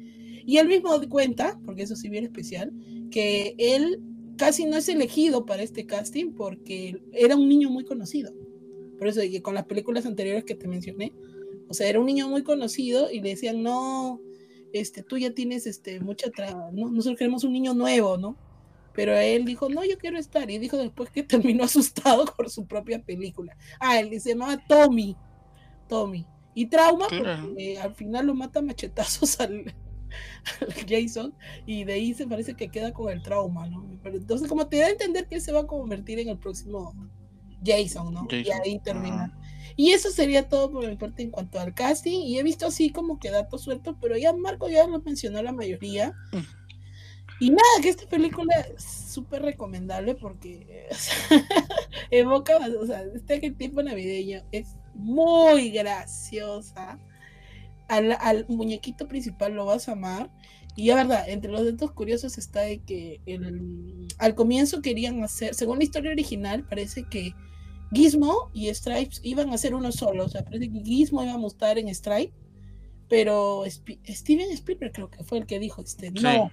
Y 0.45 0.57
él 0.57 0.67
mismo 0.67 0.89
cuenta, 1.09 1.59
porque 1.65 1.83
eso 1.83 1.95
sí 1.95 2.09
bien 2.09 2.23
especial, 2.23 2.71
que 3.11 3.55
él 3.57 4.01
casi 4.41 4.65
no 4.65 4.75
es 4.77 4.89
elegido 4.89 5.45
para 5.45 5.61
este 5.61 5.85
casting 5.85 6.33
porque 6.33 6.99
era 7.13 7.35
un 7.35 7.47
niño 7.47 7.69
muy 7.69 7.85
conocido. 7.85 8.33
Por 8.97 9.07
eso, 9.07 9.21
y 9.21 9.39
con 9.39 9.53
las 9.53 9.65
películas 9.65 10.07
anteriores 10.07 10.45
que 10.45 10.55
te 10.55 10.67
mencioné, 10.67 11.13
o 11.67 11.75
sea, 11.75 11.87
era 11.87 11.99
un 11.99 12.07
niño 12.07 12.27
muy 12.27 12.41
conocido 12.41 13.11
y 13.11 13.21
le 13.21 13.29
decían, 13.29 13.61
no, 13.61 14.19
este, 14.73 15.03
tú 15.03 15.19
ya 15.19 15.31
tienes 15.35 15.67
este, 15.67 15.99
mucha, 15.99 16.31
¿no? 16.73 16.89
nosotros 16.89 17.19
queremos 17.19 17.43
un 17.43 17.53
niño 17.53 17.75
nuevo, 17.75 18.17
¿no? 18.17 18.35
Pero 18.93 19.15
él 19.15 19.45
dijo, 19.45 19.69
no, 19.69 19.85
yo 19.85 19.99
quiero 19.99 20.17
estar. 20.17 20.49
Y 20.49 20.57
dijo 20.57 20.77
después 20.77 21.11
que 21.11 21.21
terminó 21.23 21.65
asustado 21.65 22.25
por 22.25 22.49
su 22.49 22.65
propia 22.65 22.99
película. 22.99 23.55
Ah, 23.79 23.99
él 23.99 24.19
se 24.19 24.29
llamaba 24.29 24.57
Tommy. 24.67 25.15
Tommy. 25.87 26.25
Y 26.55 26.65
trauma, 26.65 27.05
porque 27.07 27.77
al 27.77 27.93
final 27.93 28.25
lo 28.25 28.33
mata 28.33 28.59
machetazos 28.59 29.39
al, 29.39 29.71
Jason 30.87 31.33
y 31.65 31.83
de 31.83 31.93
ahí 31.93 32.13
se 32.13 32.27
parece 32.27 32.55
que 32.55 32.69
queda 32.69 32.93
con 32.93 33.11
el 33.11 33.21
trauma, 33.21 33.67
¿no? 33.67 33.85
entonces 34.03 34.47
como 34.47 34.67
te 34.67 34.77
da 34.77 34.87
a 34.87 34.91
entender 34.91 35.27
que 35.27 35.35
él 35.35 35.41
se 35.41 35.51
va 35.51 35.61
a 35.61 35.67
convertir 35.67 36.19
en 36.19 36.29
el 36.29 36.37
próximo 36.37 36.93
Jason, 37.63 38.13
¿no? 38.13 38.27
Y 38.31 38.49
ahí 38.51 38.79
termina. 38.79 39.37
Y 39.75 39.91
eso 39.91 40.09
sería 40.09 40.49
todo 40.49 40.71
por 40.71 40.87
mi 40.87 40.95
parte 40.95 41.23
en 41.23 41.31
cuanto 41.31 41.59
al 41.59 41.73
casting. 41.73 42.21
Y 42.21 42.39
he 42.39 42.43
visto 42.43 42.67
así 42.67 42.91
como 42.91 43.19
que 43.19 43.29
datos 43.29 43.63
sueltos, 43.63 43.95
pero 44.01 44.17
ya 44.17 44.33
Marco 44.33 44.69
ya 44.69 44.87
lo 44.87 45.01
mencionó 45.01 45.41
la 45.41 45.51
mayoría. 45.51 46.13
Y 47.39 47.49
nada, 47.49 47.63
que 47.81 47.89
esta 47.89 48.07
película 48.07 48.55
es 48.59 48.83
súper 48.83 49.41
recomendable 49.41 50.15
porque 50.15 50.87
evoca, 52.11 52.57
o 52.79 52.85
sea, 52.85 53.03
este 53.15 53.51
tiempo 53.51 53.81
navideño 53.81 54.43
es 54.51 54.75
muy 54.93 55.71
graciosa. 55.71 56.99
Al, 57.91 58.17
al, 58.21 58.45
muñequito 58.47 59.07
principal 59.07 59.53
lo 59.53 59.65
vas 59.65 59.89
a 59.89 59.93
amar. 59.93 60.31
Y 60.75 60.87
la 60.87 60.95
verdad, 60.95 61.27
entre 61.27 61.51
los 61.51 61.65
datos 61.65 61.91
curiosos 61.91 62.37
está 62.37 62.61
de 62.61 62.79
que 62.79 63.19
el, 63.25 64.07
al 64.17 64.35
comienzo 64.35 64.81
querían 64.81 65.21
hacer, 65.23 65.53
según 65.53 65.79
la 65.79 65.83
historia 65.83 66.11
original, 66.11 66.65
parece 66.65 67.03
que 67.03 67.33
Gizmo 67.93 68.49
y 68.53 68.73
Stripes 68.73 69.19
iban 69.23 69.49
a 69.49 69.57
ser 69.57 69.75
uno 69.75 69.91
solo. 69.91 70.25
O 70.25 70.29
sea, 70.29 70.43
parece 70.43 70.71
que 70.71 70.79
Gizmo 70.79 71.23
iba 71.23 71.33
a 71.33 71.37
mostrar 71.37 71.77
en 71.77 71.93
Stripe, 71.93 72.33
pero 73.09 73.63
Steven 73.67 74.51
Spielberg 74.51 74.93
creo 74.93 75.09
que 75.09 75.23
fue 75.25 75.39
el 75.39 75.45
que 75.45 75.59
dijo, 75.59 75.81
este, 75.81 76.11
no, 76.11 76.49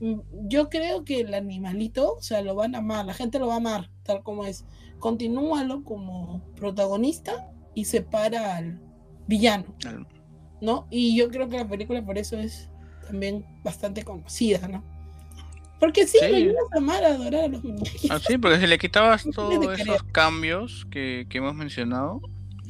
mm, 0.00 0.20
yo 0.48 0.68
creo 0.68 1.04
que 1.04 1.20
el 1.20 1.32
animalito, 1.32 2.16
o 2.16 2.22
sea, 2.22 2.42
lo 2.42 2.54
van 2.54 2.74
a 2.74 2.78
amar, 2.78 3.06
la 3.06 3.14
gente 3.14 3.38
lo 3.38 3.46
va 3.46 3.54
a 3.54 3.56
amar, 3.56 3.90
tal 4.02 4.22
como 4.22 4.44
es. 4.44 4.66
Continúalo 4.98 5.82
como 5.82 6.44
protagonista 6.56 7.50
y 7.74 7.86
separa 7.86 8.56
al 8.56 8.80
villano, 9.26 9.64
¿no? 10.64 10.86
Y 10.90 11.16
yo 11.16 11.28
creo 11.28 11.48
que 11.48 11.56
la 11.56 11.68
película 11.68 12.02
por 12.02 12.18
eso 12.18 12.38
es 12.38 12.68
también 13.06 13.44
bastante 13.62 14.02
conocida, 14.02 14.66
¿no? 14.66 14.82
Porque 15.78 16.06
sí, 16.06 16.18
sí. 16.20 16.44
lo 16.44 16.52
a 16.52 16.78
amar, 16.78 17.04
a 17.04 17.08
adorar 17.08 17.44
a 17.44 17.48
los 17.48 17.62
muñequitos. 17.62 18.10
Ah, 18.10 18.18
sí, 18.18 18.38
porque 18.38 18.58
si 18.58 18.66
le 18.66 18.78
quitabas 18.78 19.24
todos 19.34 19.78
esos 19.78 20.02
cambios 20.04 20.86
que, 20.90 21.26
que, 21.28 21.38
hemos 21.38 21.54
mencionado, 21.54 22.20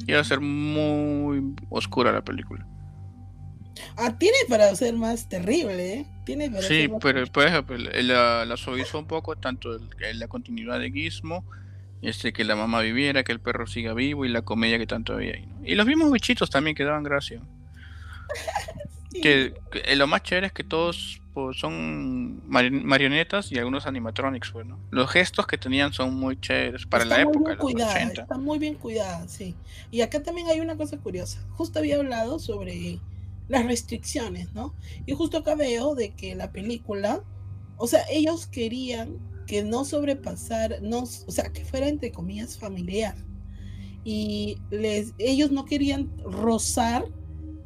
iba 0.05 0.19
a 0.19 0.23
ser 0.23 0.41
muy 0.41 1.55
oscura 1.69 2.11
la 2.11 2.23
película. 2.23 2.67
Ah, 3.97 4.17
tiene 4.17 4.37
para 4.49 4.73
ser 4.75 4.95
más 4.95 5.29
terrible, 5.29 5.93
¿eh? 5.93 6.05
Tiene 6.25 6.49
para 6.49 6.63
sí, 6.63 6.89
pero 7.01 7.25
por 7.27 7.47
ejemplo, 7.47 7.77
la, 7.77 8.45
la 8.45 8.57
suavizó 8.57 8.99
un 8.99 9.07
poco, 9.07 9.35
tanto 9.35 9.73
el, 9.73 10.19
la 10.19 10.27
continuidad 10.27 10.79
de 10.79 10.91
Gizmo, 10.91 11.45
este, 12.01 12.33
que 12.33 12.43
la 12.43 12.55
mamá 12.55 12.81
viviera, 12.81 13.23
que 13.23 13.31
el 13.31 13.39
perro 13.39 13.67
siga 13.67 13.93
vivo 13.93 14.25
y 14.25 14.29
la 14.29 14.41
comedia 14.41 14.77
que 14.77 14.87
tanto 14.87 15.13
había 15.13 15.35
ahí. 15.35 15.47
Y 15.63 15.75
los 15.75 15.85
mismos 15.85 16.11
bichitos 16.11 16.49
también 16.49 16.75
que 16.75 16.83
daban 16.83 17.03
gracia. 17.03 17.41
que, 19.21 19.53
que, 19.71 19.95
lo 19.95 20.07
más 20.07 20.23
chévere 20.23 20.47
es 20.47 20.53
que 20.53 20.63
todos 20.63 21.21
pues, 21.35 21.59
son 21.59 22.41
marionetas 22.47 23.51
y 23.51 23.57
algunos 23.57 23.85
animatronics, 23.85 24.53
bueno. 24.53 24.77
Pues, 24.89 24.93
los 24.93 25.11
gestos 25.11 25.45
que 25.45 25.57
tenían 25.57 25.91
son 25.91 26.15
muy 26.15 26.39
chéveres 26.39 26.85
para 26.85 27.03
la 27.03 27.21
época. 27.21 27.57
Muy 27.61 27.75
Está 27.75 28.37
muy 28.37 28.57
bien 28.57 28.75
cuidada, 28.75 29.27
sí. 29.27 29.53
Y 29.91 29.99
acá 29.99 30.23
también 30.23 30.47
hay 30.47 30.61
una 30.61 30.77
cosa 30.77 30.97
curiosa. 30.97 31.45
Justo 31.51 31.79
había 31.79 31.97
hablado 31.97 32.39
sobre 32.39 32.99
las 33.49 33.65
restricciones, 33.65 34.53
¿no? 34.53 34.73
Y 35.05 35.13
justo 35.13 35.39
acá 35.39 35.55
veo 35.55 35.93
de 35.93 36.11
que 36.11 36.35
la 36.35 36.53
película, 36.53 37.21
o 37.75 37.87
sea, 37.87 38.05
ellos 38.09 38.47
querían 38.47 39.19
que 39.45 39.61
no 39.61 39.83
sobrepasar, 39.85 40.77
no, 40.81 40.99
o 40.99 41.31
sea, 41.31 41.51
que 41.51 41.65
fuera 41.65 41.89
entre 41.89 42.11
comillas 42.11 42.57
familiar. 42.57 43.15
Y 44.03 44.57
les, 44.69 45.13
ellos 45.17 45.51
no 45.51 45.65
querían 45.65 46.11
rozar 46.23 47.05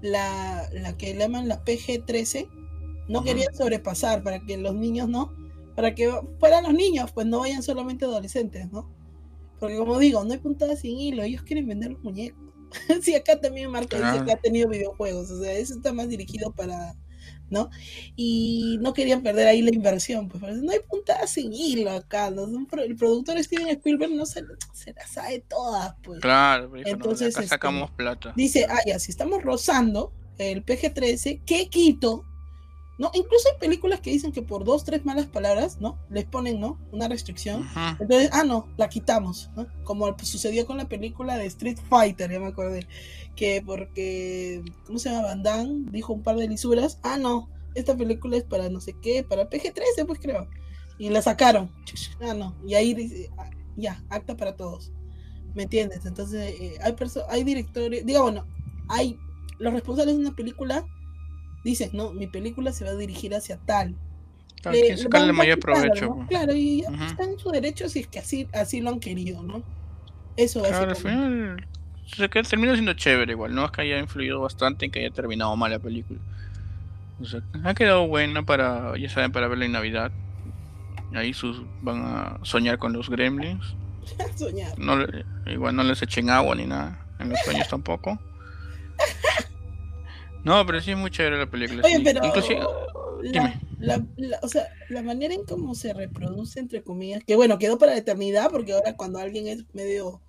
la, 0.01 0.69
la 0.73 0.97
que 0.97 1.15
llaman 1.15 1.47
la 1.47 1.63
PG-13, 1.63 2.49
no 3.07 3.23
querían 3.23 3.53
sobrepasar 3.55 4.23
para 4.23 4.39
que 4.45 4.57
los 4.57 4.75
niños 4.75 5.09
no, 5.09 5.33
para 5.75 5.95
que 5.95 6.11
fueran 6.39 6.63
los 6.63 6.73
niños, 6.73 7.11
pues 7.11 7.25
no 7.25 7.39
vayan 7.39 7.63
solamente 7.63 8.05
adolescentes, 8.05 8.71
¿no? 8.71 8.89
Porque 9.59 9.77
como 9.77 9.97
digo, 9.97 10.23
no 10.23 10.33
hay 10.33 10.39
puntada 10.39 10.75
sin 10.75 10.97
hilo, 10.97 11.23
ellos 11.23 11.41
quieren 11.41 11.67
vender 11.67 11.91
los 11.91 12.03
muñecos. 12.03 12.39
sí, 13.01 13.15
acá 13.15 13.39
también 13.39 13.71
Marco 13.71 13.97
dice 13.97 14.23
que 14.25 14.31
ha 14.31 14.37
tenido 14.37 14.69
videojuegos, 14.69 15.31
o 15.31 15.41
sea, 15.41 15.53
eso 15.53 15.73
está 15.75 15.91
más 15.91 16.07
dirigido 16.07 16.51
para, 16.51 16.95
¿no? 17.49 17.69
Y 18.15 18.77
no 18.81 18.93
querían 18.93 19.21
perder 19.21 19.47
ahí 19.47 19.61
la 19.61 19.73
inversión, 19.73 20.27
pues 20.27 20.41
no 20.57 20.71
hay 20.71 20.79
puntada 20.79 21.27
sin 21.27 21.53
hilo 21.53 21.91
acá, 21.91 22.29
¿no? 22.31 22.47
el 22.79 22.95
productor 22.95 23.41
Steven 23.43 23.67
Spielberg 23.69 24.11
no 24.11 24.25
se, 24.25 24.43
se 24.73 24.93
la 24.93 25.05
sabe 25.07 25.43
todas, 25.47 25.95
pues. 26.03 26.19
Claro, 26.21 26.71
entonces 26.75 27.35
acá 27.35 27.43
este, 27.43 27.49
sacamos 27.49 27.91
plata. 27.91 28.33
Dice, 28.35 28.65
ah, 28.69 28.79
ya, 28.85 28.99
si 28.99 29.11
estamos 29.11 29.41
rozando 29.43 30.13
el 30.37 30.65
PG-13, 30.65 31.41
¿qué 31.45 31.67
quito? 31.67 32.25
¿No? 32.99 33.09
Incluso 33.13 33.47
hay 33.49 33.57
películas 33.57 34.01
que 34.01 34.11
dicen 34.11 34.33
que 34.33 34.41
por 34.41 34.65
dos, 34.65 34.83
tres 34.83 35.05
malas 35.05 35.25
palabras, 35.25 35.79
¿no? 35.79 35.97
Les 36.09 36.25
ponen, 36.25 36.59
¿no? 36.59 36.77
Una 36.91 37.07
restricción. 37.07 37.65
Entonces, 37.97 38.29
ah, 38.33 38.43
no, 38.43 38.67
la 38.75 38.89
quitamos, 38.89 39.49
¿no? 39.55 39.67
Como 39.85 40.15
sucedió 40.21 40.67
con 40.67 40.77
la 40.77 40.89
película 40.89 41.37
de 41.37 41.45
Street 41.45 41.79
Fighter, 41.89 42.29
ya 42.29 42.39
me 42.41 42.47
acordé, 42.47 42.85
que 43.37 43.63
porque, 43.65 44.61
¿cómo 44.85 44.99
se 44.99 45.09
llama? 45.09 45.27
Van 45.27 45.43
Damme 45.43 45.85
dijo 45.91 46.11
un 46.11 46.21
par 46.21 46.35
de 46.35 46.49
lisuras, 46.49 46.99
ah, 47.01 47.17
no, 47.17 47.47
esta 47.73 47.95
película 47.95 48.35
es 48.35 48.43
para 48.43 48.69
no 48.69 48.81
sé 48.81 48.93
qué, 49.01 49.23
para 49.23 49.49
PG-13, 49.49 50.05
pues 50.05 50.19
creo. 50.19 50.47
Y 50.97 51.09
la 51.09 51.21
sacaron, 51.21 51.71
ah, 52.19 52.33
no, 52.33 52.53
y 52.67 52.73
ahí 52.73 52.93
dice, 52.93 53.31
ah, 53.37 53.49
ya, 53.77 54.03
acta 54.09 54.35
para 54.35 54.57
todos. 54.57 54.91
¿Me 55.55 55.63
entiendes? 55.63 56.05
Entonces, 56.05 56.53
eh, 56.59 56.77
hay, 56.83 56.93
hay 57.29 57.43
directores, 57.45 58.05
diga, 58.05 58.21
bueno, 58.21 58.45
hay 58.89 59.17
los 59.57 59.71
responsables 59.73 60.15
de 60.15 60.21
una 60.21 60.35
película 60.35 60.85
dices, 61.63 61.93
no, 61.93 62.11
mi 62.11 62.27
película 62.27 62.71
se 62.71 62.85
va 62.85 62.91
a 62.91 62.95
dirigir 62.95 63.33
hacia 63.35 63.57
tal. 63.57 63.95
Claro, 64.61 64.77
le, 64.77 64.97
sacarle 64.97 65.33
mayor 65.33 65.59
provecho. 65.59 66.25
Claro, 66.27 66.53
y 66.53 66.81
está 66.81 67.23
en 67.23 67.39
su 67.39 67.49
derecho 67.49 67.87
si 67.87 67.99
es 67.99 68.07
que 68.07 68.19
así, 68.19 68.47
así 68.53 68.81
lo 68.81 68.89
han 68.89 68.99
querido, 68.99 69.41
¿no? 69.41 69.63
Eso 70.35 70.63
es. 70.65 70.71
Claro, 70.71 70.89
al 70.89 70.95
final 70.95 71.67
se 72.15 72.27
termina 72.27 72.73
siendo 72.73 72.93
chévere 72.93 73.33
igual, 73.33 73.53
no 73.53 73.65
es 73.65 73.71
que 73.71 73.81
haya 73.81 73.99
influido 73.99 74.41
bastante 74.41 74.85
en 74.85 74.91
que 74.91 74.99
haya 74.99 75.11
terminado 75.11 75.55
mal 75.55 75.71
la 75.71 75.79
película. 75.79 76.19
O 77.21 77.25
sea, 77.25 77.41
ha 77.63 77.73
quedado 77.73 78.07
buena 78.07 78.43
para, 78.43 78.97
ya 78.97 79.09
saben, 79.09 79.31
para 79.31 79.47
verla 79.47 79.65
en 79.65 79.73
Navidad. 79.73 80.11
Ahí 81.13 81.33
sus 81.33 81.61
van 81.81 82.01
a 82.03 82.39
soñar 82.43 82.77
con 82.77 82.93
los 82.93 83.09
gremlins. 83.09 83.75
soñar. 84.35 84.77
No, 84.77 85.05
igual 85.47 85.75
no 85.75 85.83
les 85.83 86.01
echen 86.01 86.29
agua 86.29 86.55
ni 86.55 86.65
nada. 86.65 87.05
En 87.19 87.29
los 87.29 87.39
sueños 87.39 87.67
tampoco. 87.67 88.17
No, 90.43 90.65
pero 90.65 90.81
sí 90.81 90.91
es 90.91 90.97
muy 90.97 91.11
chévere 91.11 91.37
la 91.37 91.49
película. 91.49 91.81
Oye, 91.83 92.01
pero 92.03 92.21
la, 93.79 94.05
o 94.41 94.47
sea, 94.47 94.67
la 94.89 95.01
manera 95.01 95.33
en 95.33 95.43
cómo 95.45 95.75
se 95.75 95.93
reproduce, 95.93 96.59
entre 96.59 96.83
comillas, 96.83 97.23
que 97.23 97.35
bueno, 97.35 97.57
quedó 97.59 97.77
para 97.77 97.93
la 97.93 97.97
eternidad, 97.97 98.49
porque 98.49 98.73
ahora 98.73 98.95
cuando 98.95 99.19
alguien 99.19 99.47
es 99.47 99.63
medio, 99.73 100.21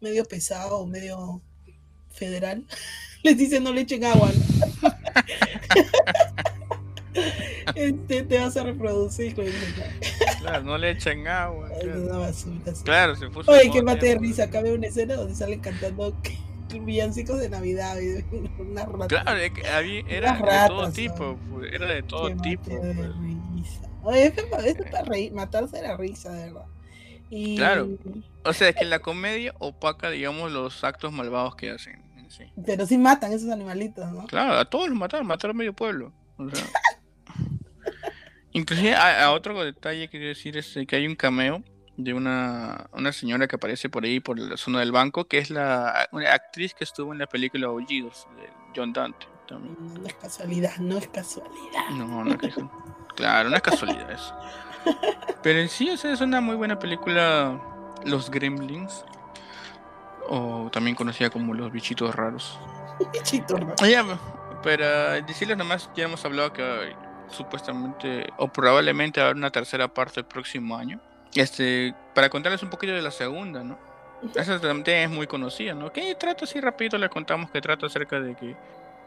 medio 0.00 0.24
pesado 0.24 0.78
o 0.78 0.86
medio 0.86 1.42
federal, 2.10 2.64
les 3.22 3.36
dicen 3.36 3.64
no 3.64 3.72
le 3.72 3.82
echen 3.82 4.04
agua. 4.04 4.30
este, 7.74 8.22
te 8.22 8.38
vas 8.38 8.56
a 8.56 8.62
reproducir. 8.62 9.34
Claro, 10.40 10.64
no 10.64 10.78
le 10.78 10.90
echen 10.90 11.26
agua. 11.28 11.70
Claro, 12.84 13.16
se 13.16 13.28
puso. 13.28 13.50
Oye, 13.50 13.70
qué 13.70 13.82
mate 13.82 14.06
de 14.06 14.18
risa. 14.18 14.44
Acá 14.44 14.62
veo 14.62 14.74
una 14.74 14.86
escena 14.86 15.16
donde 15.16 15.34
salen 15.34 15.60
cantando 15.60 16.14
villancicos 16.78 17.40
de 17.40 17.48
Navidad. 17.48 17.96
Claro, 19.08 19.38
era 20.08 20.32
de 20.32 20.68
todo 20.68 20.92
tipo, 20.92 21.38
era 21.70 21.86
de 21.86 22.02
todo 22.02 22.36
tipo. 22.36 22.70
Oye, 24.02 24.26
es 24.26 24.42
para, 24.44 24.66
es 24.66 24.76
para 24.90 25.04
reír, 25.04 25.32
matarse 25.32 25.76
de 25.76 25.82
la 25.82 25.96
risa, 25.96 26.32
de 26.32 26.46
verdad. 26.46 26.66
Y... 27.28 27.56
Claro. 27.56 27.88
O 28.44 28.52
sea, 28.52 28.70
es 28.70 28.76
que 28.76 28.84
la 28.84 29.00
comedia 29.00 29.54
opaca, 29.58 30.10
digamos, 30.10 30.50
los 30.50 30.82
actos 30.84 31.12
malvados 31.12 31.54
que 31.54 31.70
hacen. 31.70 32.02
Sí. 32.28 32.44
Pero 32.64 32.86
sí 32.86 32.96
matan 32.96 33.32
esos 33.32 33.50
animalitos, 33.50 34.10
¿no? 34.12 34.26
Claro, 34.26 34.54
a 34.54 34.64
todos 34.64 34.88
los 34.88 34.96
mataron, 34.96 35.26
mataron 35.26 35.56
a 35.56 35.58
medio 35.58 35.74
pueblo. 35.74 36.12
O 36.38 36.48
sea, 36.48 36.64
inclusive 38.52 38.94
a, 38.94 39.24
a, 39.24 39.32
otro 39.32 39.62
detalle 39.62 40.06
que 40.06 40.18
quiero 40.18 40.28
decir 40.28 40.56
es 40.56 40.78
que 40.86 40.96
hay 40.96 41.06
un 41.06 41.16
cameo 41.16 41.62
de 42.04 42.14
una, 42.14 42.86
una 42.92 43.12
señora 43.12 43.46
que 43.46 43.56
aparece 43.56 43.88
por 43.88 44.04
ahí, 44.04 44.20
por 44.20 44.38
la 44.38 44.56
zona 44.56 44.80
del 44.80 44.92
banco, 44.92 45.26
que 45.26 45.38
es 45.38 45.50
la 45.50 46.08
una 46.12 46.32
actriz 46.32 46.74
que 46.74 46.84
estuvo 46.84 47.12
en 47.12 47.18
la 47.18 47.26
película 47.26 47.66
Aullidos 47.68 48.26
de 48.36 48.48
John 48.74 48.92
Dante. 48.92 49.26
También. 49.48 49.76
No 49.94 50.06
es 50.06 50.14
casualidad, 50.14 50.76
no 50.78 50.96
es 50.96 51.08
casualidad. 51.08 51.90
No, 51.92 52.24
no 52.24 52.30
es 52.30 52.36
casualidad. 52.36 52.74
Claro, 53.16 53.50
no 53.50 53.56
es 53.56 53.62
casualidad 53.62 54.10
eso. 54.10 54.34
Pero 55.42 55.58
en 55.58 55.68
sí, 55.68 55.90
o 55.90 55.96
sea, 55.96 56.12
es 56.12 56.22
una 56.22 56.40
muy 56.40 56.56
buena 56.56 56.78
película, 56.78 57.60
Los 58.04 58.30
Gremlins, 58.30 59.04
o 60.28 60.70
también 60.72 60.96
conocida 60.96 61.28
como 61.28 61.52
Los 61.52 61.70
Bichitos 61.70 62.14
Raros. 62.14 62.58
Bichitos 63.12 63.60
raros. 63.60 63.80
Ya, 63.80 64.06
pero 64.62 64.86
decirles 65.22 65.58
nomás, 65.58 65.90
ya 65.94 66.04
hemos 66.04 66.24
hablado 66.24 66.52
que 66.52 66.94
supuestamente, 67.28 68.28
o 68.38 68.48
probablemente 68.48 69.20
habrá 69.20 69.36
una 69.36 69.50
tercera 69.50 69.92
parte 69.92 70.20
el 70.20 70.26
próximo 70.26 70.76
año. 70.76 71.00
Este, 71.34 71.94
para 72.14 72.28
contarles 72.28 72.62
un 72.62 72.70
poquito 72.70 72.92
de 72.92 73.02
la 73.02 73.10
segunda, 73.10 73.62
¿no? 73.62 73.78
Esa 74.34 74.60
también 74.60 74.98
es 74.98 75.10
muy 75.10 75.26
conocida, 75.26 75.74
¿no? 75.74 75.92
Que 75.92 76.14
trata 76.14 76.44
así 76.44 76.60
rapidito, 76.60 76.98
le 76.98 77.08
contamos 77.08 77.50
que 77.50 77.60
trata 77.60 77.86
acerca 77.86 78.20
de 78.20 78.34
que 78.34 78.56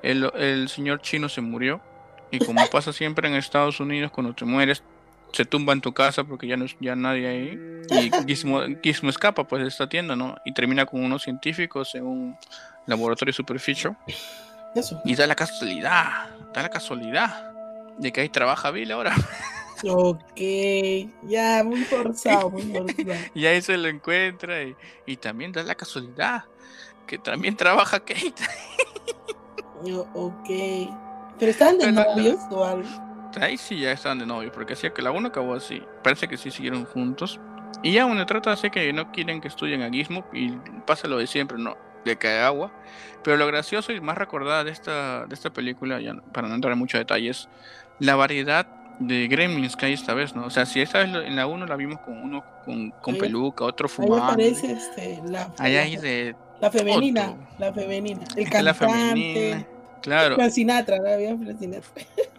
el, 0.02 0.32
el 0.36 0.70
señor 0.70 1.02
chino 1.02 1.30
se 1.30 1.42
murió 1.42 1.82
y 2.32 2.40
como 2.40 2.66
pasa 2.72 2.92
siempre 2.92 3.28
en 3.28 3.36
Estados 3.36 3.80
Unidos, 3.80 4.12
cuando 4.12 4.34
te 4.34 4.46
mueres, 4.46 4.84
se 5.34 5.46
tumba 5.46 5.74
en 5.74 5.82
tu 5.82 5.94
casa 5.94 6.24
porque 6.24 6.48
ya 6.48 6.58
no 6.58 6.66
ya 6.80 6.96
nadie 6.96 7.28
ahí. 7.28 7.82
Y 7.90 8.12
Gizmo, 8.28 8.62
Gizmo 8.82 9.10
escapa 9.10 9.44
pues 9.46 9.62
de 9.62 9.68
esta 9.68 9.90
tienda, 9.90 10.16
¿no? 10.16 10.36
Y 10.46 10.54
termina 10.54 10.86
con 10.86 11.04
unos 11.04 11.24
científicos 11.24 11.94
en 11.96 12.06
un 12.06 12.38
laboratorio 12.86 13.34
superficio. 13.34 13.96
Eso. 14.76 15.02
Y 15.06 15.16
da 15.16 15.28
la 15.28 15.36
casualidad, 15.36 16.30
da 16.54 16.62
la 16.62 16.70
casualidad 16.70 17.52
de 17.98 18.12
que 18.12 18.22
ahí 18.22 18.30
trabaja 18.30 18.72
Bill 18.72 18.92
ahora. 18.92 19.16
Ok, 19.86 20.40
ya, 21.24 21.64
muy 21.64 21.84
forzado, 21.84 22.50
muy 22.50 22.62
forzado. 22.64 23.20
y 23.34 23.46
ahí 23.46 23.62
se 23.62 23.78
lo 23.78 23.88
encuentra 23.88 24.64
y, 24.64 24.76
y 25.06 25.18
también 25.18 25.52
da 25.52 25.64
la 25.64 25.76
casualidad 25.76 26.46
que 27.08 27.18
también 27.18 27.56
trabaja 27.58 28.00
Kate. 28.00 28.34
Yo, 29.84 30.08
ok. 30.14 30.48
¿Pero 31.40 31.52
estaban 31.52 31.78
de 31.78 31.86
Pero- 31.86 32.04
novios 32.16 32.40
o 32.52 32.64
algo? 32.64 32.88
Ahí 33.42 33.58
sí 33.58 33.80
ya 33.80 33.92
estaban 33.92 34.20
de 34.20 34.28
novios, 34.28 34.52
porque 34.54 34.74
hacía 34.74 34.94
que 34.94 35.02
la 35.02 35.10
uno 35.12 35.30
acabó 35.30 35.56
así. 35.56 35.82
Parece 36.04 36.28
que 36.28 36.38
sí 36.38 36.52
siguieron 36.52 36.86
juntos. 36.86 37.40
Y 37.82 37.94
ya 37.94 38.06
uno 38.06 38.26
trata 38.28 38.52
de 38.52 38.54
hacer 38.54 38.72
que 38.72 38.94
no 38.94 39.12
quieren 39.12 39.42
que 39.42 39.48
estudien 39.48 39.82
a 39.82 39.90
Gizmo 39.90 40.24
y 40.32 40.52
pasa 40.86 41.08
lo 41.08 41.18
de 41.18 41.26
siempre, 41.26 41.58
no, 41.58 41.76
de 42.06 42.16
cae 42.16 42.40
agua. 42.42 42.72
Pero 43.24 43.36
lo 43.38 43.48
gracioso 43.48 43.92
y 43.92 44.00
más 44.00 44.18
recordada 44.18 44.64
de 44.64 44.70
esta, 44.72 45.26
de 45.26 45.34
esta 45.34 45.52
película, 45.52 46.00
ya 46.00 46.14
para 46.32 46.48
no 46.48 46.54
entrar 46.56 46.74
en 46.74 46.80
muchos 46.80 47.00
detalles, 47.00 47.50
la 48.00 48.16
variedad 48.16 48.68
de 49.00 49.28
gremlins 49.28 49.76
que 49.76 49.88
hay 49.88 49.94
esta 49.94 50.14
vez, 50.14 50.36
¿no? 50.36 50.46
O 50.46 50.50
sea, 50.50 50.66
si 50.66 50.82
esta 50.82 51.00
vez 51.00 51.10
en 51.26 51.36
la 51.36 51.48
1 51.48 51.66
la 51.66 51.76
vimos 51.76 52.00
con 52.02 52.18
uno 52.18 52.44
con, 52.64 52.92
con 52.92 53.16
Ahí- 53.16 53.20
peluca, 53.20 53.66
otro 53.66 53.88
Ahí 53.88 53.94
fumando. 53.96 54.26
aparece 54.26 54.72
este, 54.72 55.22
la, 55.26 55.52
Ahí 55.58 55.74
la, 55.74 55.82
hay 55.82 55.96
de 55.98 56.36
la 56.62 56.72
femenina, 56.72 57.32
otro. 57.32 57.48
la 57.60 57.74
femenina, 57.74 58.24
el 58.36 58.44
la 58.46 58.50
cantante, 58.50 58.78
femenina. 58.88 59.68
Claro, 60.02 60.36
Frank 60.36 60.52
Sinatra. 60.52 60.98
Había 60.98 61.38
Frank 61.38 61.60
Sinatra. 61.60 61.90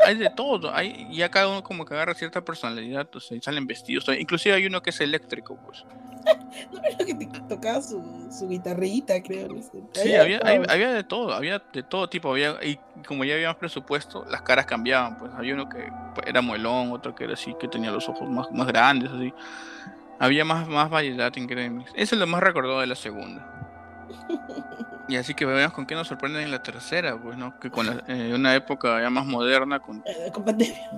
hay 0.06 0.16
de 0.16 0.30
todo. 0.30 0.74
Hay, 0.74 1.08
ya 1.14 1.30
cada 1.30 1.48
uno 1.48 1.62
como 1.62 1.84
que 1.86 1.94
agarra 1.94 2.14
cierta 2.14 2.42
personalidad, 2.42 3.08
o 3.14 3.20
sea, 3.20 3.36
y 3.36 3.40
salen 3.40 3.66
vestidos. 3.66 4.06
Inclusive 4.18 4.54
hay 4.54 4.66
uno 4.66 4.82
que 4.82 4.90
es 4.90 5.00
eléctrico, 5.00 5.56
pues. 5.64 5.84
No 6.72 6.80
pero 6.82 7.04
que 7.06 7.26
tocaba 7.48 7.82
su, 7.82 8.28
su 8.30 8.48
guitarrita, 8.48 9.20
creo. 9.22 9.48
No 9.48 9.62
sé. 9.62 9.82
Sí, 9.92 10.14
había, 10.14 10.40
hay- 10.44 10.62
había 10.68 10.92
de 10.92 11.04
todo, 11.04 11.32
había 11.34 11.60
de 11.72 11.82
todo 11.82 12.08
tipo, 12.08 12.30
había, 12.30 12.56
y 12.62 12.78
como 13.06 13.24
ya 13.24 13.34
había 13.34 13.48
más 13.48 13.56
presupuesto, 13.56 14.24
las 14.30 14.42
caras 14.42 14.66
cambiaban, 14.66 15.18
pues 15.18 15.32
había 15.34 15.54
uno 15.54 15.68
que 15.68 15.90
pues, 16.14 16.26
era 16.26 16.40
muelón, 16.40 16.92
otro 16.92 17.14
que 17.14 17.24
era 17.24 17.34
así, 17.34 17.54
que 17.58 17.68
tenía 17.68 17.90
los 17.90 18.08
ojos 18.08 18.28
más, 18.30 18.50
más 18.52 18.66
grandes, 18.66 19.10
así. 19.10 19.32
Había 20.20 20.44
más, 20.44 20.68
más 20.68 20.88
variedad 20.90 21.32
en 21.36 21.46
Gremlins. 21.46 21.90
Eso 21.94 22.14
es 22.14 22.20
lo 22.20 22.26
más 22.26 22.40
recordado 22.42 22.80
de 22.80 22.86
la 22.86 22.96
segunda. 22.96 23.44
Y 25.06 25.16
así 25.16 25.34
que 25.34 25.44
veamos 25.44 25.74
con 25.74 25.84
qué 25.84 25.94
nos 25.94 26.08
sorprenden 26.08 26.44
en 26.44 26.50
la 26.50 26.62
tercera, 26.62 27.20
pues, 27.20 27.36
¿no? 27.36 27.60
Que 27.60 27.70
con 27.70 27.84
la- 27.86 28.02
eh, 28.08 28.32
una 28.34 28.54
época 28.54 29.02
ya 29.02 29.10
más 29.10 29.26
moderna, 29.26 29.78
con 29.78 30.02
Eh, 30.06 30.30
con 30.32 30.46
pandemia. 30.46 30.90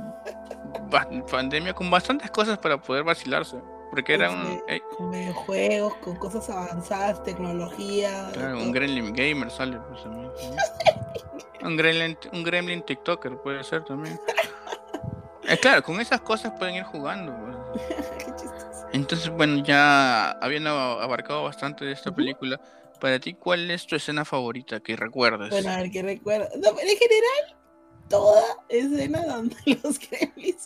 pandemia, 1.28 1.72
con 1.74 1.90
bastantes 1.90 2.30
cosas 2.30 2.56
para 2.58 2.78
poder 2.80 3.02
vacilarse. 3.02 3.56
Porque 3.90 4.14
era 4.14 4.30
un, 4.30 4.62
eh, 4.68 4.80
Con 4.96 5.10
videojuegos, 5.10 5.94
con 5.96 6.16
cosas 6.16 6.48
avanzadas, 6.50 7.22
tecnología. 7.22 8.30
Claro, 8.32 8.58
un 8.58 8.72
Gremlin 8.72 9.14
Gamer 9.14 9.50
sale 9.50 9.78
pues 9.88 10.02
también. 10.02 10.24
¿no? 10.26 11.66
un, 11.68 11.76
gremlin, 11.76 12.18
un 12.32 12.42
Gremlin 12.44 12.82
TikToker 12.82 13.38
puede 13.38 13.64
ser 13.64 13.84
también. 13.84 14.18
Eh, 15.48 15.56
claro, 15.58 15.82
con 15.82 16.00
esas 16.00 16.20
cosas 16.20 16.52
pueden 16.58 16.74
ir 16.74 16.82
jugando. 16.84 17.32
pues. 17.32 18.06
Qué 18.18 18.24
chistoso. 18.32 18.86
Entonces, 18.92 19.28
bueno, 19.30 19.62
ya 19.62 20.30
habiendo 20.32 20.70
abarcado 20.70 21.44
bastante 21.44 21.84
de 21.84 21.92
esta 21.92 22.14
película, 22.14 22.60
para 23.00 23.20
ti, 23.20 23.34
¿cuál 23.34 23.70
es 23.70 23.86
tu 23.86 23.94
escena 23.94 24.24
favorita 24.24 24.80
que 24.80 24.96
recuerdes? 24.96 25.50
Bueno, 25.50 25.70
a 25.70 25.76
ver 25.76 25.90
qué 25.90 26.02
recuerdo. 26.02 26.48
No, 26.56 26.70
en 26.70 26.96
general, 26.96 27.56
toda 28.08 28.42
escena 28.68 29.24
donde 29.26 29.56
los 29.82 29.98
gremlins, 29.98 30.62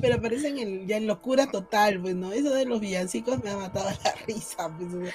pero 0.00 0.16
aparecen 0.16 0.58
en, 0.58 0.86
ya 0.88 0.96
en 0.96 1.06
locura 1.06 1.46
total, 1.50 2.00
pues, 2.00 2.14
¿no? 2.16 2.32
Eso 2.32 2.50
de 2.50 2.64
los 2.66 2.80
villancicos 2.80 3.42
me 3.44 3.50
ha 3.50 3.56
matado 3.56 3.90
la 4.04 4.12
risa, 4.26 4.70
pues, 4.76 4.92
o 4.94 5.00
sea, 5.04 5.12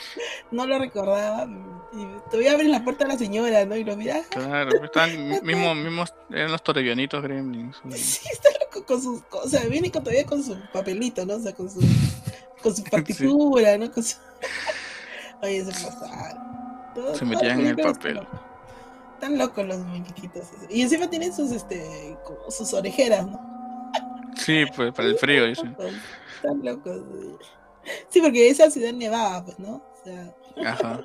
no 0.52 0.66
lo 0.66 0.80
recordaba. 0.80 1.48
Y 1.94 2.30
todavía 2.30 2.54
abren 2.54 2.72
la 2.72 2.84
puerta 2.84 3.06
a 3.06 3.08
la 3.10 3.18
señora, 3.18 3.66
¿no? 3.66 3.76
Y 3.76 3.84
lo 3.84 3.96
mira, 3.98 4.22
Claro, 4.30 4.72
estaban 4.84 5.30
mismo, 5.44 5.76
mismos, 5.76 6.14
eran 6.30 6.52
los 6.52 6.64
torevianitos 6.64 7.22
Gremlins. 7.24 7.78
sí, 7.96 8.28
está 8.32 8.50
loco 8.64 8.86
con 8.86 9.02
sus 9.02 9.22
cosas, 9.24 9.46
o 9.46 9.50
sea, 9.50 9.66
viene 9.70 9.92
con, 9.92 10.04
todavía 10.04 10.26
con 10.26 10.44
su 10.44 10.58
papelito, 10.72 11.26
¿no? 11.26 11.36
O 11.36 11.40
sea, 11.40 11.54
con 11.54 11.70
su, 11.70 11.82
con 12.64 12.76
su 12.76 12.84
partitura, 12.86 13.78
¿no? 13.78 13.92
Con 13.92 14.04
su... 14.04 14.16
Oye, 15.42 15.66
se 15.66 15.72
pasaron. 15.72 16.38
Todo- 16.96 17.16
Se 17.16 17.26
metían 17.26 17.60
en 17.60 17.68
el 17.68 17.76
papel. 17.76 18.20
Están 19.16 19.38
locos 19.38 19.66
los 19.66 19.80
muñequitos. 19.80 20.44
Y 20.70 20.82
encima 20.82 21.10
tienen 21.10 21.34
sus, 21.34 21.52
este, 21.52 22.18
como 22.24 22.52
sus 22.52 22.74
orejeras, 22.74 23.26
¿no? 23.26 23.40
Sí, 24.36 24.66
pues 24.76 24.94
para 24.94 25.08
el 25.08 25.18
frío, 25.18 25.46
dicen. 25.46 25.76
Están 26.36 26.64
locos. 26.64 27.02
sí. 28.10 28.22
Porque 28.22 28.50
esa 28.50 28.70
ciudad 28.70 28.94
nevaba, 28.94 29.44
pues, 29.46 29.58
¿no? 29.58 29.76
O 29.76 30.04
sea, 30.04 30.36
Ajá. 30.66 31.02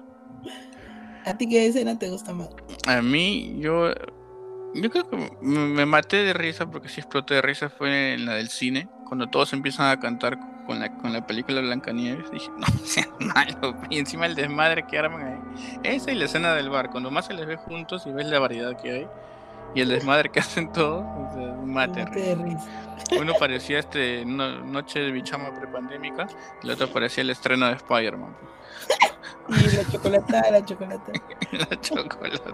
¿a 1.25 1.39
ti 1.39 1.49
qué 1.49 1.67
escena 1.67 1.99
te 1.99 2.11
gusta 2.11 2.33
más? 2.35 2.49
A 2.87 3.01
mí, 3.01 3.57
yo. 3.59 3.93
Yo 4.75 4.89
creo 4.89 5.09
que 5.09 5.17
me, 5.17 5.67
me 5.67 5.87
maté 5.87 6.19
de 6.19 6.33
risa 6.33 6.71
porque 6.71 6.89
sí 6.89 7.01
exploté 7.01 7.35
de 7.35 7.43
risa 7.43 7.71
fue 7.71 8.15
en 8.15 8.25
la 8.27 8.35
del 8.35 8.49
cine, 8.49 8.89
cuando 9.11 9.27
todos 9.27 9.53
empiezan 9.53 9.91
a 9.91 9.99
cantar 9.99 10.39
con 10.67 10.79
la, 10.79 10.89
con 10.99 11.13
la 11.13 11.27
película 11.27 11.61
Blancanieves. 11.61 12.31
Dije, 12.31 12.49
no 12.57 12.67
seas 12.85 13.09
malo, 13.19 13.75
y 13.91 13.99
encima 13.99 14.25
el 14.27 14.37
desmadre 14.37 14.87
que 14.87 15.01
arman 15.01 15.27
ahí. 15.27 15.41
Esa 15.83 16.13
y 16.13 16.15
la 16.15 16.27
escena 16.27 16.55
del 16.55 16.71
bar, 16.71 16.91
cuando 16.91 17.11
más 17.11 17.27
se 17.27 17.35
les 17.35 17.45
ve 17.45 17.57
juntos 17.57 18.07
y 18.07 18.13
ves 18.13 18.27
la 18.27 18.39
variedad 18.39 18.81
que 18.81 18.93
hay, 18.93 19.09
y 19.75 19.81
el 19.81 19.89
desmadre 19.89 20.29
que 20.31 20.39
hacen 20.41 20.73
todos, 20.73 21.05
o 21.05 21.35
sea, 21.35 21.55
mate. 21.65 22.05
Uno 23.21 23.35
parecía 23.35 23.81
este 23.81 24.25
no- 24.25 24.61
noche 24.61 25.01
de 25.01 25.11
bichama 25.11 25.53
prepandémica, 25.59 26.29
y 26.63 26.67
el 26.67 26.71
otro 26.75 26.87
parecía 26.93 27.23
el 27.23 27.31
estreno 27.31 27.67
de 27.67 27.73
Spider-Man. 27.73 28.37
Y 29.49 29.77
la 29.77 29.91
chocolata, 29.91 30.51
la 30.53 30.65
chocolata. 30.65 31.13
la 31.51 31.81
chocolate. 31.81 32.53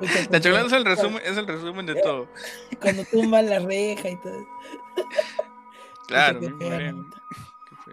Mucha 0.00 0.30
La 0.30 0.40
chocolate 0.40 0.66
es 0.68 0.72
el 0.72 0.84
resumen, 0.86 1.22
es 1.22 1.36
el 1.36 1.46
resumen 1.46 1.84
de 1.84 1.96
todo. 1.96 2.28
Cuando 2.80 3.04
tumban 3.04 3.50
la 3.50 3.58
reja 3.58 4.08
y 4.08 4.16
todo. 4.16 4.46
Claro, 6.08 6.40
mismo. 6.40 7.10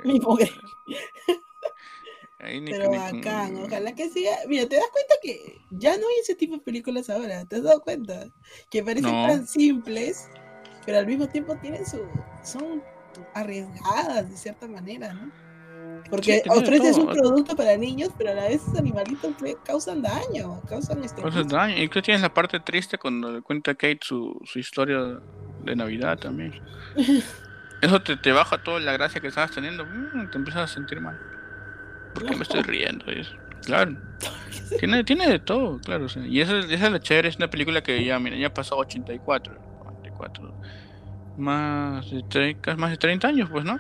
Mismo. 0.04 0.38
Ahí 2.40 2.60
ni- 2.62 2.72
Pero 2.72 2.90
ni 2.90 2.98
bacán, 2.98 3.56
ojalá 3.64 3.94
que 3.96 4.10
siga. 4.10 4.32
Mira, 4.48 4.68
te 4.68 4.76
das 4.76 4.90
cuenta 4.92 5.16
que 5.22 5.58
ya 5.72 5.98
no 5.98 6.08
hay 6.08 6.16
ese 6.22 6.36
tipo 6.36 6.56
de 6.56 6.62
películas 6.62 7.10
ahora. 7.10 7.46
¿Te 7.46 7.58
has 7.58 7.64
dado 7.64 7.82
cuenta? 7.82 8.28
Que 8.70 8.84
parecen 8.84 9.12
No. 9.12 9.28
tan 9.28 9.48
simples, 9.48 10.30
pero 10.86 10.98
al 11.00 11.08
mismo 11.08 11.28
tiempo 11.28 11.56
tienen 11.58 11.86
su. 11.86 12.00
son 12.44 12.84
arriesgadas 13.34 14.30
de 14.30 14.38
cierta 14.38 14.68
manera, 14.68 15.14
¿no? 15.14 15.32
Porque 16.10 16.42
Sí, 16.44 16.50
ofreces 16.50 16.98
un 16.98 17.08
producto 17.08 17.56
para 17.56 17.76
niños, 17.78 18.10
pero 18.18 18.32
a 18.32 18.34
la 18.36 18.44
vez 18.44 18.62
esos 18.62 18.76
animalitos 18.78 19.34
pues, 19.40 19.56
causan 19.64 20.02
daño, 20.04 20.62
causan 20.68 21.04
este. 21.04 21.22
Cosas 21.22 21.48
daño. 21.48 21.82
Y 21.82 21.88
tú 21.90 22.02
tienes 22.02 22.22
la 22.22 22.32
parte 22.34 22.60
triste 22.60 22.98
cuando 23.00 23.32
le 23.32 23.42
cuenta 23.42 23.72
a 23.72 23.76
Kate 23.76 24.00
su, 24.02 24.40
su 24.44 24.60
historia 24.60 25.20
de 25.64 25.76
Navidad 25.76 26.20
también. 26.20 26.54
Eso 27.82 28.02
te, 28.02 28.18
te 28.18 28.32
baja 28.32 28.58
toda 28.58 28.80
la 28.80 28.94
gracia 28.94 29.22
que 29.22 29.28
estabas 29.28 29.52
teniendo. 29.52 29.86
mm, 29.86 30.30
Te 30.32 30.38
empiezas 30.38 30.64
a 30.72 30.74
sentir 30.74 31.02
mal. 31.02 31.20
¿Por 32.14 32.26
qué 32.26 32.36
me 32.36 32.44
estoy 32.44 32.62
riendo? 32.62 33.12
Y 33.12 33.20
eso. 33.20 33.36
Claro. 33.66 33.96
Tiene, 34.80 35.04
tiene 35.04 35.28
de 35.28 35.40
todo, 35.40 35.80
claro. 35.80 36.06
o 36.06 36.10
sea, 36.10 36.26
y 36.26 36.40
esa, 36.42 36.60
esa 36.60 36.86
es 36.88 36.92
la 36.92 37.00
chévere. 37.00 37.28
Es 37.28 37.38
una 37.38 37.50
película 37.50 37.82
que 37.84 38.04
ya, 38.04 38.20
mira, 38.20 38.38
ya 38.38 38.54
pasó 38.54 38.78
84. 38.78 39.54
94. 39.84 40.56
más 41.38 42.10
de, 42.10 42.24
30, 42.24 42.76
más 42.78 42.92
de 42.92 42.98
30 42.98 43.28
años, 43.28 43.50
pues, 43.50 43.66
¿no? 43.66 43.80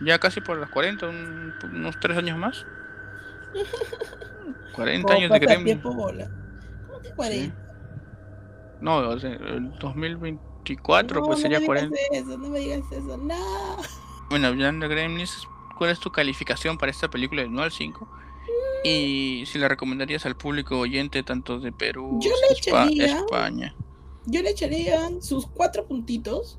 Ya 0.00 0.18
casi 0.18 0.40
por 0.40 0.58
las 0.58 0.70
40, 0.70 1.06
unos 1.64 2.00
3 2.00 2.18
años 2.18 2.38
más. 2.38 2.66
40 4.72 5.12
años 5.12 5.30
de 5.30 5.38
Gremlins. 5.38 5.82
¿Cómo 5.82 7.00
que 7.02 7.10
40? 7.14 7.56
No, 8.80 8.96
o 8.98 9.18
sea, 9.18 9.30
el 9.32 9.70
2024 10.60 11.22
pues 11.24 11.40
sería 11.40 11.60
no 11.60 11.66
40. 11.66 11.96
Eso, 12.12 12.38
no 12.38 12.48
me 12.48 12.58
digas 12.60 12.80
eso, 12.90 13.16
no. 13.16 13.36
Bueno, 14.30 14.46
hablando 14.46 14.86
de 14.86 14.94
Gremlins, 14.94 15.48
¿cuál 15.76 15.90
es 15.90 15.98
tu 15.98 16.12
calificación 16.12 16.78
para 16.78 16.92
esta 16.92 17.10
película 17.10 17.42
de 17.42 17.48
1 17.48 17.62
al 17.62 17.72
5? 17.72 18.08
Y 18.84 19.42
si 19.46 19.58
la 19.58 19.66
recomendarías 19.66 20.24
al 20.24 20.36
público 20.36 20.78
oyente 20.78 21.24
tanto 21.24 21.58
de 21.58 21.72
Perú, 21.72 22.20
Yo 22.22 22.30
le 22.30 22.56
echaría, 22.56 23.18
España. 23.18 23.74
Yo 24.26 24.42
le 24.42 24.50
echaría 24.50 25.10
sus 25.20 25.46
cuatro 25.48 25.84
puntitos. 25.84 26.58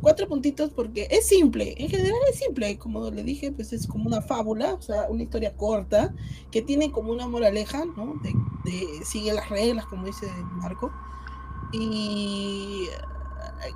Cuatro 0.00 0.26
puntitos 0.26 0.70
porque 0.70 1.06
es 1.10 1.26
simple, 1.26 1.74
en 1.78 1.88
general 1.88 2.18
es 2.30 2.38
simple, 2.38 2.76
como 2.76 3.10
le 3.10 3.22
dije, 3.22 3.50
pues 3.50 3.72
es 3.72 3.86
como 3.86 4.06
una 4.06 4.20
fábula, 4.20 4.74
o 4.74 4.82
sea, 4.82 5.06
una 5.08 5.22
historia 5.22 5.56
corta, 5.56 6.14
que 6.50 6.60
tiene 6.60 6.92
como 6.92 7.12
una 7.12 7.26
moraleja, 7.26 7.84
¿no? 7.84 8.14
De, 8.22 8.34
de 8.64 9.04
sigue 9.04 9.32
las 9.32 9.48
reglas, 9.48 9.86
como 9.86 10.04
dice 10.04 10.26
Marco. 10.52 10.92
Y, 11.72 12.88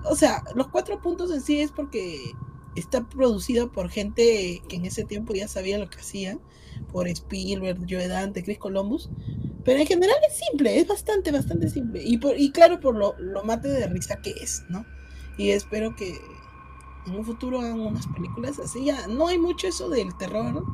o 0.05 0.16
sea, 0.16 0.43
los 0.55 0.68
cuatro 0.68 1.01
puntos 1.01 1.31
en 1.31 1.41
sí 1.41 1.61
es 1.61 1.70
porque 1.70 2.33
está 2.76 3.09
producido 3.09 3.70
por 3.72 3.91
gente 3.91 4.62
que 4.68 4.76
en 4.76 4.85
ese 4.85 5.05
tiempo 5.05 5.35
ya 5.35 5.49
sabía 5.49 5.78
lo 5.78 5.89
que 5.91 5.99
hacía, 5.99 6.39
por 6.93 7.09
Spielberg, 7.09 7.78
Joe 7.89 8.09
Dante, 8.09 8.43
Chris 8.43 8.59
Columbus, 8.59 9.11
pero 9.64 9.81
en 9.81 9.87
general 9.87 10.16
es 10.28 10.39
simple, 10.49 10.78
es 10.78 10.87
bastante, 10.87 11.33
bastante 11.33 11.68
simple, 11.68 12.03
y, 12.05 12.18
por, 12.18 12.39
y 12.39 12.51
claro, 12.53 12.81
por 12.81 12.97
lo, 12.97 13.14
lo 13.18 13.45
mate 13.45 13.68
de 13.68 13.87
risa 13.87 14.20
que 14.22 14.31
es, 14.31 14.64
¿no? 14.68 14.85
Y 15.37 15.51
espero 15.51 15.95
que 15.97 16.18
en 17.07 17.14
un 17.14 17.24
futuro 17.24 17.61
hagan 17.61 17.81
unas 17.81 18.07
películas 18.09 18.59
así, 18.59 18.85
ya 18.85 19.07
no 19.07 19.28
hay 19.28 19.39
mucho 19.39 19.66
eso 19.66 19.89
del 19.89 20.16
terror, 20.16 20.64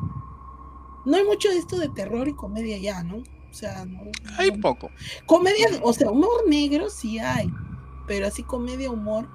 no 1.04 1.16
hay 1.16 1.24
mucho 1.24 1.48
de 1.48 1.58
esto 1.58 1.78
de 1.78 1.88
terror 1.88 2.28
y 2.28 2.34
comedia 2.34 2.78
ya, 2.78 3.02
¿no? 3.02 3.18
O 3.18 3.54
sea, 3.54 3.86
no, 3.86 4.00
hay 4.38 4.50
poco. 4.58 4.90
Comedia, 5.24 5.68
o 5.82 5.92
sea, 5.92 6.10
humor 6.10 6.46
negro 6.46 6.90
sí 6.90 7.18
hay, 7.18 7.48
pero 8.06 8.26
así 8.26 8.42
comedia, 8.42 8.90
humor. 8.90 9.26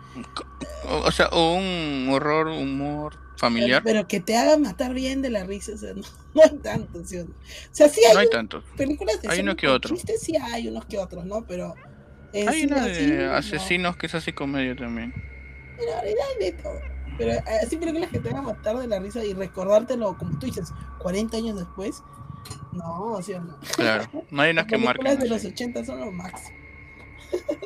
O 0.87 1.11
sea, 1.11 1.27
o 1.27 1.55
un 1.55 2.09
horror, 2.11 2.47
humor 2.47 3.17
familiar. 3.41 3.81
Pero, 3.83 4.07
que 4.07 4.19
te 4.19 4.37
haga 4.37 4.57
matar 4.57 4.93
bien 4.93 5.21
de 5.21 5.29
la 5.29 5.43
risa, 5.43 5.73
o 5.73 5.77
sea, 5.77 5.93
no, 5.95 6.03
no 6.33 6.43
hay 6.43 6.57
tantos. 6.59 7.09
¿sí? 7.09 7.17
O 7.19 7.27
sea, 7.71 7.89
sí 7.89 8.01
hay, 8.05 8.13
no 8.13 8.19
hay 8.19 8.29
tantos. 8.29 8.63
películas 8.77 9.21
de 9.21 9.29
hay 9.29 9.39
uno 9.41 9.55
que 9.55 9.67
otro. 9.67 9.95
Chistes 9.95 10.21
sí 10.21 10.35
hay 10.37 10.67
unos 10.67 10.85
que 10.85 10.97
otros, 10.97 11.25
¿no? 11.25 11.45
Pero. 11.45 11.75
hay 12.33 12.65
una 12.65 12.85
de 12.85 13.25
asesinos 13.25 13.93
no. 13.93 13.97
que 13.97 14.07
es 14.07 14.15
así 14.15 14.31
comedia 14.31 14.75
también. 14.75 15.13
Pero 15.77 15.91
hay 15.99 16.13
de 16.39 16.51
todo. 16.53 16.79
Pero 17.17 17.33
así 17.61 17.77
películas 17.77 18.09
que 18.09 18.19
te 18.19 18.29
hagan 18.29 18.45
matar 18.45 18.77
de 18.77 18.87
la 18.87 18.99
risa 18.99 19.23
y 19.23 19.33
recordártelo, 19.33 20.17
como 20.17 20.39
tú 20.39 20.45
dices, 20.45 20.71
40 20.99 21.37
años 21.37 21.57
después. 21.57 22.03
No, 22.71 23.13
o 23.13 23.21
sea, 23.21 23.39
no. 23.39 23.59
Claro, 23.75 24.09
no 24.29 24.41
hay 24.41 24.51
unas 24.51 24.65
que 24.65 24.77
marcan. 24.77 25.05
Las 25.05 25.19
de 25.19 25.27
los 25.27 25.43
80 25.43 25.85
son 25.85 25.99
lo 25.99 26.11
máximo. 26.11 26.60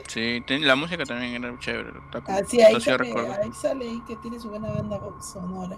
Sí, 0.07 0.43
la 0.47 0.75
música 0.75 1.03
también 1.03 1.43
era 1.43 1.57
chévere. 1.59 1.91
Ah, 2.27 2.41
sí, 2.47 2.61
ahí, 2.61 2.79
sale, 2.79 3.11
ahí 3.11 3.51
sale 3.51 3.85
ahí 3.85 4.01
que 4.07 4.15
tiene 4.17 4.39
su 4.39 4.49
buena 4.49 4.69
banda 4.69 5.01
sonora. 5.21 5.77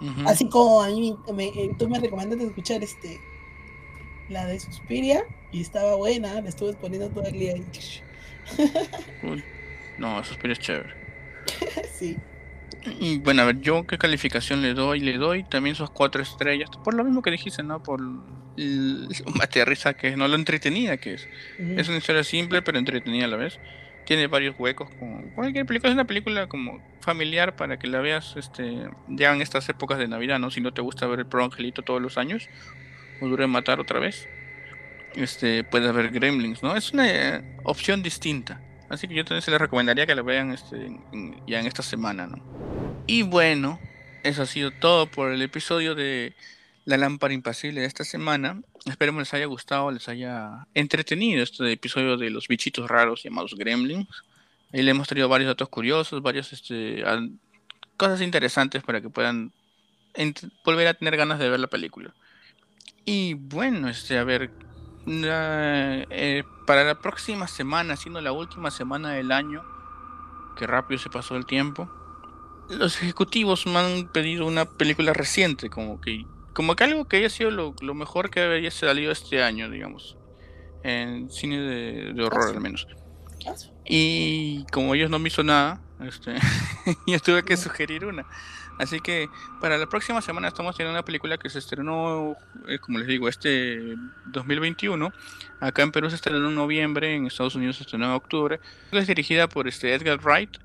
Uh 0.00 0.04
-huh. 0.04 0.30
Así 0.30 0.48
como 0.48 0.80
a 0.80 0.88
mí 0.88 1.18
me, 1.34 1.48
eh, 1.48 1.74
tú 1.78 1.88
me 1.88 1.98
recomendaste 1.98 2.46
escuchar 2.46 2.82
este 2.82 3.20
la 4.28 4.46
de 4.46 4.60
Suspiria 4.60 5.24
y 5.50 5.60
estaba 5.60 5.96
buena, 5.96 6.40
la 6.40 6.48
estuve 6.48 6.74
poniendo 6.74 7.10
todo 7.10 7.24
el 7.24 7.32
día. 7.32 7.54
no, 9.98 10.24
Suspiria 10.24 10.52
es 10.52 10.58
chévere. 10.60 10.94
sí. 11.92 12.16
Bueno, 13.22 13.42
a 13.42 13.44
ver, 13.46 13.60
yo 13.60 13.86
qué 13.86 13.98
calificación 13.98 14.62
le 14.62 14.74
doy, 14.74 15.00
le 15.00 15.18
doy 15.18 15.44
también 15.44 15.74
sus 15.74 15.90
cuatro 15.90 16.22
estrellas, 16.22 16.70
por 16.84 16.94
lo 16.94 17.04
mismo 17.04 17.22
que 17.22 17.30
dijiste, 17.30 17.62
¿no? 17.62 17.82
Por 17.82 18.00
el 18.56 19.08
risa 19.66 19.94
que 19.94 20.08
es, 20.08 20.16
no 20.16 20.28
lo 20.28 20.34
entretenida 20.34 20.96
que 20.96 21.14
es. 21.14 21.28
Uh 21.58 21.62
-huh. 21.62 21.80
Es 21.80 21.88
una 21.88 21.98
historia 21.98 22.24
simple 22.24 22.62
pero 22.62 22.78
entretenida 22.78 23.24
a 23.24 23.28
la 23.28 23.36
vez. 23.36 23.58
Tiene 24.04 24.26
varios 24.26 24.58
huecos, 24.58 24.88
como 24.98 25.22
cualquier 25.34 25.66
película, 25.66 25.90
es 25.90 25.94
una 25.94 26.06
película 26.06 26.46
como 26.46 26.80
familiar 27.00 27.56
para 27.56 27.78
que 27.78 27.86
la 27.88 28.00
veas 28.00 28.36
este, 28.36 28.88
ya 29.08 29.34
en 29.34 29.42
estas 29.42 29.68
épocas 29.68 29.98
de 29.98 30.08
Navidad, 30.08 30.38
¿no? 30.38 30.50
Si 30.50 30.62
no 30.62 30.72
te 30.72 30.80
gusta 30.80 31.06
ver 31.06 31.18
el 31.18 31.26
Pro 31.26 31.44
Angelito 31.44 31.82
todos 31.82 32.00
los 32.00 32.16
años, 32.16 32.48
o 33.20 33.28
Duro 33.28 33.42
de 33.42 33.48
Matar 33.48 33.80
otra 33.80 34.00
vez, 34.00 34.26
este, 35.14 35.62
puedes 35.64 35.92
ver 35.92 36.10
Gremlins, 36.10 36.62
¿no? 36.62 36.74
Es 36.74 36.92
una 36.92 37.08
eh, 37.10 37.42
opción 37.64 38.02
distinta. 38.02 38.62
Así 38.88 39.06
que 39.06 39.14
yo 39.14 39.24
también 39.24 39.42
se 39.42 39.50
les 39.50 39.60
recomendaría 39.60 40.06
que 40.06 40.14
la 40.14 40.22
vean 40.22 40.52
este, 40.52 40.86
en, 40.86 41.42
ya 41.46 41.60
en 41.60 41.66
esta 41.66 41.82
semana, 41.82 42.26
¿no? 42.26 42.77
Y 43.10 43.22
bueno, 43.22 43.80
eso 44.22 44.42
ha 44.42 44.46
sido 44.46 44.70
todo 44.70 45.06
por 45.06 45.32
el 45.32 45.40
episodio 45.40 45.94
de 45.94 46.34
La 46.84 46.98
Lámpara 46.98 47.32
Impasible 47.32 47.80
de 47.80 47.86
esta 47.86 48.04
semana. 48.04 48.60
Esperemos 48.84 49.20
les 49.20 49.32
haya 49.32 49.46
gustado, 49.46 49.90
les 49.90 50.10
haya 50.10 50.66
entretenido 50.74 51.42
este 51.42 51.72
episodio 51.72 52.18
de 52.18 52.28
los 52.28 52.48
bichitos 52.48 52.86
raros 52.86 53.22
llamados 53.22 53.54
Gremlins. 53.54 54.24
Ahí 54.74 54.82
le 54.82 54.90
hemos 54.90 55.08
traído 55.08 55.26
varios 55.26 55.48
datos 55.48 55.70
curiosos, 55.70 56.20
varios 56.20 56.52
este, 56.52 57.02
cosas 57.96 58.20
interesantes 58.20 58.82
para 58.82 59.00
que 59.00 59.08
puedan 59.08 59.52
volver 60.62 60.88
a 60.88 60.92
tener 60.92 61.16
ganas 61.16 61.38
de 61.38 61.48
ver 61.48 61.60
la 61.60 61.68
película. 61.68 62.12
Y 63.06 63.32
bueno, 63.32 63.88
este, 63.88 64.18
a 64.18 64.24
ver, 64.24 64.50
eh, 65.06 66.44
para 66.66 66.84
la 66.84 66.98
próxima 66.98 67.48
semana, 67.48 67.96
siendo 67.96 68.20
la 68.20 68.32
última 68.32 68.70
semana 68.70 69.12
del 69.12 69.32
año, 69.32 69.64
que 70.58 70.66
rápido 70.66 70.98
se 70.98 71.08
pasó 71.08 71.36
el 71.36 71.46
tiempo, 71.46 71.90
los 72.68 73.02
ejecutivos 73.02 73.66
me 73.66 73.78
han 73.78 74.08
pedido 74.08 74.46
una 74.46 74.64
película 74.64 75.12
reciente, 75.12 75.70
como 75.70 76.00
que, 76.00 76.24
como 76.52 76.76
que 76.76 76.84
algo 76.84 77.06
que 77.06 77.18
haya 77.18 77.30
sido 77.30 77.50
lo, 77.50 77.74
lo 77.80 77.94
mejor 77.94 78.30
que 78.30 78.40
había 78.40 78.70
salido 78.70 79.12
este 79.12 79.42
año, 79.42 79.70
digamos, 79.70 80.16
en 80.82 81.30
cine 81.30 81.60
de, 81.60 82.12
de 82.12 82.22
horror 82.22 82.54
al 82.54 82.60
menos. 82.60 82.86
Y 83.84 84.64
como 84.72 84.94
ellos 84.94 85.10
no 85.10 85.18
me 85.18 85.28
hizo 85.28 85.42
nada, 85.42 85.80
este, 86.00 86.34
yo 87.06 87.18
tuve 87.20 87.42
que 87.42 87.56
sugerir 87.56 88.04
una. 88.04 88.26
Así 88.78 89.00
que 89.00 89.28
para 89.60 89.76
la 89.76 89.86
próxima 89.86 90.22
semana 90.22 90.48
estamos 90.48 90.76
teniendo 90.76 90.96
una 90.96 91.04
película 91.04 91.36
que 91.36 91.50
se 91.50 91.58
estrenó, 91.58 92.36
eh, 92.68 92.78
como 92.78 92.98
les 92.98 93.08
digo, 93.08 93.28
este 93.28 93.96
2021. 94.26 95.12
Acá 95.60 95.82
en 95.82 95.90
Perú 95.90 96.08
se 96.10 96.16
estrenó 96.16 96.48
en 96.48 96.54
noviembre, 96.54 97.14
en 97.14 97.26
Estados 97.26 97.56
Unidos 97.56 97.76
se 97.76 97.82
estrenó 97.82 98.06
en 98.06 98.12
octubre. 98.12 98.60
Es 98.92 99.06
dirigida 99.08 99.48
por 99.48 99.66
este 99.66 99.92
Edgar 99.92 100.20
Wright. 100.20 100.58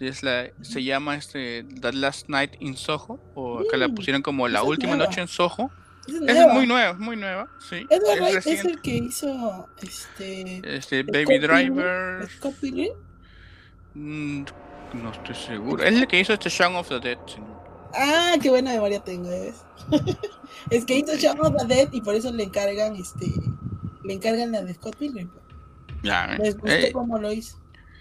Es 0.00 0.22
la, 0.22 0.48
se 0.62 0.84
llama 0.84 1.16
este 1.16 1.64
The 1.80 1.92
Last 1.92 2.28
Night 2.28 2.52
in 2.60 2.76
Soho, 2.76 3.20
o 3.34 3.60
acá 3.60 3.76
la 3.76 3.88
pusieron 3.88 4.22
como 4.22 4.46
La 4.46 4.62
Última 4.62 4.94
nueva. 4.94 5.06
Noche 5.10 5.20
en 5.22 5.28
Soho. 5.28 5.70
Es, 6.06 6.14
es 6.14 6.46
muy 6.52 6.66
nueva, 6.66 6.94
muy 6.94 7.16
nueva, 7.16 7.48
sí. 7.68 7.84
Edgar 7.90 8.28
es, 8.36 8.46
es 8.46 8.64
el 8.64 8.80
que 8.80 8.96
hizo 8.96 9.68
este, 9.82 10.62
este 10.76 11.02
Baby 11.02 11.38
Driver. 11.38 12.28
Scott 12.30 12.54
Pilgrim. 12.60 12.92
Mm, 13.94 14.44
no 14.94 15.10
estoy 15.12 15.34
seguro. 15.34 15.82
Es 15.82 15.94
el 15.94 16.06
que 16.06 16.20
hizo 16.20 16.32
este 16.32 16.48
Shaun 16.48 16.76
of 16.76 16.88
the 16.88 17.00
Dead. 17.00 17.18
señor. 17.26 17.58
Ah, 17.94 18.34
qué 18.40 18.50
buena 18.50 18.72
memoria 18.72 19.00
tengo, 19.00 19.28
¿ves? 19.28 19.56
es 20.70 20.84
que 20.84 20.98
hizo 20.98 21.16
Shaun 21.16 21.40
of 21.40 21.54
the 21.56 21.66
Dead 21.74 21.88
y 21.92 22.00
por 22.00 22.14
eso 22.14 22.32
le 22.32 22.44
encargan 22.44 22.94
este 22.96 23.26
le 24.04 24.14
encargan 24.14 24.52
la 24.52 24.62
de 24.62 24.72
Scott 24.74 24.96
Pilgrim. 24.96 25.28
Ya, 26.02 26.36
¿eh? 26.36 26.38
Les 26.38 26.54
gustó 26.56 26.72
Eh, 26.74 26.92
cómo 26.92 27.18
lo 27.18 27.32
hizo. 27.32 27.58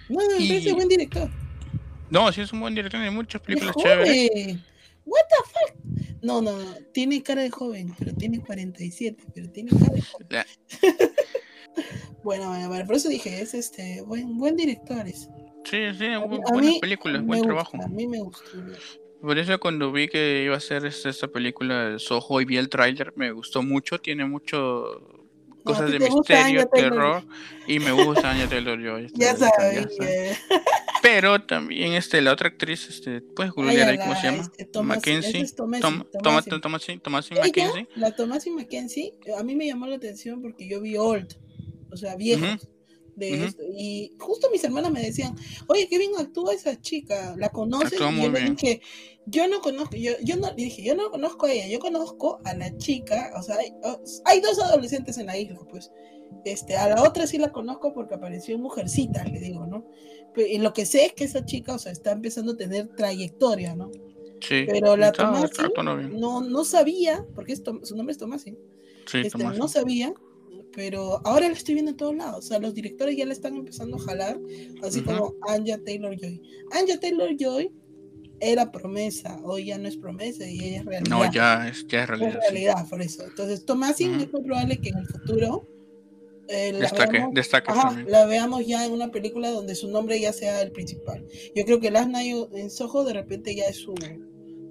No, 0.09 0.19
me 0.37 0.37
y- 0.43 0.47
parece 0.49 0.73
buen 0.73 0.87
director. 0.87 1.29
No, 2.09 2.31
sí 2.31 2.41
es 2.41 2.51
un 2.53 2.59
buen 2.61 2.75
director, 2.75 2.99
hay 3.01 3.09
muchas 3.11 3.41
películas 3.41 3.75
chéveres. 3.75 4.57
What 5.05 5.21
the 5.29 5.49
fuck? 5.51 5.75
No, 6.21 6.41
no, 6.41 6.51
no. 6.57 6.75
Tiene 6.93 7.21
cara 7.23 7.41
de 7.43 7.49
joven, 7.49 7.93
pero 7.97 8.13
tiene 8.13 8.39
47, 8.41 9.23
pero 9.33 9.49
tiene 9.51 9.71
cara 9.71 9.93
de 9.93 10.01
joven. 10.01 10.27
Ya. 10.29 10.45
Bueno, 12.23 12.49
bueno, 12.49 12.67
bueno, 12.67 12.85
por 12.85 12.95
eso 12.95 13.07
dije, 13.07 13.39
es 13.41 13.53
este 13.53 14.01
buen, 14.01 14.37
buen 14.37 14.55
director. 14.57 15.07
Es. 15.07 15.29
Sí, 15.63 15.77
sí, 15.97 16.05
A 16.07 16.19
mí- 16.19 16.25
bu- 16.37 16.41
a 16.45 16.51
buenas 16.51 16.79
películas, 16.79 17.23
buen 17.23 17.39
gusta, 17.39 17.45
trabajo. 17.47 17.77
A 17.83 17.87
mí 17.87 18.07
me 18.07 18.19
gustó. 18.19 18.49
Por 19.21 19.37
eso 19.37 19.57
cuando 19.59 19.91
vi 19.91 20.07
que 20.07 20.43
iba 20.43 20.57
a 20.57 20.59
ser 20.59 20.85
este- 20.85 21.09
esta 21.09 21.27
película 21.27 21.97
Soho 21.99 22.41
y 22.41 22.45
vi 22.45 22.57
el 22.57 22.67
tráiler, 22.67 23.13
me 23.15 23.31
gustó 23.31 23.61
mucho, 23.61 23.99
tiene 23.99 24.25
mucho 24.25 25.23
cosas 25.63 25.91
de 25.91 25.99
misterio, 25.99 26.67
Taylor. 26.67 26.69
terror 26.71 27.23
y 27.67 27.79
me 27.79 27.91
gusta 27.91 28.31
Anya 28.31 28.47
Taylor-Joy. 28.49 29.11
Ya 29.13 29.31
está- 29.31 29.49
sabes. 29.51 29.75
ya 29.75 29.89
sabes. 29.97 30.39
Pero 31.01 31.41
también 31.45 31.93
este 31.93 32.21
la 32.21 32.33
otra 32.33 32.49
actriz, 32.49 32.87
este, 32.89 33.21
puedes 33.21 33.51
googlear 33.51 33.89
ahí 33.89 33.97
cómo 33.97 34.15
se 34.15 34.23
llama? 34.23 34.43
este, 34.43 34.71
Tomasi- 34.71 34.85
Mackenzie. 34.85 35.41
es 35.41 35.55
Tomasi, 35.55 35.81
Tom-. 35.81 36.03
Tomasi, 36.23 36.49
Tomasi, 36.61 36.97
Tomasi 36.99 37.33
Ella, 37.33 37.41
Mackenzie. 37.43 37.87
la 37.95 38.15
Tomasi 38.15 38.49
Mackenzie, 38.51 39.13
a 39.37 39.43
mí 39.43 39.55
me 39.55 39.65
llamó 39.67 39.87
la 39.87 39.95
atención 39.95 40.41
porque 40.41 40.67
yo 40.67 40.81
vi 40.81 40.97
Old, 40.97 41.35
o 41.91 41.97
sea, 41.97 42.15
viejos. 42.15 42.67
de 43.15 43.45
esto. 43.45 43.63
Y 43.75 44.13
justo 44.19 44.47
mis 44.51 44.63
hermanas 44.63 44.91
me 44.91 45.01
decían, 45.01 45.35
oye, 45.65 45.87
qué 45.89 45.97
bien 45.97 46.11
actúa 46.19 46.53
esa 46.53 46.79
chica, 46.79 47.33
¿la 47.35 47.49
conoces? 47.49 47.93
y 47.93 48.21
yo 48.21 48.29
le 48.29 48.41
dije, 48.51 48.81
yo 49.25 49.47
no 49.47 49.59
conozco, 49.59 49.95
yo, 49.95 50.11
yo 50.23 50.35
no, 50.35 50.53
dije, 50.53 50.83
yo 50.83 50.93
no 50.93 51.09
conozco 51.09 51.47
a 51.47 51.51
ella, 51.51 51.67
yo 51.67 51.79
conozco 51.79 52.39
a 52.45 52.53
la 52.53 52.77
chica, 52.77 53.31
o 53.35 53.41
sea, 53.41 53.57
hay, 53.57 53.73
hay 54.25 54.39
dos 54.39 54.59
adolescentes 54.59 55.17
en 55.17 55.25
la 55.25 55.35
isla, 55.37 55.57
pues. 55.67 55.91
Este, 56.45 56.77
a 56.77 56.89
la 56.89 57.01
otra 57.01 57.25
sí 57.25 57.37
la 57.39 57.51
conozco 57.51 57.91
porque 57.93 58.13
apareció 58.15 58.53
en 58.53 58.61
Mujercita, 58.61 59.23
le 59.23 59.39
digo, 59.39 59.65
¿no? 59.65 59.83
Y 60.45 60.57
lo 60.59 60.73
que 60.73 60.85
sé 60.85 61.05
es 61.05 61.13
que 61.13 61.23
esa 61.23 61.45
chica, 61.45 61.73
o 61.73 61.79
sea, 61.79 61.91
está 61.91 62.11
empezando 62.11 62.53
a 62.53 62.57
tener 62.57 62.87
trayectoria, 62.95 63.75
¿no? 63.75 63.91
Sí. 64.41 64.65
Pero 64.67 64.95
la 64.95 65.11
Tomasi 65.11 65.49
no, 66.13 66.41
no 66.41 66.63
sabía, 66.63 67.25
porque 67.33 67.55
su 67.55 67.95
nombre 67.95 68.11
es 68.11 68.17
Tomasi. 68.17 68.55
Sí, 69.05 69.19
este, 69.25 69.43
no 69.43 69.67
sabía, 69.67 70.13
pero 70.73 71.25
ahora 71.25 71.47
la 71.47 71.53
estoy 71.53 71.75
viendo 71.75 71.91
en 71.91 71.97
todos 71.97 72.15
lados. 72.15 72.45
O 72.45 72.47
sea, 72.47 72.59
los 72.59 72.73
directores 72.73 73.15
ya 73.15 73.25
la 73.25 73.33
están 73.33 73.55
empezando 73.55 73.97
a 73.97 73.99
jalar, 73.99 74.39
así 74.83 75.01
como 75.01 75.33
Anja 75.47 75.79
Taylor 75.83 76.15
Joy. 76.15 76.41
Anja 76.71 76.99
Taylor 76.99 77.35
Joy 77.37 77.71
era 78.39 78.71
promesa, 78.71 79.39
hoy 79.43 79.65
ya 79.65 79.77
no 79.77 79.87
es 79.87 79.97
promesa 79.97 80.47
y 80.47 80.63
ella 80.63 80.79
es 80.79 80.85
realidad. 80.85 81.09
No, 81.09 81.31
ya 81.31 81.67
es, 81.67 81.87
ya 81.87 82.03
es 82.03 82.09
realidad. 82.09 82.29
Es 82.29 82.51
realidad, 82.51 82.89
por 82.89 83.01
eso. 83.01 83.23
Entonces, 83.23 83.65
Tomasi 83.65 84.03
es 84.05 84.31
muy 84.31 84.43
probable 84.43 84.77
que 84.77 84.89
en 84.89 84.97
el 84.97 85.07
futuro 85.07 85.67
eh, 86.49 86.73
la, 86.73 86.89
veamos, 87.07 88.03
la 88.07 88.25
veamos 88.25 88.65
ya 88.65 88.85
en 88.85 88.91
una 88.93 89.11
película 89.11 89.49
donde 89.49 89.75
su 89.75 89.89
nombre 89.89 90.19
ya 90.19 90.33
sea 90.33 90.61
el 90.61 90.71
principal. 90.71 91.25
Yo 91.55 91.65
creo 91.65 91.79
que 91.79 91.91
Last 91.91 92.09
Night 92.09 92.35
en 92.53 92.69
Soho 92.69 93.03
de 93.03 93.13
repente 93.13 93.55
ya 93.55 93.65
es 93.65 93.77
su, 93.77 93.95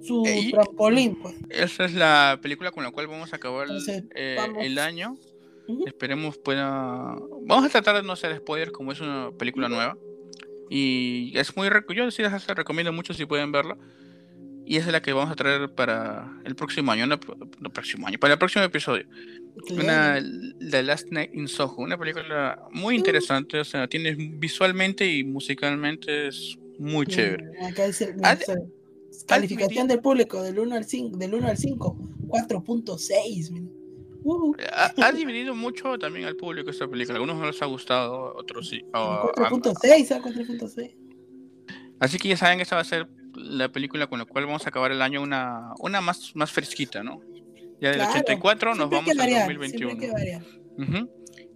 su 0.01 0.23
trampolín. 0.51 1.19
Pues. 1.21 1.35
Esa 1.49 1.85
es 1.85 1.93
la 1.93 2.39
película 2.41 2.71
con 2.71 2.83
la 2.83 2.91
cual 2.91 3.07
vamos 3.07 3.33
a 3.33 3.35
acabar 3.35 3.67
eh, 4.15 4.37
el 4.59 4.79
año. 4.79 5.17
Esperemos 5.85 6.37
pueda... 6.37 7.15
Vamos 7.41 7.65
a 7.65 7.69
tratar 7.69 7.97
de 7.97 8.03
no 8.03 8.13
hacer 8.13 8.35
spoilers 8.37 8.71
como 8.71 8.93
es 8.93 9.01
una 9.01 9.31
película 9.37 9.67
nueva. 9.67 9.97
Y 10.69 11.37
es 11.37 11.55
muy... 11.57 11.69
Yo 11.93 12.09
sí 12.09 12.21
les 12.21 12.47
recomiendo 12.47 12.93
mucho 12.93 13.13
si 13.13 13.25
pueden 13.25 13.51
verla. 13.51 13.77
Y 14.67 14.75
esa 14.75 14.87
es 14.87 14.91
la 14.91 15.01
que 15.01 15.13
vamos 15.13 15.31
a 15.31 15.35
traer 15.35 15.73
para 15.73 16.29
el 16.43 16.53
próximo 16.53 16.91
año, 16.91 17.07
no, 17.07 17.17
próximo 17.71 18.05
año, 18.05 18.19
para 18.19 18.33
el 18.33 18.39
próximo 18.39 18.65
episodio. 18.65 19.05
Una 19.71 20.21
The 20.59 20.83
Last 20.83 21.07
Night 21.09 21.33
in 21.33 21.47
Soho, 21.47 21.77
una 21.77 21.97
película 21.97 22.67
muy 22.73 22.95
uh. 22.95 22.97
interesante, 22.97 23.61
o 23.61 23.63
sea, 23.63 23.87
tiene 23.87 24.13
visualmente 24.13 25.07
y 25.07 25.23
musicalmente 25.23 26.27
es 26.27 26.57
muy 26.77 27.05
chévere. 27.05 27.45
Acá 27.65 27.87
dice, 27.87 28.13
calificación 29.25 29.87
del 29.87 30.01
público 30.01 30.43
del 30.43 30.59
1 30.59 30.75
al 30.75 30.83
5, 30.83 31.17
del 31.17 31.33
1 31.35 31.47
al 31.47 31.57
5, 31.57 31.97
4.6. 32.27 33.71
Uh. 34.23 34.53
Ha, 35.01 35.11
dividido 35.13 35.55
mucho 35.55 35.97
también 35.97 36.25
al 36.25 36.35
público 36.35 36.69
esta 36.69 36.89
película. 36.89 37.15
Algunos 37.15 37.37
no 37.37 37.47
les 37.47 37.61
ha 37.61 37.67
gustado, 37.67 38.35
otros 38.35 38.67
sí. 38.67 38.81
4.6, 38.91 40.21
4.6. 40.21 40.95
Así 41.99 42.17
que 42.17 42.27
ya 42.27 42.35
saben 42.35 42.57
que 42.57 42.63
esta 42.63 42.75
va 42.75 42.81
a 42.81 42.85
ser 42.85 43.07
la 43.37 43.69
película 43.69 44.07
con 44.07 44.19
la 44.19 44.25
cual 44.25 44.45
vamos 44.45 44.65
a 44.65 44.69
acabar 44.69 44.91
el 44.91 45.01
año 45.01 45.21
una, 45.21 45.73
una 45.79 46.01
más, 46.01 46.35
más 46.35 46.51
fresquita, 46.51 47.03
¿no? 47.03 47.21
Ya 47.79 47.91
del 47.91 48.01
84 48.01 48.75
nos 48.75 48.89
vamos 48.89 49.11
al 49.17 49.29
2021. 49.29 49.97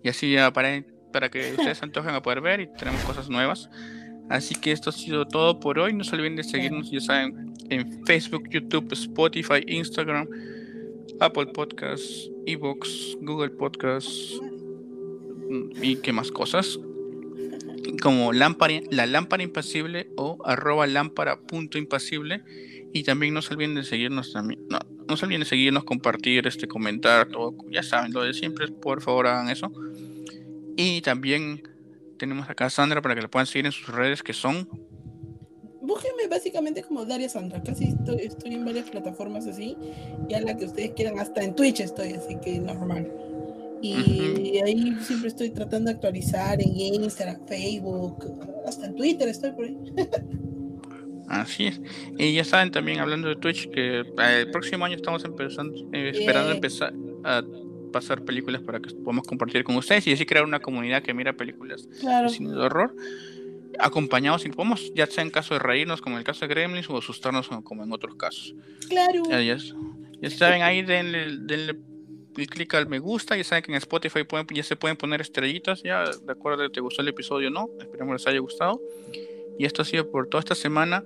Y 0.04 0.10
así 0.10 0.32
ya 0.32 0.52
para, 0.52 0.84
para 1.12 1.30
que 1.30 1.52
ustedes 1.52 1.80
se 1.80 1.86
antojen 1.86 2.14
a 2.14 2.22
poder 2.22 2.42
ver 2.42 2.62
y 2.62 2.68
tenemos 2.68 3.02
cosas 3.04 3.30
nuevas. 3.30 3.70
Así 4.30 4.56
que 4.56 4.72
esto 4.72 4.92
ha 4.92 4.94
sido 4.94 5.28
todo 5.28 5.60
por 5.60 5.80
hoy. 5.80 5.94
No 5.94 6.04
se 6.04 6.16
olviden 6.16 6.36
de 6.36 6.44
seguirnos, 6.44 6.90
ya 6.90 7.02
saben, 7.02 7.54
en 7.70 8.06
Facebook, 8.06 8.50
YouTube, 8.50 8.94
Spotify, 8.94 9.64
Instagram, 9.68 10.28
Apple 11.20 11.48
Podcasts, 11.48 12.30
Evox, 12.46 13.18
Google 13.22 13.50
Podcasts 13.52 14.40
mm, 15.50 15.84
y 15.84 15.96
qué 15.98 16.14
más 16.14 16.32
cosas 16.32 16.80
como 18.02 18.34
lámpara, 18.34 18.82
la 18.90 19.06
lámpara 19.06 19.44
impasible 19.44 20.10
o 20.18 20.38
arroba 20.46 20.88
lámpara 20.88 21.40
punto 21.40 21.78
impasible. 21.78 22.44
Y 22.94 23.04
también 23.04 23.34
no 23.34 23.42
se 23.42 23.54
olviden 23.54 23.76
de 23.76 23.84
seguirnos 23.84 24.34
también. 24.34 24.68
No, 24.70 24.80
no 25.08 25.16
se 25.16 25.26
olviden 25.26 25.42
de 25.42 25.48
seguirnos, 25.48 25.86
compartir, 25.86 26.46
este, 26.46 26.68
comentar, 26.68 27.28
todo. 27.30 27.56
Ya 27.70 27.84
saben, 27.84 28.12
lo 28.12 28.24
de 28.24 28.34
siempre, 28.34 28.68
por 28.68 29.02
favor 29.02 29.28
hagan 29.28 29.50
eso. 29.50 29.72
Y 30.76 31.02
también 31.02 31.64
tenemos 32.18 32.50
acá 32.50 32.66
a 32.66 32.70
Sandra 32.70 33.02
para 33.02 33.16
que 33.16 33.22
la 33.22 33.28
puedan 33.30 33.48
seguir 33.48 33.66
en 33.66 33.72
sus 33.72 33.88
redes 33.88 34.24
que 34.24 34.34
son. 34.34 34.68
Búsquenme 35.82 36.28
básicamente 36.30 36.84
como 36.84 37.06
Daria 37.06 37.30
Sandra. 37.30 37.64
Casi 37.64 37.86
estoy, 37.86 38.22
estoy 38.22 38.54
en 38.56 38.66
varias 38.66 38.90
plataformas 38.90 39.48
así. 39.48 39.78
Y 40.30 40.34
a 40.34 40.42
la 40.42 40.56
que 40.56 40.66
ustedes 40.66 40.92
quieran, 40.92 41.20
hasta 41.20 41.44
en 41.44 41.56
Twitch 41.56 41.80
estoy, 41.80 42.14
así 42.14 42.38
que 42.44 42.60
normal. 42.60 43.12
Y 43.82 44.60
ahí 44.64 44.96
siempre 45.02 45.30
estoy 45.30 45.50
tratando 45.52 45.90
de 45.90 45.96
actualizar 45.96 46.62
en 46.62 46.76
Instagram, 46.78 47.48
Facebook, 47.48 48.26
hasta 48.66 48.86
en 48.86 48.96
Twitter 48.96 49.28
estoy 49.28 49.52
por 49.52 49.66
ahí. 49.66 49.78
Así 51.28 51.68
es. 51.68 51.82
Y 52.18 52.34
ya 52.34 52.44
saben 52.44 52.72
también 52.72 53.00
hablando 53.00 53.30
de 53.30 53.38
Twitch 53.38 53.70
que 53.70 54.00
eh, 54.02 54.42
el 54.42 54.52
próximo 54.52 54.84
año 54.84 54.96
estamos 54.96 55.24
empezando, 55.24 55.74
eh, 55.94 56.12
esperando 56.14 56.52
empezar 56.52 56.94
a 57.24 57.42
pasar 57.94 58.24
películas 58.24 58.62
para 58.62 58.80
que 58.80 58.94
podamos 58.96 59.26
compartir 59.26 59.64
con 59.64 59.76
ustedes 59.76 60.08
y 60.08 60.14
así 60.14 60.26
crear 60.26 60.46
una 60.46 60.60
comunidad 60.60 61.02
que 61.04 61.14
mira 61.14 61.34
películas 61.34 61.88
de 61.90 62.30
cine 62.30 62.52
de 62.52 62.58
horror 62.58 62.96
acompañados 63.80 64.46
y 64.46 64.50
podemos 64.50 64.94
ya 64.94 65.08
sea 65.08 65.24
en 65.24 65.30
caso 65.30 65.54
de 65.54 65.60
reírnos 65.60 66.02
como 66.02 66.16
en 66.16 66.20
el 66.20 66.26
caso 66.26 66.42
de 66.42 66.54
Gremlins 66.54 66.90
o 66.90 66.98
asustarnos 66.98 67.50
como 67.64 67.84
en 67.84 67.92
otros 67.92 68.16
casos. 68.16 68.54
Claro. 68.90 69.24
Ya, 69.30 69.42
ya, 69.42 70.30
saben 70.30 70.62
ahí 70.62 70.82
denle, 70.82 71.38
denle 71.42 71.76
y 72.38 72.48
clic 72.48 72.74
al 72.74 72.88
me 72.88 73.00
gusta. 73.00 73.36
Ya 73.36 73.44
saben 73.44 73.64
que 73.64 73.72
en 73.72 73.78
Spotify 73.78 74.24
pueden, 74.24 74.48
ya 74.54 74.64
se 74.64 74.76
pueden 74.76 74.98
poner 74.98 75.22
estrellitas. 75.22 75.84
Ya, 75.84 76.04
de 76.04 76.32
acuerdo, 76.32 76.70
te 76.70 76.82
gustó 76.82 77.02
el 77.02 77.08
episodio 77.10 77.50
o 77.50 77.52
no. 77.52 77.70
Esperemos 77.80 78.14
les 78.14 78.28
haya 78.28 78.40
gustado. 78.40 78.82
Y 79.58 79.66
esto 79.66 79.82
ha 79.82 79.86
sido 79.86 80.10
por 80.10 80.28
toda 80.28 80.40
esta 80.40 80.56
semana. 80.56 81.04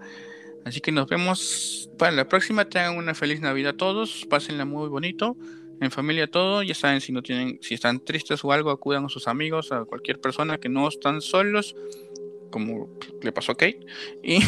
Así 0.63 0.82
que 0.82 0.91
nos 0.91 1.07
vemos 1.07 1.89
para 1.97 2.11
la 2.11 2.28
próxima. 2.28 2.65
Tengan 2.65 2.97
una 2.97 3.13
feliz 3.13 3.41
Navidad 3.41 3.73
a 3.73 3.78
todos. 3.78 4.26
Pásenla 4.30 4.65
muy 4.65 4.89
bonito. 4.89 5.36
En 5.82 5.91
familia 5.91 6.28
todo. 6.28 6.63
Ya 6.63 6.76
saben, 6.76 7.01
si 7.01 7.11
no 7.11 7.21
tienen, 7.21 7.59
si 7.61 7.73
están 7.73 8.03
tristes 8.03 8.43
o 8.43 8.51
algo, 8.51 8.71
acudan 8.71 9.05
a 9.05 9.09
sus 9.09 9.28
amigos, 9.28 9.71
a 9.71 9.86
cualquier 9.86 10.19
persona 10.19 10.59
que 10.59 10.69
no 10.69 10.88
están 10.88 11.21
solos. 11.21 11.76
Como 12.51 12.89
le 13.21 13.32
pasó 13.32 13.51
a 13.51 13.55
Kate. 13.55 13.86
Y, 14.23 14.39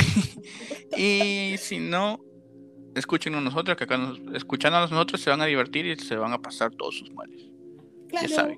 y 0.97 1.57
si 1.57 1.79
no, 1.79 2.23
escúchenos 2.97 3.41
nosotros, 3.43 3.77
que 3.77 3.83
acá 3.85 3.97
nos, 3.97 4.19
escuchándonos 4.33 4.91
nosotros 4.91 5.21
se 5.21 5.29
van 5.29 5.41
a 5.41 5.45
divertir 5.45 5.85
y 5.85 5.95
se 5.95 6.15
van 6.15 6.33
a 6.33 6.41
pasar 6.41 6.71
todos 6.71 6.97
sus 6.97 7.11
males. 7.11 7.47
Claro. 8.09 8.57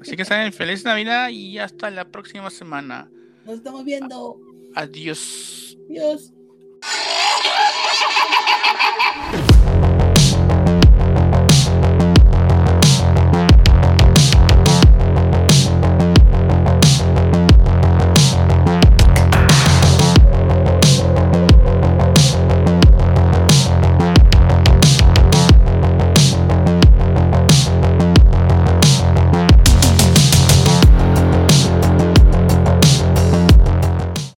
Así 0.00 0.16
que 0.16 0.24
saben, 0.24 0.52
feliz 0.52 0.84
Navidad 0.84 1.28
y 1.30 1.58
hasta 1.58 1.90
la 1.90 2.06
próxima 2.06 2.50
semana. 2.50 3.10
Nos 3.44 3.56
estamos 3.56 3.84
viendo. 3.84 4.40
Adiós. 4.74 5.78
Adiós. 5.88 6.32